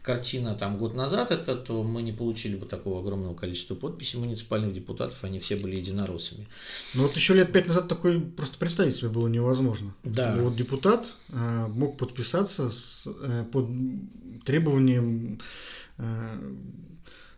картина 0.08 0.56
там 0.56 0.78
год 0.78 0.94
назад 0.96 1.32
это, 1.32 1.54
то 1.58 1.84
мы 1.84 2.02
не 2.02 2.14
получили 2.14 2.56
бы 2.56 2.66
такого 2.66 3.02
огромного 3.02 3.36
количества 3.36 3.76
подписей 3.76 4.18
муниципальных 4.18 4.74
депутатов, 4.74 5.22
они 5.22 5.42
все 5.42 5.58
были 5.58 5.76
единороссами. 5.76 6.48
Ну 6.96 7.04
вот 7.04 7.16
еще 7.18 7.34
лет 7.34 7.52
пять 7.52 7.68
назад 7.68 7.90
такой 7.90 8.22
просто 8.22 8.58
представить 8.58 8.96
себе 8.96 9.10
было 9.10 9.28
невозможно. 9.28 9.94
Да. 10.06 10.34
Вот 10.40 10.56
депутат 10.56 11.14
э, 11.28 11.68
мог 11.68 11.98
подписаться 11.98 12.70
с, 12.70 13.04
э, 13.06 13.44
под 13.52 13.68
требованием 14.46 15.42
э, 15.98 16.04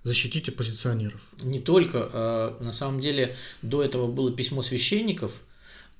защитить 0.03 0.47
оппозиционеров. 0.49 1.21
Не 1.41 1.59
только. 1.59 2.07
Э, 2.13 2.63
на 2.63 2.71
самом 2.71 2.99
деле 3.01 3.35
до 3.63 3.83
этого 3.83 4.05
было 4.05 4.31
письмо 4.31 4.61
священников, 4.61 5.31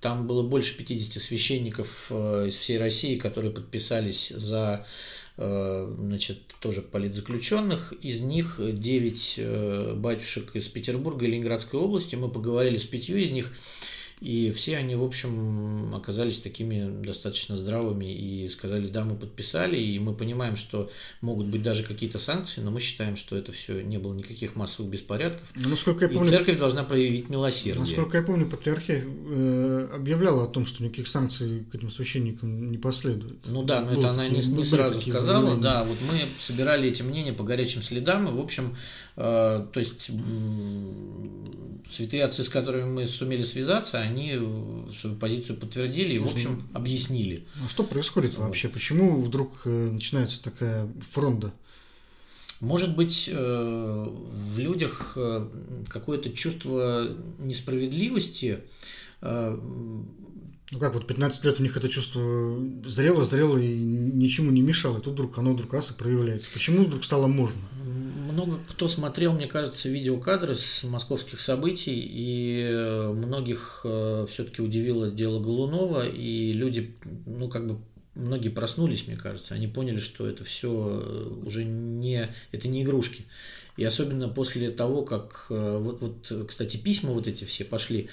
там 0.01 0.27
было 0.27 0.43
больше 0.43 0.77
50 0.77 1.21
священников 1.21 2.07
э, 2.11 2.45
из 2.47 2.57
всей 2.57 2.77
России, 2.77 3.15
которые 3.15 3.51
подписались 3.51 4.29
за 4.29 4.85
значит, 5.39 6.39
тоже 6.59 6.81
политзаключенных. 6.81 7.93
Из 8.01 8.19
них 8.19 8.59
9 8.59 9.35
э, 9.37 9.93
батюшек 9.95 10.53
из 10.55 10.67
Петербурга 10.67 11.25
и 11.25 11.29
Ленинградской 11.29 11.79
области. 11.79 12.15
Мы 12.15 12.29
поговорили 12.29 12.77
с 12.77 12.83
пятью 12.83 13.17
из 13.17 13.31
них. 13.31 13.53
И 14.21 14.51
все 14.51 14.75
они, 14.75 14.95
в 14.95 15.03
общем, 15.03 15.95
оказались 15.95 16.39
такими 16.39 17.03
достаточно 17.03 17.55
здравыми 17.55 18.11
и 18.11 18.49
сказали, 18.49 18.87
да, 18.87 19.05
мы 19.05 19.15
подписали, 19.15 19.77
и 19.77 19.97
мы 19.97 20.13
понимаем, 20.13 20.57
что 20.57 20.91
могут 21.21 21.47
быть 21.47 21.63
даже 21.63 21.83
какие-то 21.83 22.19
санкции, 22.19 22.59
но 22.59 22.69
мы 22.69 22.81
считаем, 22.81 23.15
что 23.15 23.37
это 23.37 23.53
все 23.53 23.81
не 23.81 23.97
было 23.97 24.13
никаких 24.13 24.57
массовых 24.57 24.91
беспорядков. 24.91 25.47
Ну, 25.55 25.69
насколько 25.69 26.05
я 26.05 26.09
помню, 26.09 26.27
и 26.27 26.29
церковь 26.29 26.59
должна 26.59 26.83
проявить 26.83 27.29
милосердие. 27.29 27.79
Насколько 27.79 28.17
я 28.17 28.23
помню, 28.23 28.49
патриархия 28.49 29.05
э, 29.05 29.89
объявляла 29.95 30.43
о 30.43 30.47
том, 30.47 30.65
что 30.65 30.83
никаких 30.83 31.07
санкций 31.07 31.63
к 31.71 31.75
этим 31.75 31.89
священникам 31.89 32.71
не 32.71 32.77
последует. 32.77 33.37
Ну 33.45 33.63
да, 33.63 33.79
но 33.79 33.93
было 33.93 33.99
это 33.99 34.09
она 34.09 34.27
не, 34.27 34.41
не 34.41 34.63
сразу 34.65 34.99
сказала. 34.99 35.41
Заявления. 35.41 35.61
Да, 35.61 35.83
вот 35.85 35.97
мы 36.01 36.27
собирали 36.39 36.89
эти 36.89 37.03
мнения 37.03 37.31
по 37.31 37.43
горячим 37.43 37.81
следам, 37.81 38.27
и, 38.27 38.31
в 38.33 38.39
общем, 38.41 38.75
э, 39.15 39.65
то 39.71 39.79
есть 39.79 40.11
святые 41.89 42.25
отцы, 42.25 42.43
с 42.43 42.49
которыми 42.49 42.83
мы 42.83 43.07
сумели 43.07 43.43
связаться, 43.43 44.08
они 44.09 44.31
свою 44.97 45.15
позицию 45.15 45.57
подтвердили 45.57 46.15
и, 46.15 46.19
в 46.19 46.31
общем, 46.31 46.63
объяснили. 46.73 47.45
А 47.63 47.69
что 47.69 47.83
происходит 47.83 48.35
вот. 48.35 48.45
вообще? 48.45 48.69
Почему 48.69 49.21
вдруг 49.21 49.61
э, 49.65 49.69
начинается 49.69 50.43
такая 50.43 50.89
фронта? 51.01 51.53
Может 52.59 52.95
быть, 52.95 53.29
э, 53.31 53.33
в 53.33 54.59
людях 54.59 55.13
э, 55.15 55.47
какое-то 55.87 56.29
чувство 56.31 57.15
несправедливости. 57.39 58.59
Ну 60.71 60.77
как, 60.79 60.93
вот 60.93 61.07
15 61.07 61.43
лет 61.43 61.59
у 61.59 61.63
них 61.63 61.75
это 61.75 61.89
чувство 61.89 62.57
зрело, 62.85 63.25
зрело 63.25 63.57
и 63.57 63.67
ничему 63.67 64.51
не 64.51 64.61
мешало, 64.61 64.99
и 64.99 65.01
тут 65.01 65.13
вдруг 65.13 65.37
оно 65.37 65.53
вдруг 65.53 65.73
раз 65.73 65.89
и 65.89 65.93
проявляется. 65.93 66.47
Почему 66.53 66.85
вдруг 66.85 67.03
стало 67.03 67.27
можно? 67.27 67.59
Много 68.45 68.59
кто 68.69 68.87
смотрел, 68.87 69.33
мне 69.33 69.47
кажется, 69.47 69.89
видеокадры 69.89 70.55
с 70.55 70.83
московских 70.83 71.39
событий, 71.39 71.99
и 71.99 72.63
э, 72.63 73.11
многих 73.11 73.81
э, 73.83 74.25
все-таки 74.29 74.61
удивило 74.61 75.11
дело 75.11 75.39
Голунова, 75.39 76.07
и 76.07 76.53
люди, 76.53 76.95
ну, 77.25 77.49
как 77.49 77.67
бы 77.67 77.79
многие 78.15 78.49
проснулись, 78.49 79.07
мне 79.07 79.17
кажется, 79.17 79.55
они 79.55 79.67
поняли, 79.67 79.99
что 79.99 80.27
это 80.27 80.43
все 80.43 80.69
э, 80.69 81.27
уже 81.45 81.63
не, 81.63 82.29
это 82.51 82.67
не 82.67 82.83
игрушки. 82.83 83.25
И 83.79 83.85
особенно 83.85 84.27
после 84.27 84.71
того, 84.71 85.03
как, 85.03 85.45
вот, 85.47 86.01
вот, 86.01 86.47
кстати, 86.49 86.75
письма 86.75 87.11
вот 87.11 87.29
эти 87.29 87.45
все 87.45 87.63
пошли, 87.63 88.09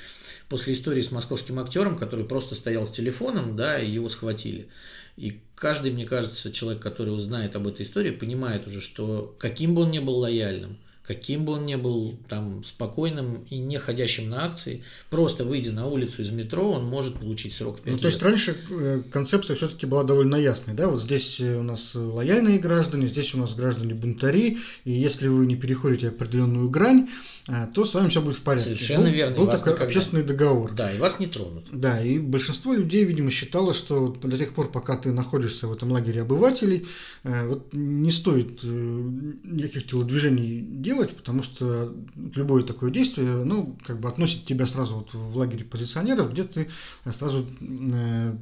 после 0.49 0.75
истории 0.75 1.03
с 1.03 1.11
московским 1.11 1.59
актером, 1.59 1.99
который 1.99 2.25
просто 2.25 2.55
стоял 2.55 2.87
с 2.87 2.93
телефоном, 2.93 3.57
да, 3.57 3.77
и 3.77 3.91
его 3.91 4.09
схватили. 4.09 4.69
И 5.17 5.41
каждый, 5.57 5.91
мне 5.91 6.07
кажется, 6.07 6.53
человек, 6.53 6.81
который 6.81 7.09
узнает 7.09 7.57
об 7.57 7.67
этой 7.67 7.85
истории, 7.85 8.13
понимает 8.13 8.69
уже, 8.69 8.81
что 8.81 9.35
каким 9.41 9.75
бы 9.75 9.83
он 9.83 9.91
ни 9.91 9.99
был 9.99 10.19
лояльным, 10.19 10.79
каким 11.07 11.45
бы 11.45 11.53
он 11.53 11.67
ни 11.67 11.77
был 11.77 12.19
там 12.29 12.65
спокойным 12.65 13.45
и 13.49 13.59
не 13.59 13.79
ходящим 13.79 14.29
на 14.29 14.45
акции, 14.45 14.83
просто 15.09 15.45
выйдя 15.45 15.73
на 15.73 15.87
улицу 15.87 16.23
из 16.23 16.31
метро, 16.31 16.73
он 16.73 16.85
может 16.85 17.19
получить 17.19 17.55
срок 17.55 17.77
5 17.81 17.87
ну, 17.87 17.93
лет. 17.93 18.03
То 18.03 18.09
есть 18.09 18.23
раньше 18.23 18.57
э, 18.71 19.03
концепция 19.13 19.57
все-таки 19.57 19.87
была 19.87 20.03
довольно 20.03 20.37
ясной, 20.37 20.75
да, 20.75 20.89
вот 20.89 21.01
здесь 21.01 21.41
э, 21.41 21.57
у 21.57 21.63
нас 21.63 21.93
лояльные 21.95 22.59
граждане, 22.59 23.09
здесь 23.09 23.35
у 23.35 23.39
нас 23.39 23.55
граждане 23.55 23.95
бунтари, 23.95 24.59
и 24.85 24.91
если 24.91 25.29
вы 25.29 25.47
не 25.47 25.55
переходите 25.55 26.09
определенную 26.09 26.69
грань, 26.69 27.09
э, 27.47 27.69
то 27.73 27.85
с 27.85 27.95
вами 27.95 28.09
все 28.09 28.21
будет 28.21 28.37
в 28.37 28.43
порядке. 28.43 28.71
Совершенно 28.71 29.07
был, 29.07 29.13
верно. 29.13 29.37
Был 29.37 29.47
такой 29.47 29.73
никогда... 29.73 29.85
общественный 29.85 30.25
договор. 30.25 30.75
Да, 30.75 30.93
и 30.93 30.99
вас 30.99 31.21
не 31.21 31.27
тронут. 31.27 31.69
Да, 31.73 32.03
и 32.03 32.19
большинство 32.19 32.75
людей, 32.75 33.05
видимо, 33.05 33.31
считало, 33.31 33.75
что 33.75 34.09
до 34.09 34.37
тех 34.37 34.53
пор, 34.53 34.73
пока 34.73 34.97
ты 34.97 35.13
находишься 35.13 35.69
в 35.69 35.73
этом 35.73 35.93
лагере 35.93 36.23
обывателей, 36.23 36.87
вот 37.23 37.73
не 37.73 38.11
стоит 38.11 38.63
никаких 38.63 39.87
телодвижений 39.87 40.61
делать, 40.61 40.96
потому 41.05 41.43
что 41.43 41.93
любое 42.35 42.63
такое 42.63 42.91
действие, 42.91 43.29
ну, 43.29 43.77
как 43.85 44.01
бы 44.01 44.09
относит 44.09 44.45
тебя 44.45 44.67
сразу 44.67 44.97
вот 44.97 45.15
в 45.15 45.37
лагере 45.37 45.65
позиционеров, 45.65 46.33
где 46.33 46.45
ты 46.45 46.69
сразу 47.13 47.47
э, 47.61 48.33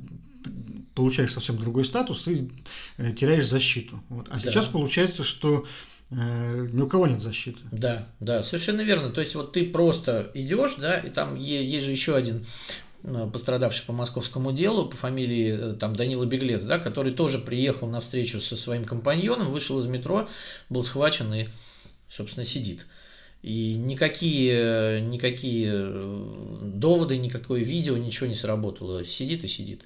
получаешь 0.95 1.33
совсем 1.33 1.59
другой 1.59 1.85
статус 1.85 2.29
и 2.29 2.51
э, 2.99 3.13
теряешь 3.13 3.49
защиту. 3.49 4.03
Вот. 4.09 4.29
А 4.31 4.35
да. 4.35 4.41
сейчас 4.41 4.67
получается, 4.67 5.25
что 5.25 5.65
э, 6.11 6.69
ни 6.73 6.81
у 6.81 6.87
кого 6.87 7.07
нет 7.07 7.21
защиты. 7.21 7.61
Да, 7.73 8.09
да, 8.21 8.43
совершенно 8.43 8.83
верно. 8.83 9.11
То 9.11 9.21
есть 9.21 9.35
вот 9.35 9.53
ты 9.53 9.65
просто 9.65 10.31
идешь, 10.35 10.77
да, 10.77 10.99
и 10.99 11.11
там 11.11 11.37
есть 11.37 11.85
же 11.85 11.91
еще 11.91 12.15
один 12.15 12.45
пострадавший 13.33 13.85
по 13.85 13.93
московскому 13.93 14.53
делу 14.53 14.87
по 14.87 14.97
фамилии 14.97 15.75
там 15.75 15.95
Данила 15.95 16.25
Беглец, 16.25 16.65
да, 16.65 16.79
который 16.79 17.13
тоже 17.13 17.39
приехал 17.39 17.87
на 17.87 18.01
встречу 18.01 18.41
со 18.41 18.57
своим 18.57 18.85
компаньоном, 18.85 19.51
вышел 19.53 19.79
из 19.79 19.87
метро, 19.87 20.29
был 20.71 20.83
схвачен 20.83 21.33
и, 21.35 21.49
собственно, 22.09 22.45
сидит. 22.45 22.87
И 23.43 23.75
никакие, 23.75 25.03
никакие 25.03 25.71
э, 25.71 26.59
доводы, 26.63 27.19
никакое 27.19 27.63
видео, 27.63 27.95
ничего 27.99 28.27
не 28.27 28.35
сработало. 28.35 29.05
Сидит 29.05 29.45
и 29.45 29.49
сидит. 29.49 29.83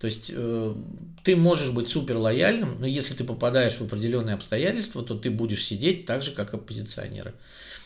То 0.00 0.08
есть 0.08 0.32
э, 0.34 0.74
ты 1.22 1.36
можешь 1.36 1.70
быть 1.70 1.88
супер 1.88 2.16
лояльным, 2.16 2.80
но 2.80 2.86
если 2.86 3.14
ты 3.14 3.22
попадаешь 3.22 3.74
в 3.74 3.82
определенные 3.82 4.34
обстоятельства, 4.34 5.04
то 5.04 5.14
ты 5.14 5.30
будешь 5.30 5.64
сидеть 5.64 6.04
так 6.04 6.22
же, 6.22 6.32
как 6.32 6.52
оппозиционеры. 6.52 7.34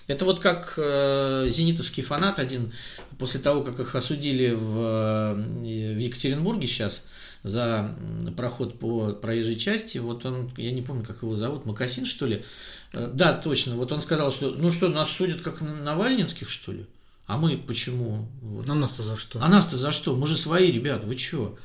Это 0.07 0.25
вот 0.25 0.41
как 0.41 0.75
э, 0.77 1.47
зенитовский 1.51 2.03
фанат 2.03 2.39
один, 2.39 2.73
после 3.19 3.41
того, 3.41 3.63
как 3.63 3.79
их 3.79 3.95
осудили 3.95 4.51
в, 4.53 5.35
в 5.35 5.99
Екатеринбурге 5.99 6.67
сейчас 6.67 7.07
за 7.43 7.97
проход 8.37 8.79
по 8.79 9.13
проезжей 9.13 9.57
части, 9.57 9.99
вот 9.99 10.27
он, 10.27 10.51
я 10.57 10.73
не 10.73 10.83
помню, 10.83 11.05
как 11.05 11.23
его 11.23 11.35
зовут, 11.35 11.65
Макасин, 11.65 12.05
что 12.05 12.27
ли, 12.27 12.45
Э, 12.93 13.11
да, 13.13 13.35
точно. 13.35 13.77
Вот 13.77 13.93
он 13.93 14.01
сказал, 14.01 14.33
что 14.33 14.51
ну 14.51 14.71
что, 14.71 14.89
нас 14.89 15.11
судят 15.11 15.43
как 15.43 15.61
Навальнинских, 15.61 16.49
что 16.49 16.73
ли? 16.73 16.87
А 17.27 17.37
мы 17.37 17.57
почему? 17.57 18.29
Вот. 18.43 18.69
А 18.69 18.75
нас-то 18.75 19.03
за 19.03 19.17
что? 19.17 19.43
А 19.43 19.49
нас-то 19.49 19.77
за 19.77 19.93
что? 19.93 20.17
Мы 20.17 20.27
же 20.27 20.37
свои, 20.37 20.71
ребят, 20.71 21.05
вы 21.05 21.15
чё? 21.15 21.57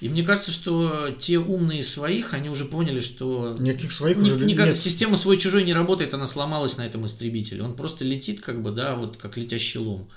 И 0.00 0.08
мне 0.08 0.22
кажется, 0.22 0.52
что 0.52 1.10
те 1.18 1.38
умные 1.38 1.82
своих, 1.82 2.32
они 2.32 2.50
уже 2.50 2.66
поняли, 2.66 3.00
что... 3.00 3.56
Никаких 3.58 3.90
своих 3.90 4.18
ни, 4.18 4.30
уже 4.30 4.44
никак, 4.44 4.68
нет. 4.68 4.76
Система 4.76 5.16
свой-чужой 5.16 5.64
не 5.64 5.72
работает, 5.72 6.14
она 6.14 6.26
сломалась 6.26 6.76
на 6.76 6.86
этом 6.86 7.04
истребителе. 7.06 7.64
Он 7.64 7.74
просто 7.74 8.04
летит, 8.04 8.40
как 8.40 8.62
бы, 8.62 8.70
да, 8.70 8.94
вот 8.94 9.16
как 9.16 9.36
летящий 9.36 9.80
лом. 9.80 10.08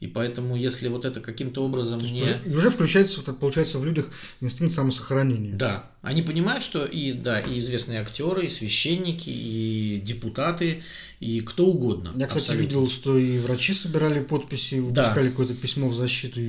И 0.00 0.06
поэтому, 0.06 0.56
если 0.56 0.88
вот 0.88 1.04
это 1.04 1.20
каким-то 1.20 1.64
образом 1.64 2.00
не... 2.00 2.22
Уже, 2.22 2.40
уже 2.46 2.70
включается, 2.70 3.22
получается, 3.22 3.78
в 3.78 3.84
людях 3.84 4.10
инстинкт 4.40 4.74
самосохранения. 4.74 5.54
Да, 5.54 5.90
они 6.02 6.20
понимают, 6.20 6.62
что 6.62 6.84
и, 6.84 7.12
да, 7.12 7.40
и 7.40 7.58
известные 7.60 8.00
актеры, 8.00 8.46
и 8.46 8.48
священники, 8.48 9.30
и 9.30 10.02
депутаты, 10.04 10.82
и 11.20 11.40
кто 11.40 11.66
угодно. 11.66 12.12
Я, 12.16 12.26
кстати, 12.26 12.44
абсолютно. 12.44 12.66
видел, 12.66 12.90
что 12.90 13.16
и 13.16 13.38
врачи 13.38 13.72
собирали 13.72 14.22
подписи, 14.22 14.74
выпускали 14.74 15.26
да. 15.26 15.30
какое-то 15.30 15.54
письмо 15.54 15.88
в 15.88 15.94
защиту. 15.94 16.40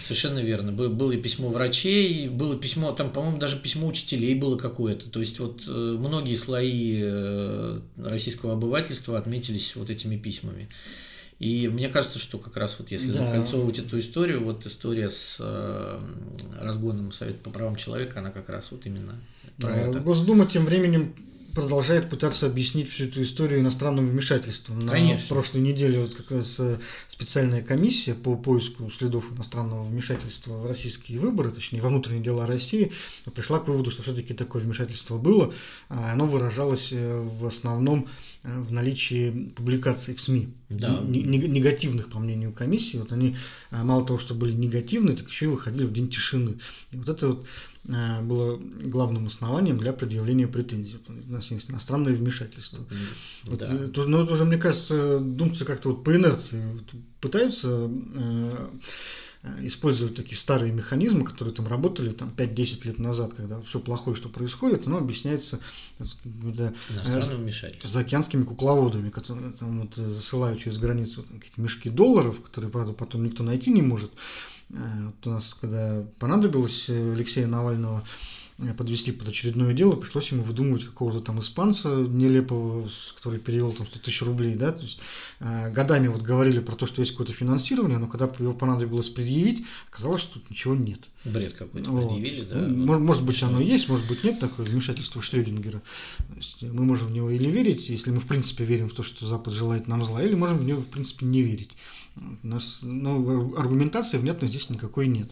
Совершенно 0.00 0.38
верно. 0.38 0.72
Было 0.72 1.12
и 1.12 1.20
письмо 1.20 1.48
врачей, 1.48 2.28
было 2.28 2.56
письмо, 2.56 2.92
там, 2.92 3.12
по-моему, 3.12 3.38
даже 3.38 3.58
письмо 3.58 3.88
учителей 3.88 4.34
было 4.34 4.56
какое-то. 4.56 5.10
То 5.10 5.20
есть 5.20 5.38
вот 5.38 5.62
э, 5.66 5.70
многие 5.70 6.36
слои 6.36 7.00
э, 7.02 7.80
российского 7.96 8.52
обывательства 8.52 9.18
отметились 9.18 9.74
вот 9.74 9.90
этими 9.90 10.16
письмами. 10.16 10.68
И 11.42 11.66
мне 11.66 11.88
кажется, 11.88 12.20
что 12.20 12.38
как 12.38 12.56
раз 12.56 12.76
вот 12.78 12.92
если 12.92 13.08
да. 13.08 13.14
закольцовывать 13.14 13.80
эту 13.80 13.98
историю, 13.98 14.44
вот 14.44 14.64
история 14.64 15.10
с 15.10 15.38
э, 15.40 16.00
разгоном 16.60 17.10
Совета 17.10 17.38
по 17.42 17.50
правам 17.50 17.74
человека, 17.74 18.20
она 18.20 18.30
как 18.30 18.48
раз 18.48 18.70
вот 18.70 18.86
именно 18.86 19.20
про 19.58 19.70
да, 19.70 19.76
это. 19.76 19.98
Госдума 19.98 20.46
тем 20.46 20.64
временем 20.64 21.16
продолжает 21.54 22.08
пытаться 22.08 22.46
объяснить 22.46 22.90
всю 22.90 23.04
эту 23.04 23.22
историю 23.22 23.60
иностранным 23.60 24.08
вмешательством. 24.08 24.80
На 24.80 24.92
Конечно. 24.92 25.28
прошлой 25.28 25.60
неделе 25.60 26.00
вот 26.00 26.14
как 26.14 26.30
раз 26.30 26.56
э, 26.58 26.78
специальная 27.08 27.62
комиссия 27.62 28.14
по 28.14 28.36
поиску 28.36 28.90
следов 28.90 29.32
иностранного 29.32 29.84
вмешательства 29.84 30.56
в 30.56 30.66
российские 30.66 31.18
выборы, 31.18 31.50
точнее 31.50 31.80
во 31.80 31.88
внутренние 31.88 32.22
дела 32.22 32.46
России, 32.46 32.92
пришла 33.34 33.60
к 33.60 33.68
выводу, 33.68 33.90
что 33.90 34.02
все-таки 34.02 34.34
такое 34.34 34.62
вмешательство 34.62 35.18
было. 35.18 35.52
А 35.88 36.12
оно 36.12 36.26
выражалось 36.26 36.88
э, 36.92 37.20
в 37.20 37.46
основном 37.46 38.08
э, 38.44 38.60
в 38.60 38.72
наличии 38.72 39.52
публикаций 39.54 40.14
в 40.14 40.20
СМИ, 40.20 40.48
да. 40.70 41.00
негативных, 41.02 42.08
по 42.08 42.18
мнению 42.18 42.52
комиссии. 42.52 42.96
Вот 42.96 43.12
они 43.12 43.36
мало 43.70 44.06
того, 44.06 44.18
что 44.18 44.34
были 44.34 44.52
негативные, 44.52 45.16
так 45.16 45.28
еще 45.28 45.46
и 45.46 45.48
выходили 45.48 45.84
в 45.84 45.92
день 45.92 46.08
тишины. 46.08 46.58
И 46.90 46.96
вот 46.96 47.08
это 47.08 47.28
вот 47.28 47.46
было 47.84 48.60
главным 48.84 49.26
основанием 49.26 49.78
для 49.78 49.92
предъявления 49.92 50.46
претензий. 50.46 50.98
У 51.08 51.32
нас 51.32 51.50
есть 51.50 51.68
иностранное 51.68 52.14
вмешательство. 52.14 52.84
Вот, 53.44 53.58
да. 53.58 53.66
это, 53.66 54.06
ну, 54.06 54.22
это 54.22 54.32
уже, 54.32 54.44
мне 54.44 54.56
кажется, 54.56 55.18
думцы 55.18 55.64
как-то 55.64 55.90
вот 55.90 56.04
по 56.04 56.14
инерции 56.14 56.62
пытаются 57.20 57.90
э, 58.14 58.68
использовать 59.62 60.14
такие 60.14 60.36
старые 60.36 60.72
механизмы, 60.72 61.24
которые 61.24 61.52
там 61.52 61.66
работали 61.66 62.10
там 62.10 62.32
5-10 62.36 62.86
лет 62.86 62.98
назад, 62.98 63.34
когда 63.34 63.60
все 63.62 63.80
плохое, 63.80 64.14
что 64.14 64.28
происходит, 64.28 64.86
оно 64.86 64.98
объясняется 64.98 65.58
да, 65.98 66.72
с 67.88 67.96
океанскими 67.96 68.44
кукловодами, 68.44 69.10
которые 69.10 69.52
там 69.52 69.80
вот 69.82 69.94
засылают 69.96 70.60
через 70.60 70.78
границу 70.78 71.24
какие-то 71.24 71.60
мешки 71.60 71.90
долларов, 71.90 72.40
которые, 72.40 72.70
правда, 72.70 72.92
потом 72.92 73.24
никто 73.24 73.42
найти 73.42 73.70
не 73.70 73.82
может. 73.82 74.12
Э, 74.72 75.06
вот 75.06 75.26
у 75.26 75.30
нас, 75.30 75.54
когда 75.60 76.02
понадобилось 76.18 76.88
э, 76.88 77.12
Алексея 77.12 77.46
Навального 77.46 78.02
подвести 78.76 79.12
под 79.12 79.28
очередное 79.28 79.72
дело, 79.72 79.96
пришлось 79.96 80.30
ему 80.30 80.42
выдумывать 80.42 80.84
какого-то 80.84 81.20
там 81.20 81.40
испанца 81.40 81.88
нелепого, 81.88 82.88
который 83.16 83.40
перевел 83.40 83.72
там 83.72 83.86
100 83.86 83.98
тысяч 83.98 84.22
рублей, 84.22 84.54
да, 84.54 84.72
то 84.72 84.82
есть 84.82 85.00
э, 85.40 85.70
годами 85.72 86.08
вот 86.08 86.22
говорили 86.22 86.60
про 86.60 86.76
то, 86.76 86.86
что 86.86 87.00
есть 87.00 87.12
какое-то 87.12 87.32
финансирование, 87.32 87.98
но 87.98 88.06
когда 88.06 88.30
его 88.38 88.52
понадобилось 88.52 89.08
предъявить, 89.08 89.64
оказалось, 89.90 90.22
что 90.22 90.34
тут 90.34 90.50
ничего 90.50 90.74
нет. 90.74 91.00
Бред 91.24 91.54
какой-то 91.54 91.90
вот. 91.90 92.14
предъявили, 92.14 92.44
да? 92.44 92.56
Ну, 92.56 92.86
вот. 92.86 92.98
Может 92.98 93.24
быть, 93.24 93.42
оно 93.42 93.60
есть, 93.60 93.88
может 93.88 94.06
быть, 94.08 94.24
нет 94.24 94.40
такое 94.40 94.66
вмешательство 94.66 95.22
Шрёдингера. 95.22 95.82
Есть 96.36 96.62
мы 96.62 96.84
можем 96.84 97.08
в 97.08 97.12
него 97.12 97.30
или 97.30 97.48
верить, 97.48 97.88
если 97.88 98.10
мы 98.10 98.20
в 98.20 98.26
принципе 98.26 98.64
верим 98.64 98.88
в 98.88 98.94
то, 98.94 99.02
что 99.02 99.26
Запад 99.26 99.54
желает 99.54 99.88
нам 99.88 100.04
зла, 100.04 100.22
или 100.22 100.34
можем 100.34 100.58
в 100.58 100.64
него 100.64 100.80
в 100.80 100.86
принципе 100.86 101.26
не 101.26 101.42
верить. 101.42 101.70
У 102.16 102.46
нас 102.46 102.80
ну, 102.82 103.56
аргументации 103.56 104.18
внятно 104.18 104.48
здесь 104.48 104.68
никакой 104.68 105.06
нет. 105.06 105.30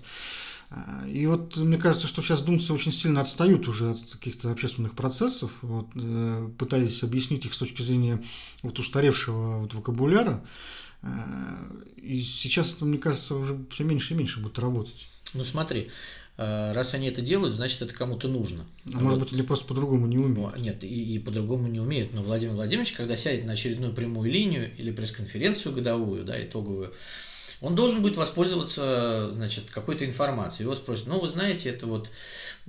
А, 0.70 1.04
и 1.08 1.26
вот 1.26 1.56
мне 1.56 1.76
кажется, 1.78 2.06
что 2.06 2.22
сейчас 2.22 2.42
думцы 2.42 2.72
очень 2.72 2.92
сильно 2.92 3.20
отстают 3.20 3.66
уже 3.66 3.90
от 3.90 4.00
каких-то 4.12 4.52
общественных 4.52 4.94
процессов, 4.94 5.50
вот, 5.62 5.88
э, 5.96 6.48
пытаясь 6.58 7.02
объяснить 7.02 7.44
их 7.44 7.54
с 7.54 7.58
точки 7.58 7.82
зрения 7.82 8.22
вот 8.62 8.78
устаревшего 8.78 9.58
вот 9.58 9.74
вокабуляра. 9.74 10.44
А, 11.02 11.58
и 11.96 12.20
сейчас, 12.22 12.80
мне 12.80 12.98
кажется, 12.98 13.34
уже 13.34 13.58
все 13.70 13.82
меньше 13.82 14.14
и 14.14 14.16
меньше 14.16 14.38
будет 14.38 14.58
работать. 14.60 15.08
Ну 15.34 15.44
смотри, 15.44 15.90
раз 16.36 16.94
они 16.94 17.08
это 17.08 17.20
делают, 17.20 17.54
значит 17.54 17.82
это 17.82 17.94
кому-то 17.94 18.28
нужно. 18.28 18.64
А 18.86 18.90
вот. 18.92 19.02
может 19.02 19.20
быть, 19.20 19.32
или 19.32 19.42
просто 19.42 19.64
по-другому 19.66 20.06
не 20.06 20.18
умеют? 20.18 20.56
Нет, 20.58 20.82
и, 20.82 21.14
и 21.14 21.18
по-другому 21.18 21.68
не 21.68 21.80
умеют. 21.80 22.12
Но 22.12 22.22
Владимир 22.22 22.54
Владимирович, 22.54 22.92
когда 22.92 23.16
сядет 23.16 23.44
на 23.44 23.52
очередную 23.52 23.92
прямую 23.92 24.30
линию 24.30 24.70
или 24.76 24.90
пресс-конференцию 24.90 25.74
годовую, 25.74 26.24
да, 26.24 26.42
итоговую, 26.42 26.94
он 27.60 27.74
должен 27.74 28.02
будет 28.02 28.16
воспользоваться 28.16 29.30
значит, 29.32 29.70
какой-то 29.70 30.06
информацией. 30.06 30.64
Его 30.64 30.74
спросят, 30.74 31.06
ну, 31.06 31.20
вы 31.20 31.28
знаете, 31.28 31.68
это 31.68 31.86
вот 31.86 32.10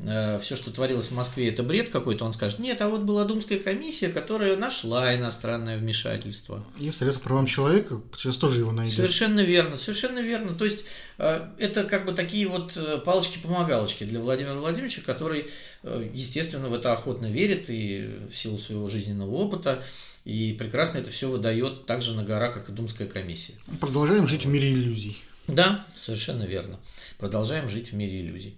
э, 0.03 0.39
все, 0.39 0.55
что 0.55 0.71
творилось 0.71 1.07
в 1.07 1.15
Москве, 1.15 1.49
это 1.49 1.63
бред 1.63 1.89
какой-то. 1.89 2.25
Он 2.25 2.33
скажет, 2.33 2.59
нет, 2.59 2.81
а 2.81 2.89
вот 2.89 3.01
была 3.01 3.25
Думская 3.25 3.59
комиссия, 3.59 4.09
которая 4.09 4.57
нашла 4.57 5.15
иностранное 5.15 5.77
вмешательство. 5.77 6.63
И 6.79 6.91
Совет 6.91 7.15
по 7.15 7.21
правам 7.21 7.45
человека 7.45 8.01
сейчас 8.17 8.37
тоже 8.37 8.59
его 8.59 8.71
найдет. 8.71 8.95
Совершенно 8.95 9.41
верно, 9.41 9.77
совершенно 9.77 10.19
верно. 10.19 10.53
То 10.53 10.65
есть, 10.65 10.83
э, 11.17 11.47
это 11.57 11.83
как 11.83 12.05
бы 12.05 12.13
такие 12.13 12.47
вот 12.47 12.75
э, 12.75 12.97
палочки-помогалочки 13.03 14.03
для 14.03 14.19
Владимира 14.19 14.55
Владимировича, 14.55 15.01
который, 15.05 15.47
э, 15.83 16.09
естественно, 16.13 16.69
в 16.69 16.73
это 16.73 16.93
охотно 16.93 17.31
верит 17.31 17.69
и 17.69 18.09
в 18.31 18.37
силу 18.37 18.57
своего 18.57 18.87
жизненного 18.87 19.31
опыта. 19.31 19.83
И 20.23 20.53
прекрасно 20.53 20.99
это 20.99 21.09
все 21.09 21.29
выдает 21.29 21.87
так 21.87 22.01
же 22.01 22.13
на 22.13 22.23
гора, 22.23 22.49
как 22.51 22.69
и 22.69 22.71
Думская 22.71 23.07
комиссия. 23.07 23.53
Продолжаем 23.79 24.27
жить 24.27 24.45
в 24.45 24.49
мире 24.49 24.71
иллюзий. 24.71 25.17
Да, 25.47 25.85
совершенно 25.95 26.43
верно. 26.43 26.79
Продолжаем 27.17 27.67
жить 27.67 27.91
в 27.91 27.95
мире 27.95 28.21
иллюзий. 28.21 28.55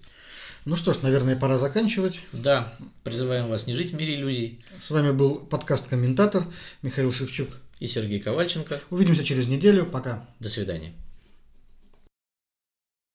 Ну 0.65 0.77
что 0.77 0.93
ж, 0.93 1.01
наверное, 1.01 1.35
пора 1.35 1.57
заканчивать. 1.57 2.21
Да, 2.31 2.73
призываем 3.03 3.49
вас 3.49 3.67
не 3.67 3.73
жить 3.73 3.91
в 3.91 3.95
мире 3.95 4.15
иллюзий. 4.15 4.63
С 4.79 4.91
вами 4.91 5.11
был 5.11 5.39
подкаст-комментатор 5.39 6.45
Михаил 6.81 7.11
Шевчук 7.11 7.49
и 7.79 7.87
Сергей 7.87 8.21
Ковальченко. 8.21 8.81
Увидимся 8.89 9.25
через 9.25 9.47
неделю. 9.47 9.85
Пока. 9.85 10.25
До 10.39 10.47
свидания. 10.47 10.93